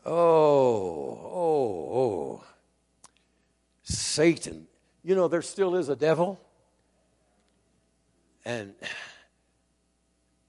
Oh, 0.05 0.13
oh, 1.33 1.89
oh. 1.93 2.43
Satan. 3.83 4.67
You 5.03 5.15
know, 5.15 5.27
there 5.27 5.41
still 5.41 5.75
is 5.75 5.89
a 5.89 5.95
devil. 5.95 6.39
And 8.43 8.73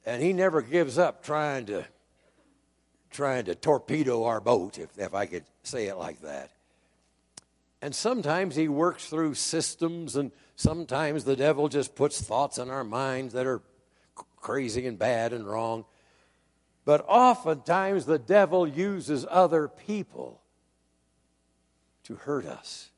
and 0.07 0.23
he 0.23 0.33
never 0.33 0.63
gives 0.63 0.97
up 0.97 1.23
trying 1.23 1.67
to 1.67 1.85
trying 3.11 3.47
to 3.47 3.55
torpedo 3.55 4.25
our 4.25 4.41
boat, 4.41 4.79
if, 4.79 4.99
if 4.99 5.15
I 5.15 5.27
could 5.27 5.45
say 5.63 5.87
it 5.87 5.97
like 5.97 6.21
that. 6.21 6.51
And 7.81 7.95
sometimes 7.95 8.57
he 8.57 8.69
works 8.69 9.07
through 9.07 9.35
systems, 9.35 10.17
and 10.17 10.33
sometimes 10.55 11.25
the 11.25 11.37
devil 11.37 11.69
just 11.69 11.95
puts 11.95 12.21
thoughts 12.21 12.59
in 12.59 12.69
our 12.69 12.85
minds 12.85 13.33
that 13.33 13.47
are 13.47 13.63
crazy 14.37 14.87
and 14.87 14.99
bad 14.99 15.33
and 15.33 15.47
wrong. 15.47 15.85
But 16.85 17.05
oftentimes 17.09 18.07
the 18.07 18.19
devil 18.19 18.67
uses 18.67 19.27
other 19.31 19.67
people 19.67 20.41
to 22.05 22.17
hurt 22.17 22.47
us. 22.47 22.91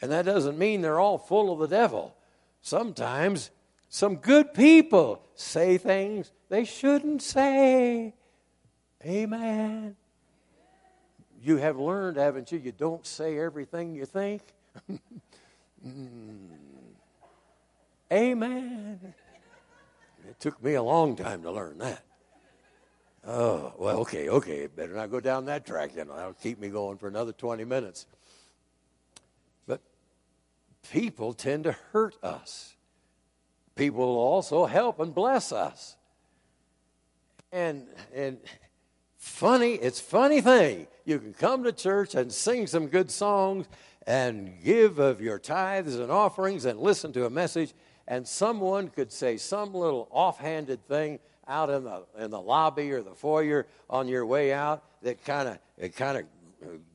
And 0.00 0.12
that 0.12 0.24
doesn't 0.24 0.58
mean 0.58 0.82
they're 0.82 1.00
all 1.00 1.18
full 1.18 1.52
of 1.52 1.58
the 1.58 1.74
devil. 1.74 2.14
Sometimes 2.60 3.50
some 3.88 4.16
good 4.16 4.52
people 4.54 5.22
say 5.34 5.78
things 5.78 6.30
they 6.48 6.64
shouldn't 6.64 7.22
say. 7.22 8.14
Amen. 9.04 9.96
You 11.40 11.56
have 11.56 11.78
learned, 11.78 12.16
haven't 12.16 12.50
you? 12.52 12.58
You 12.58 12.72
don't 12.72 13.06
say 13.06 13.38
everything 13.38 13.94
you 13.94 14.04
think. 14.04 14.42
Amen. 18.12 19.14
It 20.28 20.40
took 20.40 20.62
me 20.62 20.74
a 20.74 20.82
long 20.82 21.16
time 21.16 21.42
to 21.42 21.50
learn 21.50 21.78
that. 21.78 22.02
Oh, 23.26 23.72
well, 23.78 23.98
okay, 23.98 24.28
okay. 24.28 24.66
Better 24.66 24.94
not 24.94 25.10
go 25.10 25.20
down 25.20 25.46
that 25.46 25.66
track 25.66 25.94
then. 25.94 26.08
That'll 26.08 26.32
keep 26.32 26.58
me 26.58 26.68
going 26.68 26.98
for 26.98 27.08
another 27.08 27.32
20 27.32 27.64
minutes. 27.64 28.06
But 29.66 29.80
people 30.90 31.32
tend 31.32 31.64
to 31.64 31.72
hurt 31.92 32.16
us 32.22 32.74
people 33.78 34.00
will 34.00 34.18
also 34.18 34.66
help 34.66 35.00
and 35.00 35.14
bless 35.14 35.52
us. 35.52 35.96
And 37.50 37.86
and 38.14 38.38
funny, 39.16 39.74
it's 39.74 40.00
funny 40.00 40.42
thing. 40.42 40.88
You 41.06 41.18
can 41.18 41.32
come 41.32 41.64
to 41.64 41.72
church 41.72 42.14
and 42.14 42.30
sing 42.30 42.66
some 42.66 42.88
good 42.88 43.10
songs 43.10 43.66
and 44.06 44.52
give 44.62 44.98
of 44.98 45.22
your 45.22 45.38
tithes 45.38 45.96
and 45.96 46.10
offerings 46.10 46.64
and 46.66 46.78
listen 46.78 47.12
to 47.12 47.24
a 47.24 47.30
message, 47.30 47.72
and 48.06 48.26
someone 48.26 48.88
could 48.88 49.12
say 49.12 49.36
some 49.36 49.72
little 49.72 50.08
offhanded 50.10 50.86
thing 50.86 51.18
out 51.46 51.70
in 51.70 51.84
the 51.84 52.02
in 52.18 52.30
the 52.30 52.40
lobby 52.40 52.92
or 52.92 53.02
the 53.02 53.14
foyer 53.14 53.66
on 53.88 54.08
your 54.08 54.26
way 54.26 54.52
out 54.52 54.82
that 55.02 55.24
kind 55.24 55.48
of 55.48 55.58
it 55.78 55.96
kind 55.96 56.18
of 56.18 56.24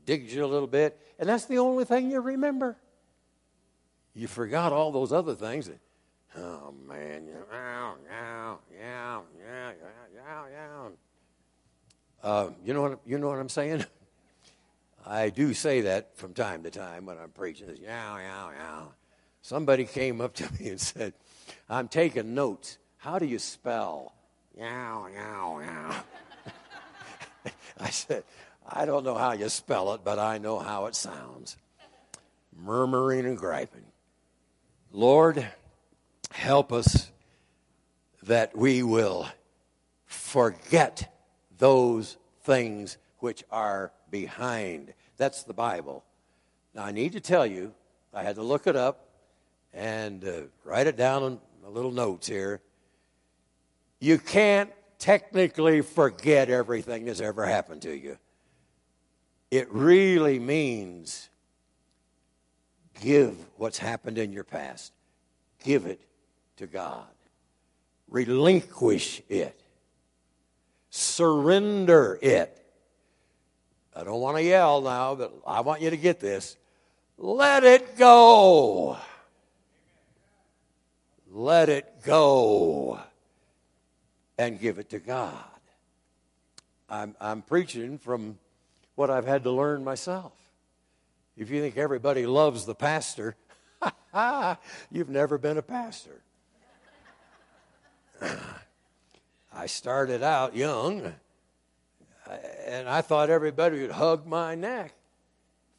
digs 0.06 0.36
you 0.36 0.46
a 0.46 0.46
little 0.46 0.68
bit, 0.68 1.00
and 1.18 1.28
that's 1.28 1.46
the 1.46 1.58
only 1.58 1.86
thing 1.86 2.12
you 2.12 2.20
remember. 2.20 2.76
You 4.14 4.28
forgot 4.28 4.72
all 4.72 4.92
those 4.92 5.12
other 5.12 5.34
things 5.34 5.66
that 5.68 5.80
Oh 6.36 6.74
man, 6.88 7.28
yeah, 7.28 7.94
yeah, 8.10 8.56
yeah, 8.76 9.72
yeah, 10.16 10.46
yeah. 10.52 10.90
Uh, 12.24 12.50
you 12.66 12.74
know 12.74 12.82
what 12.82 13.00
you 13.06 13.20
know 13.20 13.28
what 13.28 13.40
I'm 13.40 13.50
saying? 13.50 13.86
I 15.06 15.30
do 15.30 15.54
say 15.54 15.82
that 15.82 16.18
from 16.18 16.34
time 16.34 16.64
to 16.64 16.72
time 16.72 17.06
when 17.06 17.18
I'm 17.18 17.30
preaching. 17.30 17.68
Yeah, 17.80 18.18
yeah, 18.18 18.50
yeah. 18.58 18.82
Somebody 19.42 19.86
came 19.86 20.22
up 20.22 20.34
to 20.36 20.52
me 20.54 20.70
and 20.70 20.80
said, 20.80 21.14
"I'm 21.70 21.88
taking 21.88 22.34
notes. 22.34 22.78
How 22.98 23.20
do 23.20 23.26
you 23.26 23.38
spell?" 23.38 24.14
Yeah, 24.58 25.08
yeah, 25.10 25.60
yeah. 25.60 27.52
I 27.80 27.90
said, 27.90 28.24
"I 28.68 28.86
don't 28.86 29.04
know 29.04 29.16
how 29.16 29.34
you 29.34 29.50
spell 29.50 29.94
it, 29.94 30.02
but 30.04 30.18
I 30.18 30.40
know 30.40 30.58
how 30.58 30.86
it 30.88 30.96
sounds." 30.96 31.58
Murmuring 32.56 33.26
and 33.26 33.38
griping. 33.38 33.86
Lord, 34.92 35.46
help 36.34 36.74
us 36.74 37.12
that 38.24 38.58
we 38.58 38.82
will 38.84 39.28
forget 40.06 41.14
those 41.58 42.18
things 42.44 42.98
which 43.20 43.44
are 43.52 43.92
behind. 44.10 44.94
That's 45.18 45.44
the 45.44 45.54
Bible. 45.54 46.04
Now, 46.74 46.86
I 46.86 46.92
need 46.92 47.14
to 47.14 47.22
tell 47.22 47.46
you, 47.46 47.74
I 48.14 48.24
had 48.24 48.36
to 48.36 48.44
look 48.44 48.68
it 48.68 48.76
up 48.76 49.08
and 49.74 50.26
uh, 50.26 50.32
write 50.64 50.88
it 50.88 50.98
down 50.98 51.24
in 51.24 51.40
my 51.62 51.70
little 51.70 51.92
notes 51.92 52.28
here. 52.28 52.62
You 54.00 54.18
can't 54.18 54.72
technically 54.98 55.82
forget 55.82 56.50
everything 56.50 57.06
that's 57.06 57.22
ever 57.22 57.46
happened 57.46 57.84
to 57.84 57.96
you. 57.96 58.18
It 59.52 59.72
really 59.72 60.40
means 60.40 61.30
give 63.02 63.38
what's 63.58 63.78
happened 63.78 64.18
in 64.18 64.32
your 64.32 64.44
past, 64.44 64.94
give 65.64 65.86
it 65.86 66.02
to 66.64 66.68
God. 66.68 67.06
Relinquish 68.10 69.22
it. 69.28 69.60
Surrender 70.90 72.18
it. 72.22 72.58
I 73.96 74.04
don't 74.04 74.22
want 74.22 74.38
to 74.38 74.44
yell 74.44 74.82
now, 74.82 75.14
but 75.16 75.34
I 75.46 75.60
want 75.62 75.82
you 75.82 75.90
to 75.90 75.98
get 75.98 76.20
this. 76.20 76.56
Let 77.18 77.64
it 77.64 77.98
go. 77.98 78.98
Let 81.30 81.68
it 81.68 82.02
go 82.04 83.00
and 84.38 84.60
give 84.60 84.80
it 84.80 84.90
to 84.92 85.00
God. 85.00 85.34
I'm, 86.90 87.16
I'm 87.20 87.42
preaching 87.42 87.98
from 87.98 88.38
what 88.96 89.10
I've 89.10 89.28
had 89.28 89.44
to 89.44 89.52
learn 89.52 89.84
myself. 89.84 90.34
If 91.36 91.50
you 91.50 91.60
think 91.60 91.78
everybody 91.78 92.26
loves 92.26 92.66
the 92.66 92.76
pastor, 92.76 93.36
you've 94.92 95.10
never 95.10 95.38
been 95.38 95.58
a 95.58 95.64
pastor. 95.64 96.22
I 99.54 99.66
started 99.68 100.24
out 100.24 100.56
young, 100.56 101.14
and 102.66 102.90
I 102.90 103.02
thought 103.02 103.30
everybody 103.30 103.82
would 103.82 103.92
hug 103.92 104.26
my 104.26 104.56
neck. 104.56 104.94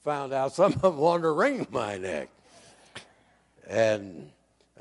Found 0.05 0.33
out 0.33 0.53
some 0.53 0.73
of 0.73 0.83
them 0.83 0.97
wanted 0.99 1.23
to 1.23 1.31
wring 1.31 1.67
my 1.71 1.97
neck. 1.97 2.29
And 3.67 4.31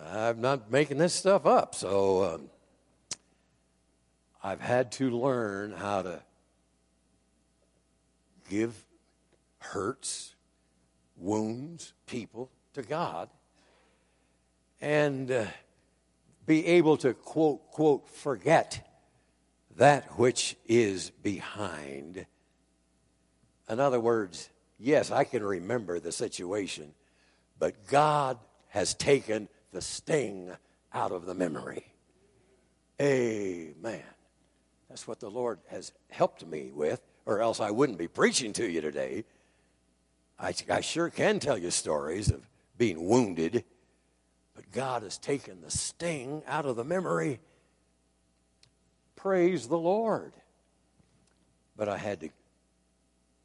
I'm 0.01 0.41
not 0.41 0.69
making 0.69 0.97
this 0.97 1.13
stuff 1.13 1.45
up, 1.45 1.75
so 1.75 2.35
um, 2.35 2.49
I've 4.43 4.59
had 4.59 4.91
to 4.93 5.09
learn 5.09 5.71
how 5.71 6.01
to 6.01 6.21
give 8.49 8.75
hurts, 9.59 10.35
wounds, 11.15 11.93
people 12.05 12.49
to 12.73 12.81
God. 12.81 13.29
And 14.81 15.31
uh, 15.31 15.45
be 16.45 16.65
able 16.67 16.97
to 16.97 17.13
quote, 17.13 17.71
quote, 17.71 18.09
forget 18.09 18.87
that 19.77 20.19
which 20.19 20.55
is 20.65 21.09
behind. 21.09 22.25
In 23.69 23.79
other 23.79 23.99
words, 23.99 24.49
yes, 24.77 25.11
I 25.11 25.23
can 25.23 25.43
remember 25.43 25.99
the 25.99 26.11
situation, 26.11 26.93
but 27.57 27.87
God 27.87 28.37
has 28.69 28.93
taken 28.93 29.47
the 29.71 29.81
sting 29.81 30.51
out 30.93 31.11
of 31.11 31.25
the 31.25 31.33
memory. 31.33 31.85
Amen. 33.01 34.03
That's 34.89 35.07
what 35.07 35.19
the 35.19 35.31
Lord 35.31 35.59
has 35.69 35.91
helped 36.11 36.45
me 36.45 36.71
with, 36.71 37.01
or 37.25 37.41
else 37.41 37.59
I 37.59 37.71
wouldn't 37.71 37.97
be 37.97 38.07
preaching 38.07 38.53
to 38.53 38.69
you 38.69 38.81
today. 38.81 39.23
I, 40.39 40.53
I 40.69 40.81
sure 40.81 41.09
can 41.09 41.39
tell 41.39 41.57
you 41.57 41.71
stories 41.71 42.29
of 42.29 42.47
being 42.77 43.07
wounded 43.07 43.63
but 44.55 44.71
God 44.71 45.03
has 45.03 45.17
taken 45.17 45.61
the 45.61 45.71
sting 45.71 46.43
out 46.47 46.65
of 46.65 46.75
the 46.75 46.83
memory. 46.83 47.39
Praise 49.15 49.67
the 49.67 49.77
Lord. 49.77 50.33
But 51.75 51.89
I 51.89 51.97
had 51.97 52.19
to 52.21 52.29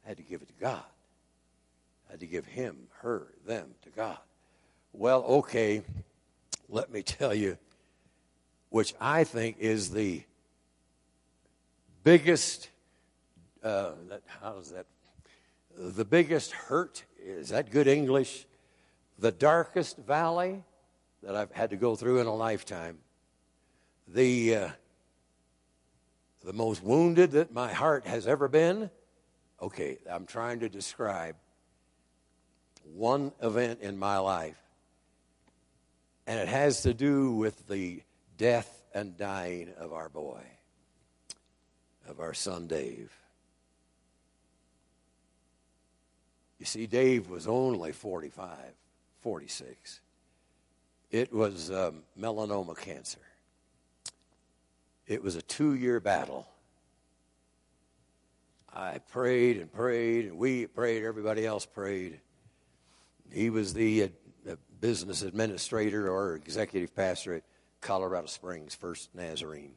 I 0.05 0.09
had 0.09 0.17
to 0.17 0.23
give 0.23 0.41
it 0.41 0.47
to 0.47 0.53
God. 0.59 0.83
I 2.07 2.13
had 2.13 2.19
to 2.21 2.25
give 2.25 2.45
him, 2.45 2.87
her, 3.01 3.27
them 3.45 3.69
to 3.83 3.89
God. 3.89 4.17
Well, 4.91 5.23
okay, 5.23 5.83
let 6.67 6.91
me 6.91 7.03
tell 7.03 7.33
you, 7.33 7.57
which 8.69 8.95
I 8.99 9.23
think 9.23 9.57
is 9.59 9.91
the 9.91 10.23
biggest, 12.03 12.69
uh, 13.63 13.91
that, 14.09 14.21
how 14.41 14.57
is 14.57 14.71
that? 14.71 14.87
The 15.77 16.05
biggest 16.05 16.53
hurt, 16.53 17.03
is 17.23 17.49
that 17.49 17.69
good 17.69 17.87
English? 17.87 18.47
The 19.19 19.31
darkest 19.31 19.97
valley 19.97 20.63
that 21.23 21.35
I've 21.35 21.51
had 21.51 21.71
to 21.71 21.75
go 21.75 21.95
through 21.95 22.19
in 22.19 22.27
a 22.27 22.35
lifetime. 22.35 22.99
The, 24.07 24.55
uh, 24.55 24.69
the 26.43 26.53
most 26.53 26.83
wounded 26.83 27.31
that 27.31 27.53
my 27.53 27.71
heart 27.71 28.07
has 28.07 28.27
ever 28.27 28.47
been, 28.47 28.89
Okay, 29.61 29.97
I'm 30.09 30.25
trying 30.25 30.61
to 30.61 30.69
describe 30.69 31.35
one 32.83 33.33
event 33.41 33.81
in 33.81 33.99
my 33.99 34.17
life, 34.17 34.57
and 36.25 36.39
it 36.39 36.47
has 36.47 36.83
to 36.83 36.93
do 36.93 37.33
with 37.33 37.67
the 37.67 38.01
death 38.37 38.81
and 38.93 39.17
dying 39.17 39.73
of 39.77 39.91
our 39.91 40.07
boy, 40.07 40.41
of 42.07 42.21
our 42.21 42.33
son 42.33 42.67
Dave. 42.67 43.11
You 46.57 46.65
see, 46.65 46.87
Dave 46.87 47.29
was 47.29 47.45
only 47.45 47.91
45, 47.91 48.57
46. 49.21 49.99
It 51.11 51.33
was 51.33 51.71
um, 51.71 52.03
melanoma 52.19 52.77
cancer. 52.77 53.19
It 55.07 55.23
was 55.23 55.35
a 55.35 55.41
two 55.41 55.73
year 55.73 55.99
battle. 55.99 56.47
I 58.71 58.99
prayed 58.99 59.57
and 59.57 59.71
prayed, 59.71 60.25
and 60.25 60.37
we 60.37 60.67
prayed, 60.67 61.03
everybody 61.03 61.45
else 61.45 61.65
prayed. 61.65 62.19
He 63.31 63.49
was 63.49 63.73
the 63.73 64.03
uh, 64.47 64.55
business 64.79 65.23
administrator 65.23 66.11
or 66.11 66.35
executive 66.35 66.95
pastor 66.95 67.33
at 67.33 67.43
Colorado 67.81 68.27
Springs 68.27 68.75
First 68.75 69.13
Nazarene 69.15 69.73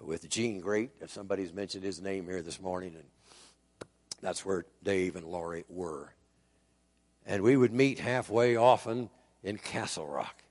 with 0.00 0.28
Gene 0.28 0.60
Great, 0.60 0.90
if 1.00 1.10
somebody's 1.10 1.52
mentioned 1.52 1.84
his 1.84 2.00
name 2.00 2.26
here 2.26 2.42
this 2.42 2.60
morning, 2.60 2.94
and 2.94 3.88
that's 4.20 4.44
where 4.44 4.64
Dave 4.82 5.14
and 5.14 5.24
Laurie 5.24 5.64
were. 5.68 6.12
And 7.24 7.42
we 7.42 7.56
would 7.56 7.72
meet 7.72 8.00
halfway 8.00 8.56
often 8.56 9.10
in 9.42 9.58
Castle 9.58 10.06
Rock. 10.06 10.42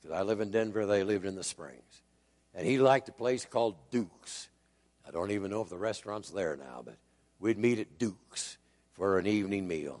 Because 0.00 0.16
I 0.16 0.22
live 0.22 0.40
in 0.40 0.50
Denver, 0.50 0.86
they 0.86 1.04
lived 1.04 1.24
in 1.24 1.34
the 1.34 1.44
Springs. 1.44 2.02
And 2.54 2.66
he 2.66 2.78
liked 2.78 3.08
a 3.08 3.12
place 3.12 3.44
called 3.44 3.76
Duke's. 3.90 4.48
I 5.06 5.10
don't 5.10 5.30
even 5.30 5.50
know 5.50 5.62
if 5.62 5.68
the 5.68 5.78
restaurant's 5.78 6.30
there 6.30 6.56
now, 6.56 6.82
but 6.84 6.96
we'd 7.40 7.58
meet 7.58 7.78
at 7.78 7.98
Duke's 7.98 8.58
for 8.92 9.18
an 9.18 9.26
evening 9.26 9.66
meal. 9.66 10.00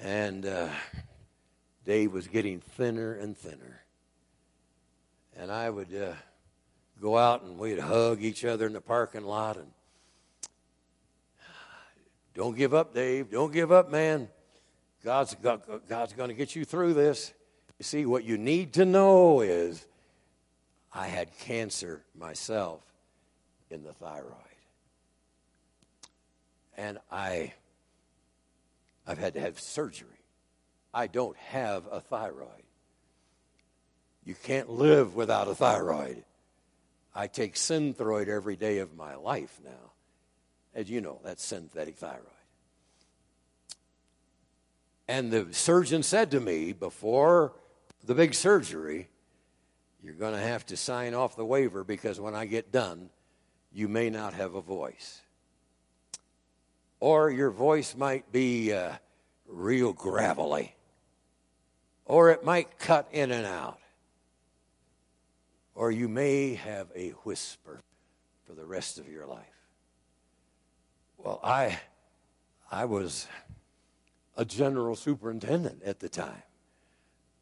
And 0.00 0.44
uh, 0.44 0.68
Dave 1.84 2.12
was 2.12 2.26
getting 2.28 2.60
thinner 2.60 3.14
and 3.14 3.36
thinner. 3.36 3.82
And 5.36 5.50
I 5.50 5.70
would 5.70 5.94
uh, 5.94 6.14
go 7.00 7.16
out 7.16 7.42
and 7.42 7.58
we'd 7.58 7.78
hug 7.78 8.22
each 8.22 8.44
other 8.44 8.66
in 8.66 8.72
the 8.72 8.80
parking 8.80 9.24
lot 9.24 9.56
and 9.56 9.70
don't 12.34 12.56
give 12.56 12.72
up, 12.72 12.94
Dave. 12.94 13.30
Don't 13.30 13.52
give 13.52 13.70
up, 13.70 13.90
man. 13.90 14.28
God's, 15.04 15.34
God, 15.42 15.62
God's 15.88 16.12
going 16.12 16.28
to 16.28 16.34
get 16.34 16.54
you 16.54 16.64
through 16.64 16.94
this. 16.94 17.32
You 17.78 17.84
see, 17.84 18.06
what 18.06 18.24
you 18.24 18.38
need 18.38 18.74
to 18.74 18.84
know 18.84 19.40
is 19.40 19.84
I 20.92 21.08
had 21.08 21.36
cancer 21.38 22.02
myself 22.16 22.80
in 23.70 23.82
the 23.82 23.92
thyroid. 23.92 24.36
And 26.76 26.98
I, 27.10 27.52
I've 29.06 29.18
had 29.18 29.34
to 29.34 29.40
have 29.40 29.58
surgery. 29.58 30.08
I 30.94 31.06
don't 31.06 31.36
have 31.36 31.84
a 31.90 32.00
thyroid. 32.00 32.48
You 34.24 34.34
can't 34.44 34.70
live 34.70 35.16
without 35.16 35.48
a 35.48 35.54
thyroid. 35.54 36.22
I 37.14 37.26
take 37.26 37.54
Synthroid 37.54 38.28
every 38.28 38.56
day 38.56 38.78
of 38.78 38.96
my 38.96 39.16
life 39.16 39.58
now. 39.64 39.92
As 40.74 40.88
you 40.88 41.00
know, 41.00 41.20
that's 41.22 41.44
synthetic 41.44 41.96
thyroid. 41.96 42.26
And 45.08 45.30
the 45.30 45.48
surgeon 45.52 46.02
said 46.02 46.30
to 46.30 46.40
me 46.40 46.72
before 46.72 47.52
the 48.04 48.14
big 48.14 48.34
surgery, 48.34 49.08
You're 50.02 50.14
going 50.14 50.34
to 50.34 50.40
have 50.40 50.66
to 50.66 50.76
sign 50.76 51.14
off 51.14 51.36
the 51.36 51.44
waiver 51.44 51.84
because 51.84 52.20
when 52.20 52.34
I 52.34 52.46
get 52.46 52.72
done, 52.72 53.10
you 53.72 53.88
may 53.88 54.10
not 54.10 54.34
have 54.34 54.54
a 54.54 54.60
voice. 54.60 55.20
Or 57.00 57.30
your 57.30 57.50
voice 57.50 57.96
might 57.96 58.30
be 58.30 58.72
uh, 58.72 58.92
real 59.48 59.92
gravelly. 59.92 60.74
Or 62.04 62.30
it 62.30 62.44
might 62.44 62.78
cut 62.78 63.08
in 63.12 63.30
and 63.30 63.46
out. 63.46 63.78
Or 65.74 65.90
you 65.90 66.08
may 66.08 66.54
have 66.54 66.88
a 66.94 67.10
whisper 67.24 67.80
for 68.46 68.52
the 68.52 68.64
rest 68.64 68.98
of 68.98 69.08
your 69.08 69.26
life. 69.26 69.46
Well, 71.16 71.40
I, 71.42 71.80
I 72.70 72.84
was 72.84 73.26
a 74.36 74.44
general 74.44 74.96
superintendent 74.96 75.82
at 75.82 76.00
the 76.00 76.08
time. 76.08 76.42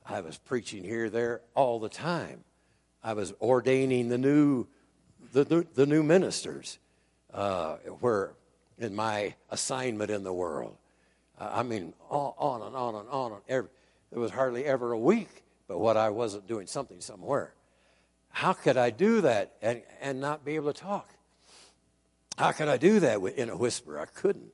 I 0.04 0.20
was 0.20 0.38
preaching 0.38 0.82
here, 0.82 1.08
there 1.08 1.42
all 1.54 1.78
the 1.78 1.88
time. 1.88 2.44
I 3.02 3.12
was 3.12 3.32
ordaining 3.40 4.08
the 4.08 4.18
new, 4.18 4.66
the, 5.32 5.44
the, 5.44 5.66
the 5.74 5.86
new 5.86 6.02
ministers 6.02 6.78
uh, 7.32 7.76
where 8.00 8.32
in 8.78 8.94
my 8.94 9.34
assignment 9.50 10.10
in 10.10 10.24
the 10.24 10.32
world. 10.32 10.76
Uh, 11.38 11.50
I 11.52 11.62
mean, 11.62 11.94
on, 12.08 12.32
on 12.38 12.62
and 12.62 12.76
on 12.76 12.94
and 12.94 13.08
on. 13.08 13.32
And 13.32 13.40
every, 13.48 13.70
there 14.10 14.20
was 14.20 14.32
hardly 14.32 14.64
ever 14.64 14.92
a 14.92 14.98
week 14.98 15.40
but 15.70 15.78
what 15.78 15.96
I 15.96 16.10
wasn't 16.10 16.48
doing 16.48 16.66
something 16.66 17.00
somewhere. 17.00 17.54
How 18.30 18.54
could 18.54 18.76
I 18.76 18.90
do 18.90 19.20
that 19.20 19.52
and, 19.62 19.82
and 20.00 20.20
not 20.20 20.44
be 20.44 20.56
able 20.56 20.72
to 20.72 20.80
talk? 20.80 21.08
How 22.36 22.50
could 22.50 22.66
I 22.66 22.76
do 22.76 22.98
that 22.98 23.22
in 23.36 23.48
a 23.50 23.56
whisper? 23.56 23.96
I 23.96 24.06
couldn't. 24.06 24.50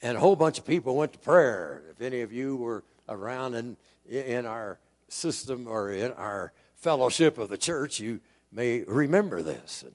And 0.00 0.16
a 0.16 0.20
whole 0.20 0.36
bunch 0.36 0.58
of 0.58 0.66
people 0.66 0.96
went 0.96 1.12
to 1.12 1.18
prayer. 1.18 1.82
If 1.90 2.00
any 2.00 2.20
of 2.20 2.32
you 2.32 2.56
were 2.56 2.84
around 3.08 3.54
in, 3.54 3.76
in 4.08 4.46
our 4.46 4.78
system 5.08 5.66
or 5.66 5.90
in 5.90 6.12
our 6.12 6.52
fellowship 6.76 7.38
of 7.38 7.48
the 7.48 7.58
church, 7.58 7.98
you 7.98 8.20
may 8.52 8.82
remember 8.82 9.42
this. 9.42 9.82
And, 9.82 9.94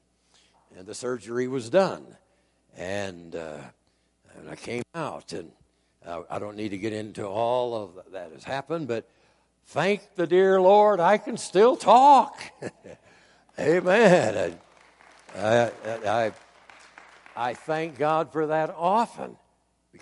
and 0.77 0.87
the 0.87 0.95
surgery 0.95 1.47
was 1.47 1.69
done. 1.69 2.05
And, 2.75 3.35
uh, 3.35 3.59
and 4.37 4.49
I 4.49 4.55
came 4.55 4.83
out. 4.93 5.31
And 5.31 5.51
uh, 6.05 6.23
I 6.29 6.39
don't 6.39 6.57
need 6.57 6.69
to 6.69 6.77
get 6.77 6.91
into 6.91 7.25
all 7.25 7.75
of 7.75 8.11
that 8.11 8.31
has 8.33 8.43
happened, 8.43 8.89
but 8.89 9.07
thank 9.67 10.15
the 10.15 10.27
dear 10.27 10.59
Lord, 10.59 10.99
I 10.99 11.17
can 11.17 11.37
still 11.37 11.77
talk. 11.77 12.41
Amen. 13.59 14.57
I, 15.37 15.41
I, 15.41 15.71
I 16.05 16.31
I 17.35 17.53
thank 17.53 17.97
God 17.97 18.31
for 18.31 18.47
that 18.47 18.73
often 18.77 19.37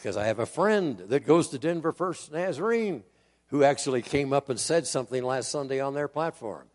because 0.01 0.17
I 0.17 0.25
have 0.25 0.39
a 0.39 0.47
friend 0.47 0.97
that 1.09 1.27
goes 1.27 1.49
to 1.49 1.59
Denver 1.59 1.91
First 1.91 2.31
Nazarene 2.31 3.03
who 3.47 3.63
actually 3.63 4.01
came 4.01 4.33
up 4.33 4.49
and 4.49 4.59
said 4.59 4.87
something 4.87 5.23
last 5.23 5.51
Sunday 5.51 5.79
on 5.79 5.93
their 5.93 6.07
platform 6.07 6.65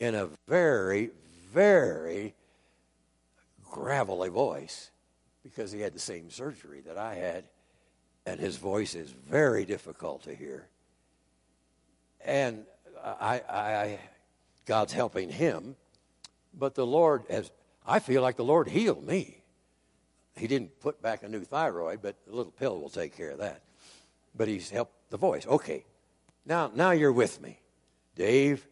in 0.00 0.16
a 0.16 0.28
very, 0.48 1.10
very 1.52 2.34
gravelly 3.70 4.30
voice 4.30 4.90
because 5.44 5.70
he 5.70 5.80
had 5.80 5.94
the 5.94 6.00
same 6.00 6.28
surgery 6.28 6.80
that 6.80 6.98
I 6.98 7.14
had, 7.14 7.44
and 8.26 8.40
his 8.40 8.56
voice 8.56 8.96
is 8.96 9.10
very 9.10 9.64
difficult 9.64 10.24
to 10.24 10.34
hear. 10.34 10.66
And 12.24 12.64
I, 13.04 13.42
I 13.48 13.98
God's 14.66 14.92
helping 14.92 15.30
him, 15.30 15.76
but 16.52 16.74
the 16.74 16.86
Lord 16.86 17.22
has, 17.30 17.48
I 17.86 18.00
feel 18.00 18.22
like 18.22 18.36
the 18.36 18.44
Lord 18.44 18.68
healed 18.68 19.06
me. 19.06 19.41
He 20.36 20.46
didn't 20.46 20.80
put 20.80 21.02
back 21.02 21.22
a 21.22 21.28
new 21.28 21.44
thyroid, 21.44 22.00
but 22.02 22.16
a 22.30 22.34
little 22.34 22.52
pill 22.52 22.80
will 22.80 22.88
take 22.88 23.16
care 23.16 23.30
of 23.30 23.38
that. 23.38 23.62
But 24.34 24.48
he's 24.48 24.70
helped 24.70 25.10
the 25.10 25.18
voice. 25.18 25.46
Okay, 25.46 25.84
now, 26.46 26.70
now 26.74 26.90
you're 26.90 27.12
with 27.12 27.40
me. 27.40 27.60
Dave, 28.16 28.66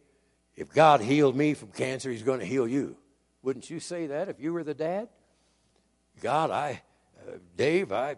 if 0.55 0.71
God 0.73 1.01
healed 1.01 1.35
me 1.35 1.53
from 1.53 1.69
cancer, 1.69 2.11
he's 2.11 2.23
going 2.23 2.39
to 2.39 2.45
heal 2.45 2.67
you. 2.67 2.97
Wouldn't 3.43 3.69
you 3.69 3.79
say 3.79 4.07
that 4.07 4.29
if 4.29 4.39
you 4.39 4.53
were 4.53 4.63
the 4.63 4.73
dad? 4.73 5.07
God, 6.21 6.51
I, 6.51 6.81
uh, 7.27 7.37
Dave, 7.55 7.91
I've, 7.91 8.17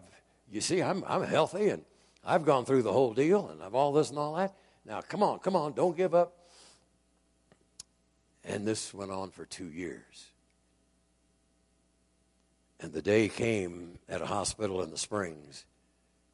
you 0.50 0.60
see, 0.60 0.82
I'm, 0.82 1.04
I'm 1.06 1.22
healthy 1.22 1.68
and 1.68 1.84
I've 2.24 2.44
gone 2.44 2.64
through 2.64 2.82
the 2.82 2.92
whole 2.92 3.14
deal 3.14 3.48
and 3.48 3.62
I've 3.62 3.74
all 3.74 3.92
this 3.92 4.10
and 4.10 4.18
all 4.18 4.34
that. 4.34 4.54
Now, 4.84 5.00
come 5.00 5.22
on, 5.22 5.38
come 5.38 5.56
on, 5.56 5.72
don't 5.72 5.96
give 5.96 6.14
up. 6.14 6.36
And 8.44 8.66
this 8.66 8.92
went 8.92 9.10
on 9.10 9.30
for 9.30 9.46
two 9.46 9.70
years. 9.70 10.26
And 12.80 12.92
the 12.92 13.02
day 13.02 13.28
came 13.28 13.98
at 14.08 14.20
a 14.20 14.26
hospital 14.26 14.82
in 14.82 14.90
the 14.90 14.98
Springs 14.98 15.64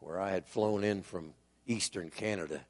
where 0.00 0.20
I 0.20 0.30
had 0.30 0.46
flown 0.46 0.84
in 0.84 1.02
from 1.02 1.34
eastern 1.66 2.10
Canada 2.10 2.60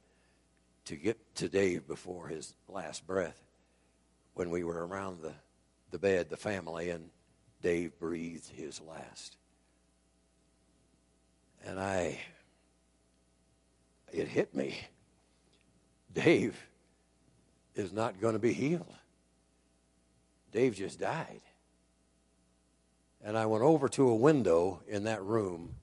to 0.85 0.95
get 0.95 1.17
to 1.35 1.49
Dave 1.49 1.87
before 1.87 2.27
his 2.27 2.53
last 2.67 3.07
breath 3.07 3.41
when 4.33 4.49
we 4.49 4.63
were 4.63 4.85
around 4.85 5.21
the, 5.21 5.33
the 5.91 5.99
bed, 5.99 6.29
the 6.29 6.37
family, 6.37 6.89
and 6.89 7.09
Dave 7.61 7.97
breathed 7.99 8.49
his 8.49 8.81
last. 8.81 9.37
And 11.63 11.79
I, 11.79 12.19
it 14.11 14.27
hit 14.27 14.55
me. 14.55 14.79
Dave 16.13 16.57
is 17.75 17.93
not 17.93 18.19
going 18.19 18.33
to 18.33 18.39
be 18.39 18.53
healed. 18.53 18.93
Dave 20.51 20.75
just 20.75 20.99
died. 20.99 21.41
And 23.23 23.37
I 23.37 23.45
went 23.45 23.63
over 23.63 23.87
to 23.89 24.09
a 24.09 24.15
window 24.15 24.81
in 24.87 25.03
that 25.03 25.21
room 25.23 25.75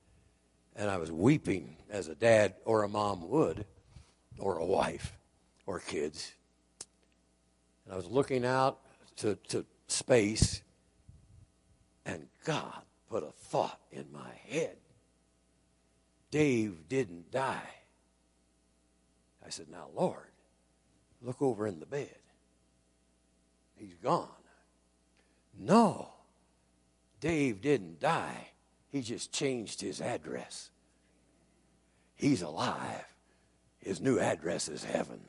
and 0.79 0.89
I 0.89 0.97
was 0.97 1.11
weeping 1.11 1.77
as 1.91 2.07
a 2.07 2.15
dad 2.15 2.55
or 2.65 2.85
a 2.85 2.89
mom 2.89 3.29
would, 3.29 3.67
or 4.39 4.59
a 4.59 4.65
wife, 4.65 5.19
or 5.67 5.81
kids. 5.81 6.33
And 7.85 7.93
I 7.93 7.97
was 7.97 8.07
looking 8.07 8.47
out 8.47 8.79
to, 9.17 9.35
to 9.49 9.67
space, 9.89 10.63
and 12.07 12.29
God 12.45 12.83
put 13.11 13.25
a 13.25 13.33
thought 13.33 13.81
in 13.91 14.07
my 14.13 14.31
head. 14.47 14.77
Dave 16.31 16.89
didn't 16.89 17.33
die. 17.33 17.71
I 19.45 19.51
said, 19.51 19.67
Now, 19.69 19.89
Lord, 19.95 20.31
look 21.21 21.43
over 21.43 21.67
in 21.67 21.81
the 21.81 21.87
bed. 21.87 22.15
He's 23.77 23.97
gone. 23.97 24.29
No, 25.59 26.13
Dave 27.21 27.61
didn't 27.61 28.01
die. 28.01 28.49
He 28.91 29.03
just 29.03 29.33
changed 29.33 29.81
his 29.81 30.01
address. 30.01 30.71
He's 32.15 32.43
alive. 32.43 33.05
His 33.79 34.01
new 34.01 34.19
address 34.19 34.69
is 34.69 34.85
heaven. 34.85 35.21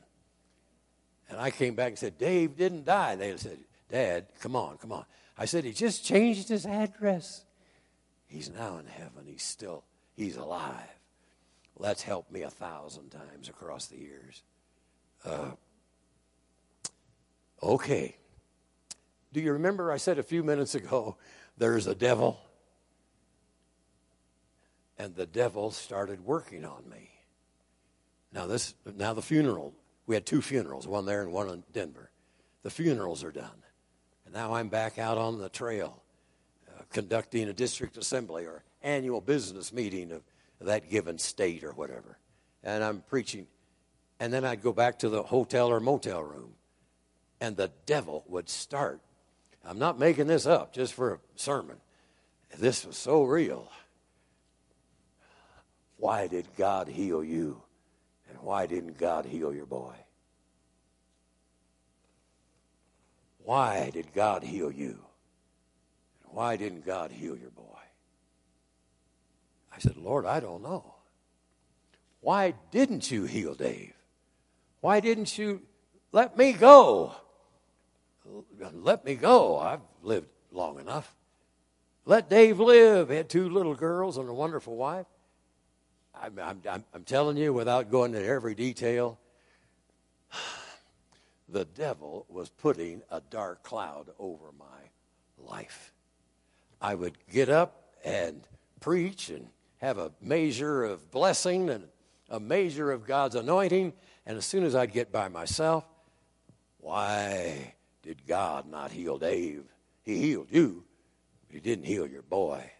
And 1.28 1.38
I 1.40 1.50
came 1.50 1.74
back 1.74 1.88
and 1.88 1.98
said, 1.98 2.18
Dave 2.18 2.56
didn't 2.56 2.84
die. 2.84 3.14
They 3.14 3.36
said, 3.36 3.58
Dad, 3.90 4.26
come 4.40 4.56
on, 4.56 4.76
come 4.78 4.92
on. 4.92 5.04
I 5.38 5.44
said, 5.44 5.64
he 5.64 5.72
just 5.72 6.04
changed 6.04 6.48
his 6.48 6.66
address. 6.66 7.44
He's 8.26 8.50
now 8.50 8.78
in 8.78 8.86
heaven. 8.86 9.24
He's 9.26 9.42
still, 9.42 9.84
he's 10.16 10.36
alive. 10.36 10.98
Well, 11.74 11.88
that's 11.88 12.02
helped 12.02 12.30
me 12.32 12.42
a 12.42 12.50
thousand 12.50 13.10
times 13.10 13.48
across 13.48 13.86
the 13.86 13.98
years. 13.98 14.42
Uh, 15.24 15.50
okay. 17.62 18.16
Do 19.32 19.40
you 19.40 19.52
remember 19.52 19.92
I 19.92 19.96
said 19.96 20.18
a 20.18 20.22
few 20.24 20.42
minutes 20.42 20.74
ago, 20.74 21.16
there's 21.60 21.86
a 21.86 21.94
devil? 21.94 22.40
And 24.98 25.14
the 25.14 25.26
devil 25.26 25.70
started 25.70 26.24
working 26.24 26.64
on 26.64 26.88
me. 26.90 27.10
Now 28.32 28.46
this 28.46 28.74
now 28.96 29.12
the 29.12 29.22
funeral, 29.22 29.74
we 30.06 30.16
had 30.16 30.26
two 30.26 30.42
funerals, 30.42 30.88
one 30.88 31.06
there 31.06 31.22
and 31.22 31.32
one 31.32 31.48
in 31.48 31.62
Denver. 31.72 32.10
The 32.62 32.70
funerals 32.70 33.22
are 33.22 33.30
done. 33.30 33.62
And 34.24 34.34
now 34.34 34.54
I'm 34.54 34.68
back 34.68 34.98
out 34.98 35.18
on 35.18 35.38
the 35.38 35.48
trail 35.48 36.02
uh, 36.68 36.82
conducting 36.90 37.48
a 37.48 37.52
district 37.52 37.96
assembly 37.96 38.46
or 38.46 38.64
annual 38.82 39.20
business 39.20 39.72
meeting 39.72 40.12
of 40.12 40.22
that 40.60 40.90
given 40.90 41.18
state 41.18 41.62
or 41.62 41.72
whatever. 41.72 42.18
And 42.62 42.82
I'm 42.82 43.02
preaching. 43.02 43.46
And 44.18 44.32
then 44.32 44.44
I'd 44.44 44.62
go 44.62 44.72
back 44.72 44.98
to 45.00 45.08
the 45.08 45.22
hotel 45.22 45.68
or 45.68 45.80
motel 45.80 46.22
room. 46.22 46.52
And 47.40 47.56
the 47.56 47.70
devil 47.86 48.24
would 48.28 48.48
start. 48.48 49.00
I'm 49.64 49.78
not 49.78 49.98
making 49.98 50.26
this 50.26 50.46
up 50.46 50.72
just 50.72 50.94
for 50.94 51.14
a 51.14 51.18
sermon. 51.36 51.76
This 52.58 52.84
was 52.84 52.96
so 52.96 53.22
real. 53.22 53.70
Why 55.96 56.26
did 56.26 56.46
God 56.56 56.88
heal 56.88 57.22
you? 57.22 57.62
And 58.28 58.38
why 58.40 58.66
didn't 58.66 58.98
God 58.98 59.26
heal 59.26 59.52
your 59.52 59.66
boy? 59.66 59.94
Why 63.44 63.90
did 63.92 64.12
God 64.14 64.42
heal 64.42 64.70
you? 64.70 64.98
And 66.24 66.32
why 66.32 66.56
didn't 66.56 66.86
God 66.86 67.10
heal 67.10 67.36
your 67.36 67.50
boy? 67.50 67.64
I 69.74 69.78
said, 69.78 69.96
Lord, 69.96 70.26
I 70.26 70.40
don't 70.40 70.62
know. 70.62 70.94
Why 72.20 72.54
didn't 72.70 73.10
you 73.10 73.24
heal 73.24 73.54
Dave? 73.54 73.94
Why 74.80 75.00
didn't 75.00 75.36
you 75.38 75.62
let 76.12 76.36
me 76.36 76.52
go? 76.52 77.14
Let 78.72 79.04
me 79.04 79.14
go. 79.14 79.58
I've 79.58 79.80
lived 80.02 80.28
long 80.50 80.80
enough. 80.80 81.14
Let 82.04 82.30
Dave 82.30 82.58
live. 82.58 83.10
He 83.10 83.16
had 83.16 83.28
two 83.28 83.48
little 83.48 83.74
girls 83.74 84.16
and 84.16 84.28
a 84.28 84.32
wonderful 84.34 84.76
wife. 84.76 85.06
I'm, 86.14 86.38
I'm, 86.38 86.84
I'm 86.92 87.04
telling 87.04 87.36
you, 87.36 87.52
without 87.52 87.90
going 87.90 88.14
into 88.14 88.26
every 88.26 88.54
detail, 88.54 89.18
the 91.48 91.64
devil 91.64 92.26
was 92.28 92.48
putting 92.48 93.02
a 93.10 93.20
dark 93.20 93.62
cloud 93.62 94.10
over 94.18 94.52
my 94.58 94.64
life. 95.38 95.92
I 96.80 96.94
would 96.94 97.16
get 97.30 97.48
up 97.48 97.94
and 98.04 98.46
preach 98.80 99.30
and 99.30 99.48
have 99.78 99.98
a 99.98 100.12
measure 100.20 100.84
of 100.84 101.10
blessing 101.10 101.70
and 101.70 101.84
a 102.28 102.40
measure 102.40 102.90
of 102.90 103.06
God's 103.06 103.34
anointing, 103.34 103.92
and 104.26 104.36
as 104.38 104.44
soon 104.44 104.64
as 104.64 104.74
I'd 104.74 104.92
get 104.92 105.10
by 105.10 105.28
myself, 105.28 105.84
why 106.78 107.74
did 108.02 108.26
God 108.26 108.66
not 108.66 108.90
heal 108.90 109.18
Dave? 109.18 109.64
He 110.02 110.18
healed 110.18 110.48
you, 110.50 110.84
but 111.46 111.54
he 111.54 111.60
didn't 111.60 111.84
heal 111.84 112.06
your 112.06 112.22
boy. 112.22 112.70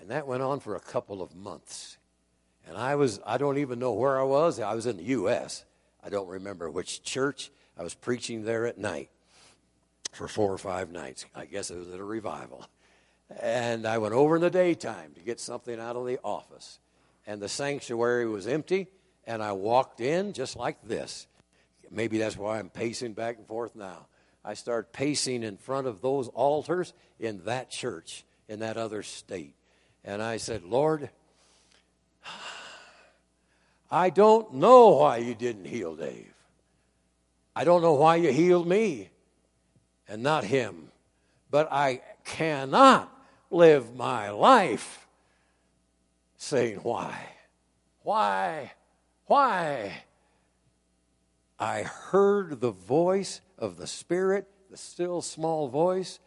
And 0.00 0.10
that 0.10 0.26
went 0.26 0.42
on 0.42 0.60
for 0.60 0.76
a 0.76 0.80
couple 0.80 1.22
of 1.22 1.34
months. 1.34 1.98
And 2.66 2.76
I 2.76 2.94
was, 2.94 3.20
I 3.26 3.38
don't 3.38 3.58
even 3.58 3.78
know 3.78 3.92
where 3.92 4.18
I 4.18 4.22
was. 4.22 4.60
I 4.60 4.74
was 4.74 4.86
in 4.86 4.96
the 4.96 5.04
U.S. 5.04 5.64
I 6.02 6.08
don't 6.08 6.28
remember 6.28 6.70
which 6.70 7.02
church. 7.02 7.50
I 7.78 7.82
was 7.82 7.94
preaching 7.94 8.44
there 8.44 8.66
at 8.66 8.78
night 8.78 9.10
for 10.12 10.28
four 10.28 10.52
or 10.52 10.58
five 10.58 10.90
nights. 10.90 11.26
I 11.34 11.46
guess 11.46 11.70
it 11.70 11.78
was 11.78 11.88
at 11.88 11.98
a 11.98 12.04
revival. 12.04 12.66
And 13.40 13.86
I 13.86 13.98
went 13.98 14.14
over 14.14 14.36
in 14.36 14.42
the 14.42 14.50
daytime 14.50 15.12
to 15.14 15.20
get 15.20 15.40
something 15.40 15.80
out 15.80 15.96
of 15.96 16.06
the 16.06 16.18
office. 16.22 16.78
And 17.26 17.40
the 17.40 17.48
sanctuary 17.48 18.28
was 18.28 18.46
empty. 18.46 18.88
And 19.26 19.42
I 19.42 19.52
walked 19.52 20.00
in 20.00 20.32
just 20.32 20.56
like 20.56 20.82
this. 20.82 21.26
Maybe 21.90 22.18
that's 22.18 22.36
why 22.36 22.58
I'm 22.58 22.70
pacing 22.70 23.12
back 23.12 23.38
and 23.38 23.46
forth 23.46 23.74
now. 23.74 24.06
I 24.44 24.54
start 24.54 24.92
pacing 24.92 25.42
in 25.42 25.56
front 25.56 25.86
of 25.86 26.00
those 26.00 26.28
altars 26.28 26.92
in 27.18 27.44
that 27.44 27.70
church, 27.70 28.24
in 28.48 28.60
that 28.60 28.76
other 28.76 29.02
state. 29.02 29.54
And 30.04 30.22
I 30.22 30.36
said, 30.36 30.64
Lord, 30.64 31.08
I 33.90 34.10
don't 34.10 34.54
know 34.54 34.88
why 34.88 35.18
you 35.18 35.34
didn't 35.34 35.66
heal 35.66 35.94
Dave. 35.94 36.34
I 37.56 37.64
don't 37.64 37.82
know 37.82 37.94
why 37.94 38.16
you 38.16 38.32
healed 38.32 38.66
me 38.66 39.10
and 40.08 40.22
not 40.22 40.44
him. 40.44 40.88
But 41.50 41.68
I 41.70 42.02
cannot 42.24 43.10
live 43.50 43.94
my 43.94 44.30
life 44.30 45.06
saying, 46.36 46.78
Why? 46.78 47.16
Why? 48.02 48.72
Why? 49.26 50.02
I 51.58 51.82
heard 51.82 52.60
the 52.60 52.72
voice 52.72 53.40
of 53.58 53.76
the 53.76 53.86
Spirit, 53.86 54.48
the 54.70 54.76
still 54.76 55.22
small 55.22 55.68
voice, 55.68 56.18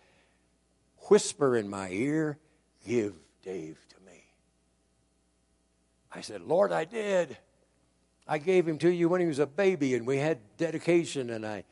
whisper 1.10 1.56
in 1.56 1.70
my 1.70 1.90
ear, 1.90 2.38
Give 2.86 3.14
Dave 3.44 3.78
to 3.90 3.96
me. 4.06 4.24
I 6.14 6.22
said, 6.22 6.42
Lord, 6.42 6.72
I 6.72 6.86
did. 6.86 7.38
I 8.28 8.38
gave 8.38 8.68
him 8.68 8.78
to 8.80 8.90
you 8.90 9.10
when 9.10 9.22
he 9.22 9.28
was 9.28 9.40
a 9.40 9.46
baby, 9.46 9.96
and 9.96 10.06
we 10.08 10.18
had 10.18 10.40
dedication, 10.58 11.30
and 11.30 11.46
I, 11.46 11.64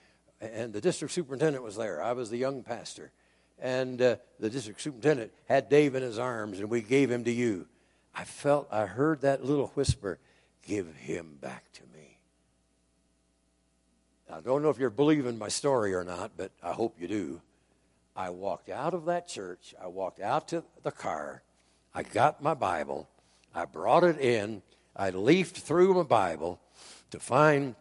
and 0.41 0.73
the 0.73 0.81
district 0.81 1.13
superintendent 1.13 1.63
was 1.63 1.75
there. 1.75 2.01
I 2.01 2.13
was 2.13 2.29
the 2.29 2.37
young 2.37 2.63
pastor, 2.63 3.11
and 3.59 4.01
uh, 4.01 4.15
the 4.39 4.49
district 4.49 4.81
superintendent 4.81 5.31
had 5.47 5.69
Dave 5.69 5.95
in 5.95 6.03
his 6.03 6.19
arms, 6.19 6.59
and 6.59 6.69
we 6.69 6.81
gave 6.81 7.09
him 7.09 7.23
to 7.25 7.31
you. 7.31 7.67
I 8.13 8.23
felt, 8.23 8.67
I 8.71 8.85
heard 8.85 9.21
that 9.21 9.43
little 9.43 9.67
whisper, 9.67 10.19
"Give 10.61 10.93
him 10.95 11.37
back 11.41 11.71
to 11.73 11.83
me." 11.93 11.94
I 14.35 14.41
don't 14.41 14.61
know 14.61 14.69
if 14.69 14.77
you're 14.77 14.89
believing 14.89 15.37
my 15.37 15.47
story 15.47 15.93
or 15.93 16.03
not, 16.03 16.31
but 16.35 16.51
I 16.61 16.73
hope 16.73 16.99
you 16.99 17.07
do. 17.07 17.41
I 18.17 18.31
walked 18.31 18.69
out 18.69 18.93
of 18.93 19.05
that 19.05 19.29
church. 19.29 19.73
I 19.81 19.87
walked 19.87 20.19
out 20.19 20.49
to 20.49 20.61
the 20.83 20.91
car. 20.91 21.41
I 21.93 22.03
got 22.03 22.43
my 22.43 22.53
Bible. 22.53 23.07
I 23.53 23.63
brought 23.63 24.03
it 24.03 24.19
in. 24.19 24.61
I 24.93 25.11
leafed 25.11 25.59
through 25.59 25.93
my 25.93 26.03
Bible 26.03 26.59
to 27.11 27.19
find 27.19 27.75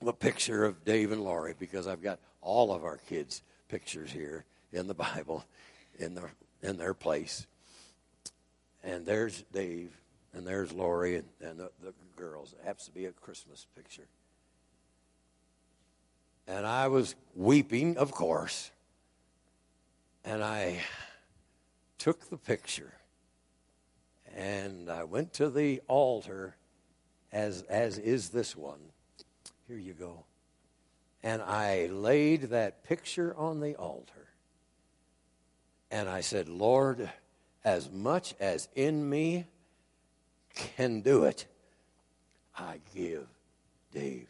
the 0.00 0.14
picture 0.14 0.64
of 0.64 0.86
Dave 0.86 1.12
and 1.12 1.22
Laurie 1.22 1.54
because 1.58 1.86
I've 1.86 2.02
got 2.02 2.18
all 2.40 2.72
of 2.72 2.82
our 2.82 2.96
kids' 2.96 3.42
pictures 3.68 4.10
here 4.10 4.46
in 4.72 4.86
the 4.86 4.94
Bible 4.94 5.44
in 5.98 6.14
their, 6.14 6.32
in 6.62 6.78
their 6.78 6.94
place. 6.94 7.46
And 8.82 9.04
there's 9.04 9.42
Dave, 9.52 9.94
and 10.32 10.46
there's 10.46 10.72
Laurie, 10.72 11.16
and, 11.16 11.28
and 11.42 11.58
the, 11.58 11.70
the 11.82 11.92
girls. 12.16 12.54
It 12.54 12.64
happens 12.64 12.86
to 12.86 12.92
be 12.92 13.04
a 13.04 13.12
Christmas 13.12 13.66
picture. 13.76 14.06
And 16.50 16.66
I 16.66 16.88
was 16.88 17.14
weeping, 17.36 17.96
of 17.96 18.10
course. 18.10 18.72
And 20.24 20.42
I 20.42 20.80
took 21.96 22.28
the 22.28 22.36
picture 22.36 22.92
and 24.36 24.90
I 24.90 25.04
went 25.04 25.32
to 25.34 25.48
the 25.48 25.80
altar, 25.86 26.56
as, 27.30 27.62
as 27.62 27.98
is 27.98 28.30
this 28.30 28.56
one. 28.56 28.80
Here 29.68 29.78
you 29.78 29.92
go. 29.92 30.24
And 31.22 31.40
I 31.40 31.86
laid 31.86 32.42
that 32.50 32.82
picture 32.82 33.32
on 33.36 33.60
the 33.60 33.76
altar. 33.76 34.26
And 35.92 36.08
I 36.08 36.20
said, 36.20 36.48
Lord, 36.48 37.08
as 37.64 37.88
much 37.90 38.34
as 38.40 38.68
in 38.74 39.08
me 39.08 39.46
can 40.54 41.00
do 41.00 41.24
it, 41.24 41.46
I 42.56 42.80
give 42.92 43.28
Dave. 43.92 44.26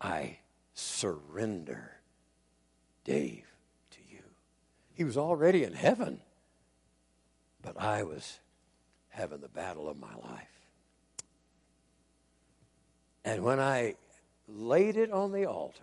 I 0.00 0.38
surrender 0.74 1.92
Dave 3.04 3.46
to 3.90 3.98
you. 4.10 4.22
He 4.94 5.04
was 5.04 5.16
already 5.16 5.64
in 5.64 5.72
heaven 5.72 6.20
but 7.66 7.82
I 7.82 8.04
was 8.04 8.38
having 9.08 9.40
the 9.40 9.48
battle 9.48 9.88
of 9.88 9.98
my 9.98 10.14
life. 10.22 10.60
And 13.24 13.42
when 13.42 13.58
I 13.58 13.96
laid 14.46 14.96
it 14.96 15.10
on 15.10 15.32
the 15.32 15.46
altar, 15.46 15.82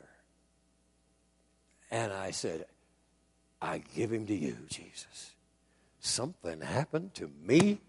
and 1.91 2.13
I 2.13 2.31
said, 2.31 2.65
I 3.61 3.83
give 3.93 4.13
him 4.13 4.25
to 4.27 4.33
you, 4.33 4.55
Jesus. 4.69 5.35
something 5.99 6.61
happened 6.61 7.13
to 7.15 7.29
me? 7.45 7.79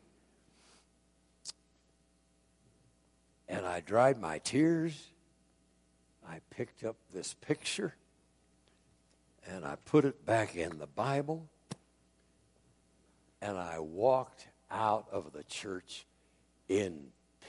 And 3.48 3.64
I 3.64 3.78
dried 3.78 4.20
my 4.20 4.38
tears. 4.38 5.10
I 6.34 6.40
picked 6.50 6.82
up 6.82 6.96
this 7.12 7.32
picture 7.32 7.94
and 9.46 9.64
I 9.64 9.76
put 9.84 10.04
it 10.04 10.26
back 10.26 10.56
in 10.56 10.78
the 10.78 10.86
Bible. 10.88 11.48
And 13.40 13.56
I 13.56 13.78
walked 13.78 14.48
out 14.68 15.06
of 15.12 15.32
the 15.32 15.44
church 15.44 16.06
in 16.68 17.04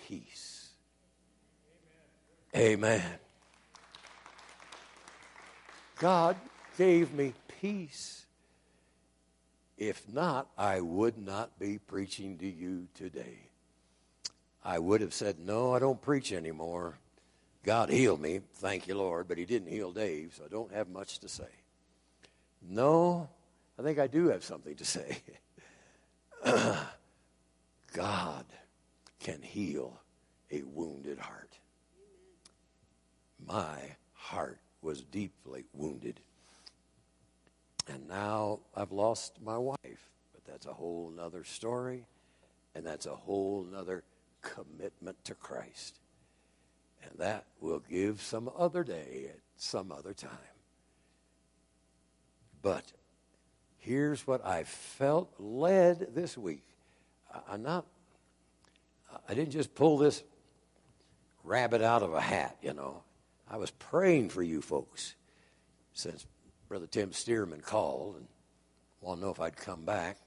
peace. 0.07 0.69
Amen. 2.55 3.01
God 5.97 6.35
gave 6.77 7.11
me 7.11 7.33
peace. 7.59 8.27
If 9.79 10.07
not, 10.13 10.47
I 10.59 10.79
would 10.79 11.17
not 11.17 11.57
be 11.57 11.79
preaching 11.79 12.37
to 12.37 12.47
you 12.47 12.87
today. 12.93 13.49
I 14.63 14.77
would 14.77 15.01
have 15.01 15.13
said, 15.13 15.39
No, 15.39 15.73
I 15.73 15.79
don't 15.79 16.01
preach 16.01 16.31
anymore. 16.31 16.99
God 17.65 17.89
healed 17.89 18.21
me, 18.21 18.41
thank 18.57 18.87
you, 18.87 18.95
Lord, 18.95 19.27
but 19.27 19.39
He 19.39 19.45
didn't 19.45 19.69
heal 19.69 19.91
Dave, 19.91 20.35
so 20.37 20.43
I 20.45 20.49
don't 20.49 20.71
have 20.71 20.87
much 20.87 21.17
to 21.19 21.27
say. 21.27 21.49
No, 22.61 23.27
I 23.79 23.81
think 23.81 23.97
I 23.97 24.05
do 24.05 24.27
have 24.27 24.43
something 24.43 24.75
to 24.75 24.85
say. 24.85 25.17
God 27.93 28.45
can 29.19 29.41
heal 29.41 29.99
a 30.51 30.61
wounded 30.61 31.17
heart. 31.17 31.57
My 33.43 33.79
heart 34.13 34.59
was 34.83 35.01
deeply 35.01 35.65
wounded. 35.73 36.19
And 37.87 38.07
now 38.07 38.59
I've 38.75 38.91
lost 38.91 39.41
my 39.43 39.57
wife, 39.57 40.11
but 40.33 40.45
that's 40.45 40.67
a 40.67 40.73
whole 40.73 41.11
nother 41.15 41.43
story, 41.43 42.05
and 42.75 42.85
that's 42.85 43.07
a 43.07 43.15
whole 43.15 43.63
nother 43.63 44.03
commitment 44.43 45.23
to 45.25 45.33
Christ. 45.33 45.99
And 47.09 47.19
that 47.19 47.45
will 47.59 47.79
give 47.79 48.21
some 48.21 48.49
other 48.57 48.83
day 48.83 49.27
at 49.29 49.39
some 49.57 49.91
other 49.91 50.13
time. 50.13 50.31
But 52.61 52.83
here's 53.77 54.25
what 54.25 54.45
I 54.45 54.63
felt 54.63 55.33
led 55.39 56.15
this 56.15 56.37
week. 56.37 56.63
I'm 57.47 57.61
not, 57.61 57.85
I 59.29 59.33
didn't 59.33 59.51
just 59.51 59.75
pull 59.75 59.97
this 59.97 60.23
rabbit 61.43 61.81
out 61.81 62.01
of 62.01 62.13
a 62.13 62.21
hat, 62.21 62.57
you 62.61 62.73
know. 62.73 63.03
I 63.49 63.57
was 63.57 63.69
praying 63.71 64.29
for 64.29 64.41
you 64.41 64.61
folks 64.61 65.15
since 65.93 66.25
Brother 66.67 66.87
Tim 66.87 67.11
Stearman 67.11 67.61
called 67.61 68.15
and 68.15 68.27
wanted 69.01 69.21
to 69.21 69.25
know 69.27 69.31
if 69.31 69.39
I'd 69.39 69.55
come 69.55 69.85
back. 69.85 70.17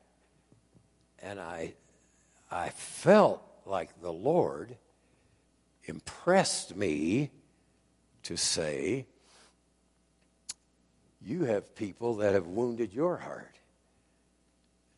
And 1.20 1.40
I, 1.40 1.74
I 2.50 2.68
felt 2.70 3.42
like 3.66 4.00
the 4.00 4.12
Lord 4.12 4.76
impressed 5.88 6.76
me 6.76 7.30
to 8.24 8.36
say, 8.36 9.06
You 11.20 11.44
have 11.44 11.74
people 11.74 12.16
that 12.16 12.34
have 12.34 12.46
wounded 12.46 12.92
your 12.92 13.16
heart. 13.16 13.58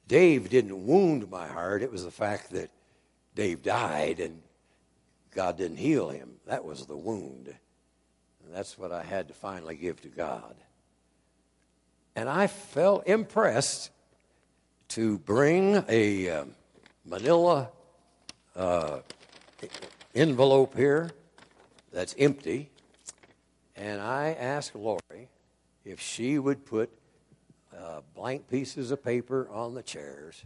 Dave 0.09 0.51
didn't 0.51 0.87
wound 0.87 1.31
my 1.31 1.47
heart, 1.47 1.83
it 1.83 1.93
was 1.93 2.05
the 2.05 2.11
fact 2.11 2.51
that 2.51 2.71
Dave 3.35 3.63
died 3.63 4.19
and 4.19 4.43
God 5.33 5.57
didn't 5.57 5.77
heal 5.77 6.09
him. 6.09 6.33
That 6.47 6.65
was 6.65 6.87
the 6.87 6.97
wound. 6.97 7.47
And 7.47 8.55
that's 8.55 8.77
what 8.77 8.91
I 8.91 9.03
had 9.03 9.29
to 9.29 9.35
finally 9.35 9.77
give 9.77 10.03
to 10.03 10.09
God. 10.09 10.57
And 12.17 12.29
I 12.29 12.49
felt 12.49 13.07
impressed 13.07 13.91
to 14.89 15.19
bring 15.19 15.85
a 15.89 16.29
uh, 16.29 16.45
manila 17.05 17.69
uh, 18.57 18.99
envelope 20.15 20.77
here 20.77 21.11
that's 21.93 22.15
empty. 22.19 22.71
And 23.77 24.01
I 24.01 24.37
asked 24.39 24.75
Lori 24.75 25.29
if 25.85 26.01
she 26.01 26.39
would 26.39 26.65
put 26.65 26.91
uh, 27.77 28.01
blank 28.15 28.49
pieces 28.49 28.91
of 28.91 29.03
paper 29.03 29.49
on 29.51 29.75
the 29.75 29.83
chairs. 29.83 30.45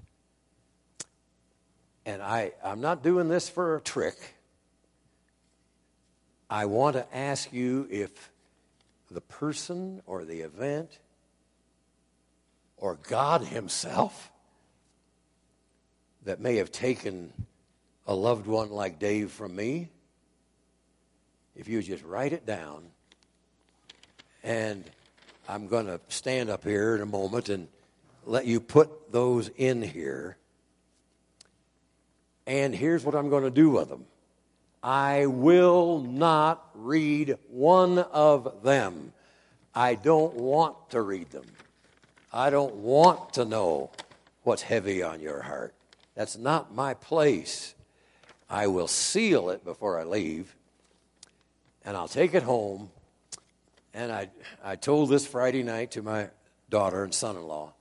And 2.06 2.22
I, 2.22 2.52
I'm 2.64 2.80
not 2.80 3.02
doing 3.02 3.28
this 3.28 3.48
for 3.48 3.76
a 3.76 3.80
trick. 3.80 4.34
I 6.50 6.66
want 6.66 6.96
to 6.96 7.16
ask 7.16 7.52
you 7.52 7.88
if 7.90 8.30
the 9.10 9.22
person 9.22 10.02
or 10.06 10.24
the 10.24 10.40
event 10.40 10.98
or 12.76 12.98
God 13.08 13.42
Himself 13.42 14.30
that 16.24 16.40
may 16.40 16.56
have 16.56 16.70
taken 16.70 17.32
a 18.06 18.14
loved 18.14 18.46
one 18.46 18.70
like 18.70 18.98
Dave 18.98 19.30
from 19.30 19.54
me, 19.56 19.88
if 21.56 21.68
you 21.68 21.82
just 21.82 22.04
write 22.04 22.32
it 22.32 22.44
down, 22.44 22.84
and 24.42 24.84
I'm 25.48 25.68
going 25.68 25.86
to 25.86 26.00
stand 26.08 26.50
up 26.50 26.64
here 26.64 26.94
in 26.94 27.00
a 27.00 27.06
moment 27.06 27.48
and 27.48 27.68
let 28.26 28.46
you 28.46 28.60
put 28.60 29.12
those 29.12 29.48
in 29.56 29.82
here. 29.82 30.36
And 32.46 32.74
here's 32.74 33.04
what 33.04 33.14
I'm 33.14 33.30
going 33.30 33.44
to 33.44 33.50
do 33.50 33.70
with 33.70 33.88
them 33.88 34.04
I 34.82 35.26
will 35.26 36.00
not 36.00 36.68
read 36.74 37.38
one 37.48 37.98
of 37.98 38.62
them. 38.62 39.12
I 39.74 39.94
don't 39.94 40.34
want 40.34 40.90
to 40.90 41.00
read 41.00 41.30
them. 41.30 41.46
I 42.32 42.50
don't 42.50 42.76
want 42.76 43.32
to 43.34 43.44
know 43.44 43.90
what's 44.42 44.62
heavy 44.62 45.02
on 45.02 45.20
your 45.20 45.40
heart. 45.40 45.74
That's 46.14 46.36
not 46.36 46.74
my 46.74 46.94
place. 46.94 47.73
I 48.54 48.68
will 48.68 48.86
seal 48.86 49.50
it 49.50 49.64
before 49.64 49.98
I 49.98 50.04
leave, 50.04 50.54
and 51.84 51.96
I'll 51.96 52.06
take 52.06 52.34
it 52.34 52.44
home. 52.44 52.88
And 53.92 54.12
I, 54.12 54.30
I 54.62 54.76
told 54.76 55.10
this 55.10 55.26
Friday 55.26 55.64
night 55.64 55.90
to 55.92 56.02
my 56.02 56.28
daughter 56.70 57.02
and 57.02 57.12
son 57.12 57.34
in 57.34 57.42
law. 57.48 57.72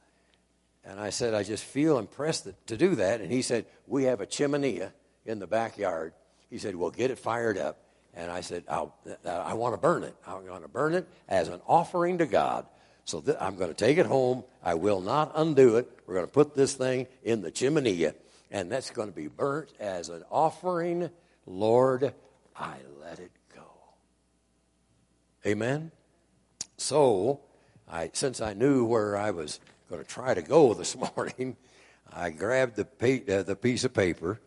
And 0.83 0.99
I 0.99 1.11
said, 1.11 1.35
I 1.35 1.43
just 1.43 1.63
feel 1.63 1.99
impressed 1.99 2.47
to 2.65 2.75
do 2.75 2.95
that. 2.95 3.21
And 3.21 3.31
he 3.31 3.43
said, 3.43 3.67
We 3.85 4.05
have 4.05 4.19
a 4.19 4.25
chimney 4.25 4.81
in 5.27 5.37
the 5.37 5.45
backyard. 5.45 6.13
He 6.49 6.57
said, 6.57 6.75
Well, 6.75 6.89
get 6.89 7.11
it 7.11 7.19
fired 7.19 7.59
up. 7.59 7.77
And 8.15 8.31
I 8.31 8.41
said, 8.41 8.63
uh, 8.67 8.87
I 9.25 9.53
want 9.53 9.75
to 9.75 9.79
burn 9.79 10.03
it. 10.03 10.15
I'm 10.25 10.43
going 10.43 10.63
to 10.63 10.67
burn 10.67 10.95
it 10.95 11.07
as 11.29 11.49
an 11.49 11.61
offering 11.67 12.17
to 12.17 12.25
God. 12.25 12.65
So 13.05 13.21
th- 13.21 13.37
I'm 13.39 13.57
going 13.57 13.69
to 13.69 13.75
take 13.75 13.99
it 13.99 14.07
home. 14.07 14.43
I 14.63 14.73
will 14.73 15.01
not 15.01 15.33
undo 15.35 15.77
it. 15.77 15.87
We're 16.07 16.15
going 16.15 16.25
to 16.25 16.31
put 16.31 16.55
this 16.55 16.73
thing 16.73 17.05
in 17.23 17.41
the 17.41 17.51
chimney 17.51 18.11
and 18.53 18.71
that's 18.71 18.91
going 18.91 19.09
to 19.09 19.15
be 19.15 19.27
burnt 19.27 19.73
as 19.79 20.09
an 20.09 20.23
offering. 20.31 21.09
Lord, 21.47 22.13
I 22.55 22.75
let 23.01 23.19
it 23.19 23.31
go. 23.53 23.65
Amen? 25.45 25.91
So, 26.77 27.41
I, 27.91 28.11
since 28.13 28.39
I 28.39 28.53
knew 28.53 28.85
where 28.85 29.17
I 29.17 29.31
was 29.31 29.59
going 29.89 30.01
to 30.01 30.07
try 30.07 30.35
to 30.35 30.43
go 30.43 30.73
this 30.75 30.95
morning, 30.95 31.57
I 32.15 32.29
grabbed 32.29 32.75
the, 32.75 32.85
pa- 32.85 33.33
uh, 33.33 33.43
the 33.43 33.55
piece 33.55 33.83
of 33.83 33.93
paper 33.93 34.39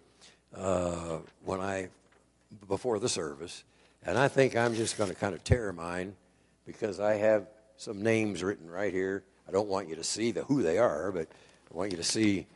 uh, 0.56 1.18
when 1.44 1.60
I 1.60 1.88
before 2.68 3.00
the 3.00 3.08
service, 3.08 3.64
and 4.04 4.16
I 4.16 4.28
think 4.28 4.56
I'm 4.56 4.74
just 4.74 4.96
going 4.96 5.10
to 5.10 5.16
kind 5.16 5.34
of 5.34 5.42
tear 5.42 5.72
mine 5.72 6.14
because 6.64 7.00
I 7.00 7.14
have 7.14 7.48
some 7.76 8.02
names 8.02 8.42
written 8.42 8.70
right 8.70 8.92
here. 8.92 9.24
I 9.48 9.52
don't 9.52 9.68
want 9.68 9.88
you 9.88 9.96
to 9.96 10.04
see 10.04 10.30
the 10.30 10.44
who 10.44 10.62
they 10.62 10.78
are, 10.78 11.10
but 11.10 11.28
I 11.72 11.76
want 11.76 11.90
you 11.90 11.96
to 11.96 12.04
see 12.04 12.46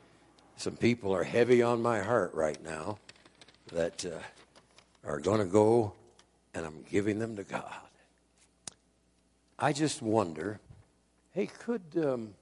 some 0.57 0.77
people 0.77 1.15
are 1.15 1.25
heavy 1.25 1.63
on 1.63 1.83
my 1.83 2.01
heart 2.01 2.35
right 2.35 2.63
now 2.63 2.99
that 3.73 4.05
uh, 4.05 4.11
are 5.09 5.21
going 5.21 5.39
to 5.39 5.47
go, 5.47 5.93
and 6.55 6.67
I'm 6.67 6.83
giving 6.91 7.19
them 7.19 7.37
to 7.37 7.45
God. 7.45 7.65
I 9.59 9.73
just 9.73 10.03
wonder, 10.03 10.59
hey, 11.33 11.47
could 11.47 11.83
um, 11.97 12.35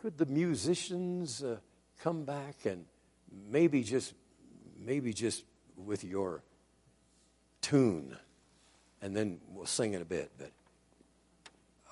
could 0.00 0.18
the 0.18 0.26
musicians 0.26 1.42
uh, 1.42 1.56
come 2.02 2.24
back 2.24 2.64
and 2.64 2.84
maybe 3.50 3.82
just 3.82 4.14
maybe 4.78 5.12
just 5.12 5.44
with 5.76 6.04
your 6.04 6.42
tune, 7.60 8.16
and 9.00 9.16
then 9.16 9.38
we'll 9.52 9.66
sing 9.66 9.94
in 9.94 10.02
a 10.02 10.04
bit. 10.04 10.30
But 10.38 10.50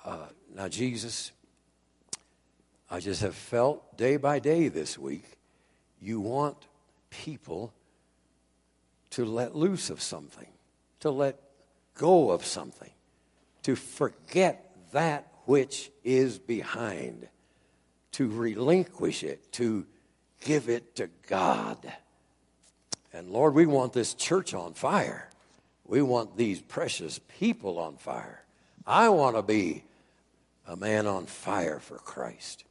uh, 0.03 0.27
now, 0.53 0.67
Jesus, 0.67 1.31
I 2.93 2.99
just 2.99 3.21
have 3.21 3.35
felt 3.35 3.97
day 3.97 4.17
by 4.17 4.39
day 4.39 4.67
this 4.67 4.97
week, 4.97 5.23
you 6.01 6.19
want 6.19 6.57
people 7.09 7.73
to 9.11 9.23
let 9.23 9.55
loose 9.55 9.89
of 9.89 10.01
something, 10.01 10.49
to 10.99 11.09
let 11.09 11.39
go 11.95 12.31
of 12.31 12.45
something, 12.45 12.91
to 13.63 13.77
forget 13.77 14.75
that 14.91 15.25
which 15.45 15.89
is 16.03 16.37
behind, 16.37 17.29
to 18.11 18.27
relinquish 18.27 19.23
it, 19.23 19.53
to 19.53 19.85
give 20.41 20.67
it 20.67 20.97
to 20.97 21.09
God. 21.27 21.77
And 23.13 23.29
Lord, 23.29 23.53
we 23.53 23.65
want 23.65 23.93
this 23.93 24.13
church 24.13 24.53
on 24.53 24.73
fire. 24.73 25.29
We 25.85 26.01
want 26.01 26.35
these 26.35 26.59
precious 26.61 27.21
people 27.39 27.79
on 27.79 27.95
fire. 27.95 28.43
I 28.85 29.07
want 29.07 29.37
to 29.37 29.41
be 29.41 29.85
a 30.67 30.75
man 30.75 31.07
on 31.07 31.25
fire 31.25 31.79
for 31.79 31.95
Christ. 31.97 32.65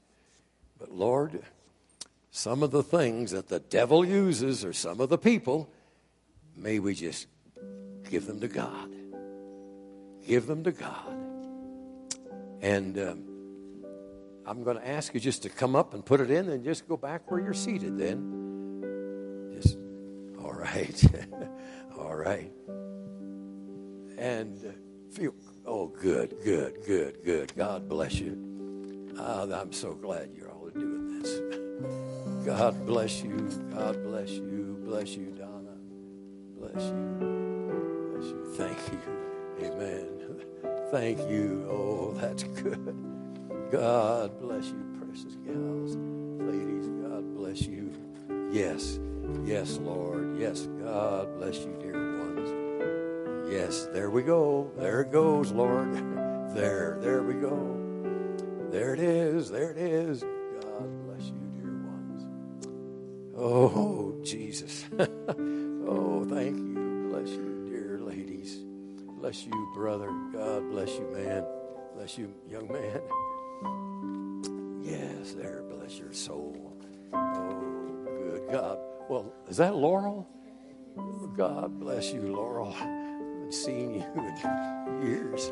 But 0.81 0.93
Lord, 0.93 1.43
some 2.31 2.62
of 2.62 2.70
the 2.70 2.82
things 2.82 3.32
that 3.32 3.48
the 3.48 3.61
devil 3.61 4.02
uses 4.05 4.65
or 4.65 4.73
some 4.73 4.98
of 5.01 5.11
the 5.11 5.19
people, 5.19 5.70
may 6.57 6.78
we 6.78 6.94
just 6.94 7.27
give 8.09 8.27
them 8.27 8.40
to 8.40 8.48
God. 8.48 8.90
Give 10.27 10.47
them 10.47 10.65
to 10.65 10.73
God. 10.73 11.16
And 12.62 12.98
um, 12.98 13.24
I'm 14.47 14.65
going 14.65 14.78
to 14.78 14.89
ask 14.89 15.12
you 15.12 15.20
just 15.20 15.43
to 15.43 15.51
come 15.51 15.77
up 15.77 15.93
and 15.93 16.05
put 16.05 16.20
it 16.20 16.31
in 16.31 16.48
and 16.48 16.65
just 16.65 16.89
go 16.89 16.97
back 16.97 17.31
where 17.31 17.40
you're 17.40 17.52
seated 17.52 17.98
then. 17.98 19.52
Just, 19.55 19.77
all 20.43 20.52
right. 20.52 21.05
all 21.98 22.15
right. 22.15 22.51
And 24.16 24.59
uh, 24.65 24.73
feel, 25.15 25.35
oh, 25.66 25.89
good, 25.89 26.36
good, 26.43 26.78
good, 26.86 27.19
good. 27.23 27.55
God 27.55 27.86
bless 27.86 28.15
you. 28.19 29.15
Ah, 29.19 29.43
I'm 29.43 29.73
so 29.73 29.93
glad 29.94 30.31
you're. 30.35 30.49
God 32.44 32.86
bless 32.86 33.23
you. 33.23 33.48
God 33.73 34.02
bless 34.02 34.31
you. 34.31 34.78
Bless 34.85 35.11
you, 35.16 35.27
Donna. 35.32 35.77
Bless 36.59 36.82
you. 36.85 38.12
Bless 38.12 38.27
you. 38.31 38.52
Thank 38.57 38.78
you. 38.93 39.66
Amen. 39.66 40.07
Thank 40.90 41.19
you. 41.31 41.66
Oh, 41.70 42.12
that's 42.12 42.43
good. 42.43 42.97
God 43.70 44.40
bless 44.40 44.66
you, 44.66 44.85
precious 45.01 45.36
gals. 45.47 45.97
Ladies, 46.40 46.89
God 46.89 47.35
bless 47.36 47.62
you. 47.62 47.93
Yes. 48.51 48.98
Yes, 49.44 49.78
Lord. 49.78 50.36
Yes, 50.39 50.66
God 50.82 51.36
bless 51.39 51.59
you, 51.59 51.77
dear 51.81 52.19
ones. 52.19 53.52
Yes, 53.52 53.86
there 53.93 54.11
we 54.11 54.23
go. 54.23 54.70
There 54.77 55.02
it 55.02 55.12
goes, 55.12 55.52
Lord. 55.52 55.89
There, 56.51 56.98
there 57.01 57.23
we 57.23 57.35
go. 57.35 57.78
There 58.73 58.93
it 58.93 58.98
is. 58.98 59.51
There 59.51 59.70
it 59.70 59.78
is. 59.78 60.24
Oh, 63.42 64.14
Jesus. 64.22 64.84
oh, 64.98 66.26
thank 66.28 66.58
you. 66.58 67.08
Bless 67.10 67.30
you, 67.30 67.66
dear 67.70 67.98
ladies. 67.98 68.58
Bless 69.18 69.46
you, 69.46 69.70
brother. 69.74 70.10
God 70.30 70.70
bless 70.70 70.90
you, 70.98 71.08
man. 71.10 71.46
Bless 71.94 72.18
you, 72.18 72.34
young 72.50 72.70
man. 72.70 73.00
Yes, 74.82 75.32
there. 75.32 75.62
Bless 75.70 75.98
your 75.98 76.12
soul. 76.12 76.76
Oh, 77.14 78.04
good 78.04 78.52
God. 78.52 78.78
Well, 79.08 79.32
is 79.48 79.56
that 79.56 79.74
Laurel? 79.74 80.28
Oh, 80.98 81.26
God 81.34 81.80
bless 81.80 82.12
you, 82.12 82.20
Laurel. 82.20 82.74
I 82.74 82.84
haven't 82.84 83.54
seen 83.54 83.94
you 83.94 84.04
in 84.16 85.02
years. 85.02 85.50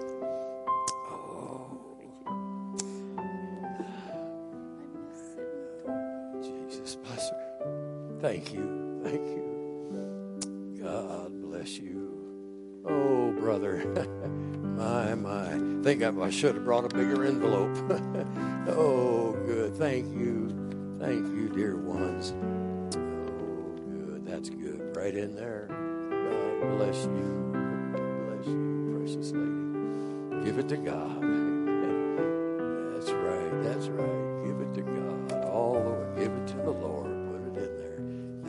Thank 8.21 8.53
you. 8.53 9.01
Thank 9.05 9.21
you. 9.21 10.79
God 10.83 11.41
bless 11.41 11.79
you. 11.79 12.83
Oh, 12.85 13.31
brother. 13.33 13.85
my, 14.77 15.15
my. 15.15 15.83
think 15.85 16.03
I, 16.03 16.11
I 16.21 16.31
should 16.31 16.57
have 16.57 16.65
brought 16.65 16.85
a 16.85 16.89
bigger 16.89 17.25
envelope. 17.25 17.77
oh, 18.69 19.37
good. 19.47 19.77
Thank 19.77 20.07
you. 20.17 20.49
Thank 20.99 21.27
you, 21.29 21.49
dear 21.49 21.77
ones. 21.77 22.35
Oh, 22.97 23.77
good. 23.87 24.27
That's 24.27 24.51
good. 24.51 24.97
Right 24.97 25.15
in 25.15 25.37
there. 25.37 25.69
God 25.69 26.77
bless 26.77 27.05
you. 27.05 27.53
Bless 28.27 28.47
you, 28.49 28.99
precious 28.99 29.31
lady. 29.31 30.45
Give 30.45 30.59
it 30.59 30.69
to 30.71 30.77
God. 30.77 31.23
That's 32.95 33.11
right. 33.13 33.63
That's 33.63 33.87
right. 33.87 34.28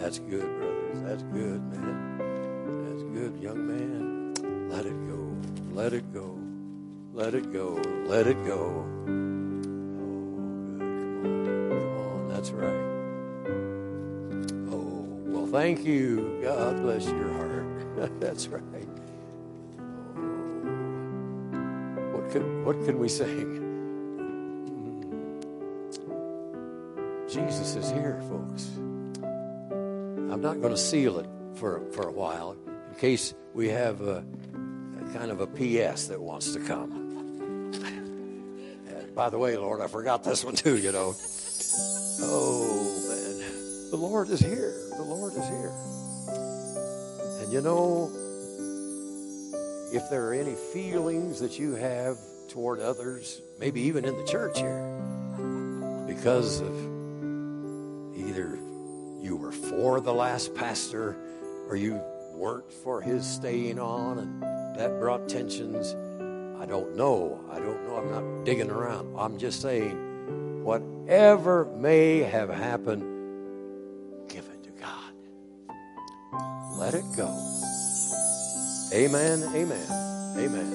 That's 0.09 0.17
good, 0.17 0.49
brothers. 0.57 1.01
That's 1.03 1.21
good, 1.21 1.61
man. 1.71 2.17
That's 2.89 3.03
good, 3.03 3.37
young 3.39 3.67
man. 3.67 4.33
Let 4.67 4.87
it 4.87 5.05
go. 5.05 5.37
Let 5.71 5.93
it 5.93 6.11
go. 6.11 6.35
Let 7.13 7.35
it 7.35 7.53
go. 7.53 7.79
Let 8.07 8.25
it 8.25 8.43
go. 8.43 8.87
Oh, 8.87 8.89
good. 10.65 11.21
Come 11.21 11.21
on. 11.21 11.69
Come 11.69 11.97
on. 11.99 12.27
That's 12.27 12.49
right. 12.49 12.81
Oh, 14.73 15.05
well, 15.27 15.45
thank 15.45 15.85
you. 15.85 16.39
God 16.41 16.81
bless 16.81 17.05
your 17.05 17.31
heart. 17.33 18.19
That's 18.19 18.47
right. 18.47 18.63
Oh, 19.77 19.83
what 22.17 22.31
can, 22.31 22.65
what 22.65 22.83
can 22.83 22.97
we 22.97 23.09
sing? 23.09 23.68
I'm 30.39 30.43
not 30.43 30.61
going 30.61 30.73
to 30.73 30.79
seal 30.79 31.19
it 31.19 31.29
for, 31.55 31.81
for 31.91 32.07
a 32.07 32.13
while 32.13 32.55
in 32.65 32.95
case 32.97 33.33
we 33.53 33.67
have 33.67 33.99
a, 33.99 34.23
a 34.23 35.13
kind 35.13 35.31
of 35.31 35.41
a 35.41 35.47
PS 35.47 36.07
that 36.07 36.21
wants 36.21 36.53
to 36.53 36.61
come. 36.61 37.73
And 38.87 39.13
by 39.13 39.29
the 39.29 39.37
way, 39.37 39.57
Lord, 39.57 39.81
I 39.81 39.87
forgot 39.87 40.23
this 40.23 40.45
one 40.45 40.55
too, 40.55 40.77
you 40.77 40.93
know. 40.93 41.13
Oh, 42.21 43.03
man. 43.09 43.91
The 43.91 43.97
Lord 43.97 44.29
is 44.29 44.39
here. 44.39 44.73
The 44.95 45.03
Lord 45.03 45.33
is 45.33 45.45
here. 45.45 45.73
And 47.41 47.51
you 47.51 47.59
know, 47.59 48.09
if 49.91 50.09
there 50.09 50.29
are 50.29 50.33
any 50.33 50.55
feelings 50.71 51.41
that 51.41 51.59
you 51.59 51.75
have 51.75 52.17
toward 52.47 52.79
others, 52.79 53.41
maybe 53.59 53.81
even 53.81 54.05
in 54.05 54.15
the 54.15 54.23
church 54.23 54.57
here, 54.57 54.85
because 56.07 56.61
of 56.61 56.98
for 59.79 60.01
the 60.01 60.13
last 60.13 60.53
pastor 60.55 61.15
or 61.69 61.77
you 61.77 62.01
weren't 62.33 62.69
for 62.69 63.01
his 63.01 63.25
staying 63.25 63.79
on 63.79 64.19
and 64.19 64.43
that 64.77 64.99
brought 64.99 65.29
tensions. 65.29 65.95
I 66.61 66.65
don't 66.65 66.97
know. 66.97 67.39
I 67.49 67.59
don't 67.59 67.87
know. 67.87 67.95
I'm 67.95 68.11
not 68.11 68.43
digging 68.43 68.69
around. 68.69 69.15
I'm 69.17 69.37
just 69.37 69.61
saying, 69.61 70.65
whatever 70.65 71.63
may 71.63 72.17
have 72.19 72.49
happened, 72.49 73.03
give 74.27 74.43
it 74.49 74.63
to 74.65 74.71
God. 74.71 75.13
Let 76.77 76.93
it 76.93 77.05
go. 77.15 77.29
Amen. 78.91 79.43
Amen. 79.55 80.35
Amen. 80.37 80.73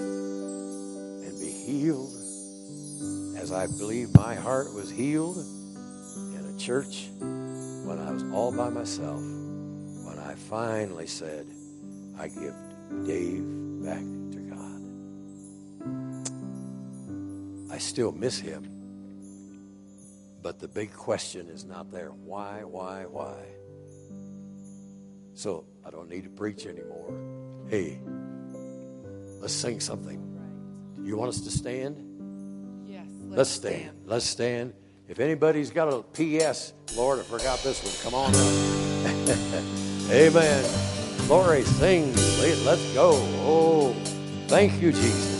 And 1.26 1.40
be 1.40 1.50
healed 1.50 2.14
as 3.36 3.52
I 3.52 3.66
believe 3.66 4.14
my 4.14 4.34
heart 4.34 4.72
was 4.72 4.90
healed 4.90 5.36
in 5.36 6.54
a 6.54 6.58
church 6.58 7.10
was 8.14 8.24
all 8.32 8.52
by 8.52 8.70
myself, 8.70 9.20
when 9.20 10.20
I 10.20 10.36
finally 10.36 11.08
said, 11.08 11.48
I 12.16 12.28
give 12.28 12.54
Dave 13.04 13.42
back 13.82 14.04
to 14.30 14.38
God. 14.54 14.82
I 17.72 17.78
still 17.78 18.12
miss 18.12 18.38
him, 18.38 18.70
but 20.42 20.60
the 20.60 20.68
big 20.68 20.92
question 20.92 21.48
is 21.48 21.64
not 21.64 21.90
there. 21.90 22.10
Why, 22.10 22.62
why, 22.62 23.06
why? 23.06 23.34
So 25.34 25.64
I 25.84 25.90
don't 25.90 26.08
need 26.08 26.22
to 26.22 26.30
preach 26.30 26.66
anymore. 26.66 27.12
Hey, 27.68 27.98
let's 29.40 29.52
sing 29.52 29.80
something. 29.80 30.20
You 31.02 31.16
want 31.16 31.30
us 31.30 31.40
to 31.40 31.50
stand? 31.50 31.96
Yes. 32.86 33.08
Let's 33.24 33.50
stand. 33.50 34.02
Let's 34.06 34.24
stand. 34.24 34.74
If 35.06 35.20
anybody's 35.20 35.70
got 35.70 35.92
a 35.92 36.02
PS, 36.02 36.72
Lord, 36.96 37.18
I 37.18 37.22
forgot 37.22 37.58
this 37.62 37.82
one. 37.84 37.92
Come 38.02 38.14
on 38.14 38.34
up. 38.34 40.10
Amen. 40.10 40.64
Lori, 41.28 41.62
sing. 41.62 42.14
Let's 42.64 42.94
go. 42.94 43.10
Oh, 43.44 43.94
thank 44.48 44.80
you, 44.80 44.92
Jesus. 44.92 45.33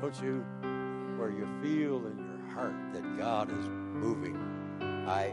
Don't 0.00 0.22
you? 0.22 0.44
Where 1.18 1.30
you 1.30 1.46
feel 1.62 2.06
in 2.06 2.18
your 2.18 2.54
heart 2.54 2.74
that 2.92 3.16
God 3.16 3.50
is 3.50 3.68
moving. 3.68 4.36
I 5.06 5.32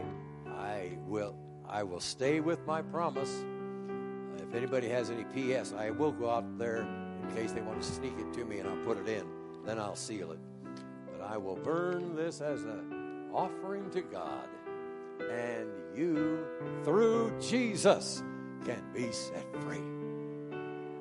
I 0.58 0.98
will 1.06 1.36
I 1.68 1.82
will 1.82 2.00
stay 2.00 2.40
with 2.40 2.64
my 2.66 2.82
promise. 2.82 3.44
If 4.38 4.54
anybody 4.54 4.88
has 4.88 5.10
any 5.10 5.24
PS, 5.24 5.72
I 5.72 5.90
will 5.90 6.12
go 6.12 6.30
out 6.30 6.58
there 6.58 6.82
in 6.82 7.34
case 7.34 7.52
they 7.52 7.60
want 7.60 7.82
to 7.82 7.86
sneak 7.86 8.14
it 8.18 8.32
to 8.34 8.44
me 8.44 8.58
and 8.58 8.68
I'll 8.68 8.84
put 8.84 8.98
it 8.98 9.08
in. 9.08 9.26
Then 9.64 9.78
I'll 9.78 9.96
seal 9.96 10.32
it. 10.32 10.38
But 11.06 11.26
I 11.26 11.36
will 11.36 11.56
burn 11.56 12.14
this 12.14 12.40
as 12.40 12.62
an 12.64 13.30
offering 13.32 13.90
to 13.90 14.02
God. 14.02 14.48
And 15.30 15.68
you, 15.96 16.44
through 16.84 17.32
Jesus, 17.40 18.22
can 18.64 18.82
be 18.92 19.10
set 19.10 19.44
free. 19.62 19.82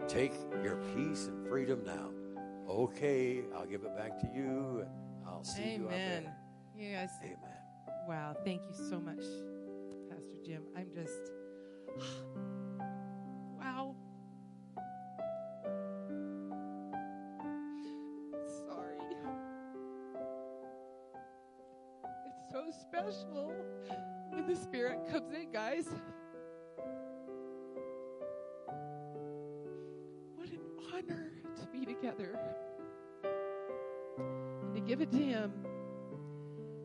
Take 0.07 0.33
your 0.63 0.77
peace 0.95 1.27
and 1.27 1.47
freedom 1.47 1.83
now. 1.85 2.12
Okay, 2.69 3.41
I'll 3.55 3.65
give 3.65 3.83
it 3.83 3.95
back 3.95 4.19
to 4.19 4.27
you 4.33 4.85
and 4.85 5.27
I'll 5.27 5.43
see 5.43 5.75
you 5.75 5.87
out 5.87 5.93
Amen. 5.93 6.23
there. 6.23 6.35
You 6.75 6.95
guys, 6.95 7.09
Amen. 7.21 7.37
wow, 8.07 8.35
thank 8.43 8.61
you 8.63 8.73
so 8.89 8.99
much, 8.99 9.23
Pastor 10.09 10.37
Jim. 10.45 10.63
I'm 10.75 10.87
just, 10.93 11.31
wow. 13.59 13.95
Sorry. 18.67 18.97
It's 22.27 22.51
so 22.51 22.63
special 22.81 23.53
when 24.29 24.47
the 24.47 24.55
Spirit 24.55 24.99
comes 25.11 25.31
in, 25.33 25.51
guys. 25.51 25.87
What 30.35 30.49
an 30.49 30.59
honor 30.93 31.31
together 31.85 32.39
and 34.17 34.73
to 34.75 34.81
give 34.81 35.01
it 35.01 35.11
to 35.11 35.17
Him 35.17 35.53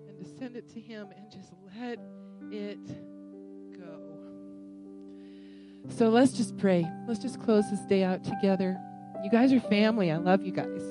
and 0.09 0.19
to 0.19 0.25
send 0.39 0.57
it 0.57 0.69
to 0.75 0.81
Him 0.81 1.09
and 1.17 1.31
just 1.31 1.53
let 1.77 1.99
it 2.51 2.87
go. 3.79 4.01
So 5.97 6.09
let's 6.09 6.33
just 6.33 6.57
pray. 6.59 6.87
Let's 7.07 7.21
just 7.21 7.41
close 7.43 7.71
this 7.71 7.81
day 7.81 8.05
out 8.05 8.25
together. 8.25 8.79
You 9.25 9.31
guys 9.31 9.53
are 9.53 9.61
family. 9.61 10.11
I 10.13 10.17
love 10.17 10.43
you 10.43 10.53
guys. 10.53 10.83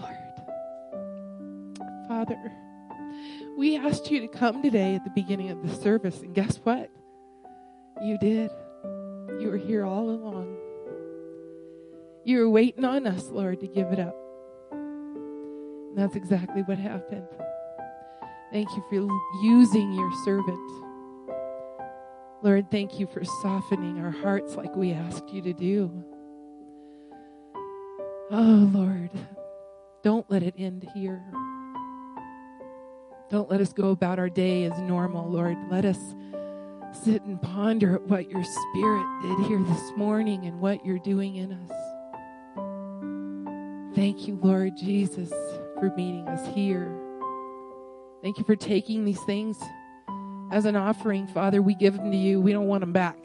Lord, 0.00 0.16
Father, 2.08 2.52
We 3.60 3.76
asked 3.76 4.10
you 4.10 4.20
to 4.20 4.28
come 4.28 4.62
today 4.62 4.94
at 4.94 5.04
the 5.04 5.10
beginning 5.10 5.50
of 5.50 5.62
the 5.62 5.74
service, 5.82 6.20
and 6.20 6.34
guess 6.34 6.56
what? 6.62 6.90
You 8.02 8.16
did. 8.16 8.50
You 9.40 9.48
were 9.48 9.56
here 9.56 9.86
all 9.86 10.10
along. 10.10 10.54
You 12.24 12.40
were 12.40 12.50
waiting 12.50 12.84
on 12.84 13.06
us, 13.06 13.30
Lord, 13.30 13.60
to 13.60 13.66
give 13.66 13.90
it 13.90 13.98
up. 13.98 14.14
And 14.70 15.96
that's 15.96 16.14
exactly 16.14 16.60
what 16.62 16.76
happened. 16.76 17.26
Thank 18.52 18.68
you 18.76 18.84
for 18.90 19.08
using 19.42 19.94
your 19.94 20.12
servant. 20.26 20.70
Lord, 22.42 22.70
thank 22.70 23.00
you 23.00 23.06
for 23.06 23.24
softening 23.24 23.98
our 24.00 24.10
hearts 24.10 24.56
like 24.56 24.76
we 24.76 24.92
asked 24.92 25.30
you 25.32 25.40
to 25.40 25.54
do. 25.54 25.90
Oh, 28.30 28.70
Lord, 28.72 29.10
don't 30.02 30.30
let 30.30 30.42
it 30.42 30.54
end 30.58 30.86
here. 30.94 31.24
Don't 33.30 33.50
let 33.50 33.62
us 33.62 33.72
go 33.72 33.90
about 33.90 34.18
our 34.18 34.28
day 34.28 34.64
as 34.64 34.78
normal, 34.80 35.30
Lord. 35.30 35.56
Let 35.70 35.86
us 35.86 35.98
sit 36.92 37.22
and 37.22 37.40
ponder 37.40 37.94
at 37.94 38.02
what 38.02 38.30
your 38.30 38.44
Spirit 38.44 39.06
did 39.22 39.46
here 39.46 39.62
this 39.62 39.92
morning 39.96 40.46
and 40.46 40.60
what 40.60 40.84
you're 40.84 40.98
doing 40.98 41.36
in 41.36 41.52
us. 41.52 41.72
Thank 43.94 44.26
you, 44.26 44.38
Lord 44.42 44.76
Jesus, 44.76 45.30
for 45.78 45.92
meeting 45.96 46.26
us 46.28 46.54
here. 46.54 46.90
Thank 48.22 48.38
you 48.38 48.44
for 48.44 48.56
taking 48.56 49.04
these 49.04 49.22
things 49.24 49.58
as 50.52 50.64
an 50.64 50.76
offering, 50.76 51.26
Father. 51.26 51.62
We 51.62 51.74
give 51.74 51.96
them 51.96 52.10
to 52.10 52.16
you. 52.16 52.40
We 52.40 52.52
don't 52.52 52.66
want 52.66 52.80
them 52.80 52.92
back. 52.92 53.18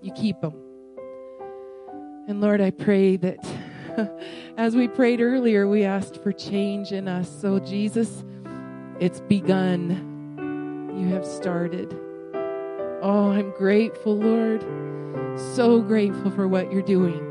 You 0.00 0.12
keep 0.12 0.40
them. 0.40 0.54
And 2.28 2.40
Lord, 2.40 2.60
I 2.60 2.70
pray 2.70 3.16
that 3.16 3.38
as 4.56 4.74
we 4.74 4.88
prayed 4.88 5.20
earlier, 5.20 5.68
we 5.68 5.84
asked 5.84 6.22
for 6.22 6.32
change 6.32 6.92
in 6.92 7.08
us. 7.08 7.30
So, 7.40 7.58
Jesus, 7.58 8.24
it's 9.00 9.20
begun. 9.20 10.94
You 10.96 11.08
have 11.08 11.26
started. 11.26 11.98
Oh, 13.02 13.32
I'm 13.32 13.50
grateful, 13.50 14.16
Lord. 14.16 14.64
So 15.56 15.80
grateful 15.80 16.30
for 16.30 16.46
what 16.46 16.70
you're 16.72 16.82
doing. 16.82 17.28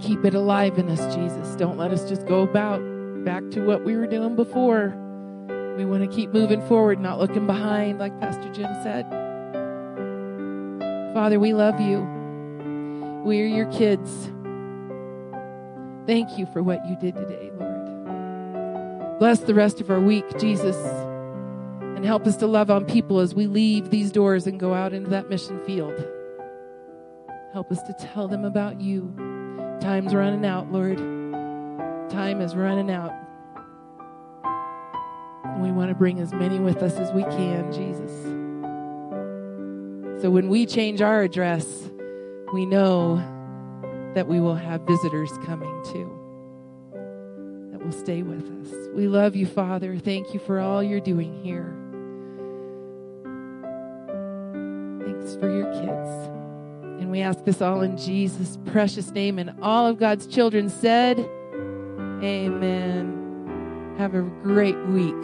Keep 0.00 0.26
it 0.26 0.34
alive 0.34 0.78
in 0.78 0.90
us, 0.90 1.14
Jesus. 1.14 1.56
Don't 1.56 1.78
let 1.78 1.92
us 1.92 2.06
just 2.06 2.26
go 2.26 2.42
about 2.42 2.82
back 3.24 3.42
to 3.52 3.64
what 3.64 3.84
we 3.84 3.96
were 3.96 4.06
doing 4.06 4.36
before. 4.36 4.94
We 5.78 5.86
want 5.86 6.02
to 6.02 6.14
keep 6.14 6.34
moving 6.34 6.60
forward, 6.68 7.00
not 7.00 7.18
looking 7.18 7.46
behind, 7.46 7.98
like 7.98 8.20
Pastor 8.20 8.52
Jim 8.52 8.68
said. 8.82 9.06
Father, 11.14 11.40
we 11.40 11.54
love 11.54 11.80
you. 11.80 12.00
We 13.24 13.40
are 13.40 13.46
your 13.46 13.72
kids. 13.72 14.30
Thank 16.06 16.36
you 16.36 16.46
for 16.52 16.62
what 16.62 16.84
you 16.86 16.96
did 16.96 17.16
today, 17.16 17.50
Lord. 17.58 19.18
Bless 19.18 19.38
the 19.40 19.54
rest 19.54 19.80
of 19.80 19.88
our 19.88 20.00
week, 20.00 20.24
Jesus, 20.38 20.76
and 22.02 22.08
help 22.08 22.26
us 22.26 22.36
to 22.36 22.48
love 22.48 22.68
on 22.68 22.84
people 22.84 23.20
as 23.20 23.32
we 23.32 23.46
leave 23.46 23.90
these 23.90 24.10
doors 24.10 24.48
and 24.48 24.58
go 24.58 24.74
out 24.74 24.92
into 24.92 25.08
that 25.10 25.30
mission 25.30 25.64
field. 25.64 25.94
Help 27.52 27.70
us 27.70 27.80
to 27.82 27.92
tell 27.92 28.26
them 28.26 28.44
about 28.44 28.80
you. 28.80 29.14
Time's 29.80 30.12
running 30.12 30.44
out, 30.44 30.72
Lord. 30.72 30.98
Time 32.10 32.40
is 32.40 32.56
running 32.56 32.90
out. 32.90 33.12
We 35.60 35.70
want 35.70 35.90
to 35.90 35.94
bring 35.94 36.18
as 36.18 36.32
many 36.32 36.58
with 36.58 36.82
us 36.82 36.94
as 36.94 37.12
we 37.12 37.22
can, 37.22 37.72
Jesus. 37.72 38.10
So 40.22 40.28
when 40.28 40.48
we 40.48 40.66
change 40.66 41.00
our 41.02 41.22
address, 41.22 41.88
we 42.52 42.66
know 42.66 43.22
that 44.16 44.26
we 44.26 44.40
will 44.40 44.56
have 44.56 44.80
visitors 44.80 45.30
coming 45.46 45.84
too, 45.84 46.10
that 47.70 47.80
will 47.80 47.92
stay 47.92 48.22
with 48.22 48.42
us. 48.66 48.74
We 48.92 49.06
love 49.06 49.36
you, 49.36 49.46
Father. 49.46 49.96
Thank 49.98 50.34
you 50.34 50.40
for 50.40 50.58
all 50.58 50.82
you're 50.82 50.98
doing 50.98 51.40
here. 51.44 51.78
Thanks 55.22 55.36
for 55.36 55.48
your 55.56 55.72
kids. 55.72 56.28
And 57.00 57.08
we 57.08 57.20
ask 57.20 57.44
this 57.44 57.62
all 57.62 57.82
in 57.82 57.96
Jesus' 57.96 58.58
precious 58.66 59.12
name. 59.12 59.38
And 59.38 59.54
all 59.62 59.86
of 59.86 59.96
God's 59.96 60.26
children 60.26 60.68
said, 60.68 61.20
Amen. 62.24 63.94
Have 63.98 64.16
a 64.16 64.22
great 64.42 64.76
week. 64.86 65.14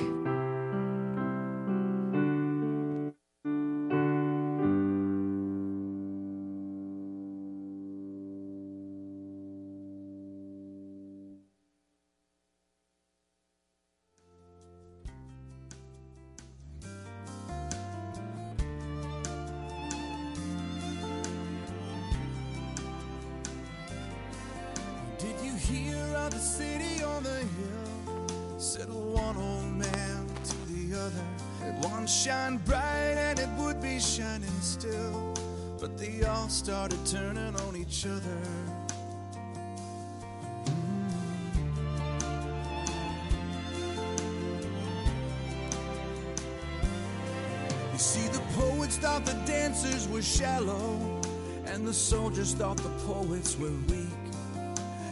teachers 52.48 52.60
thought 52.60 52.76
the 52.78 52.88
poets 53.06 53.58
were 53.58 53.70
weak, 53.88 54.08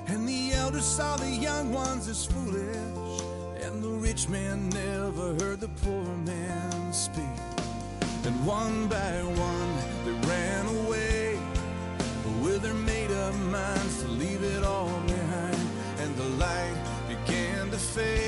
and 0.07 0.29
the 0.29 0.53
elders 0.53 0.85
saw 0.85 1.17
the 1.17 1.29
young 1.29 1.73
ones 1.73 2.09
as 2.09 2.27
foolish, 2.27 3.23
and 3.63 3.83
the 3.83 3.89
rich 3.89 4.29
man 4.29 4.69
never 4.71 5.35
heard 5.41 5.61
the 5.61 5.69
poor 5.83 6.05
man 6.25 6.93
speak. 6.93 7.25
And 8.25 8.47
one 8.47 8.89
by 8.89 9.23
one 9.23 9.73
they 10.05 10.29
ran 10.29 10.67
away, 10.85 11.39
with 12.43 12.63
their 12.63 12.75
made-up 12.75 13.35
minds 13.35 14.03
to 14.03 14.09
leave 14.09 14.43
it 14.43 14.65
all 14.65 15.01
behind, 15.07 15.61
and 16.01 16.17
the 16.17 16.29
light 16.45 16.77
began 17.09 17.71
to 17.71 17.79
fade. 17.79 18.26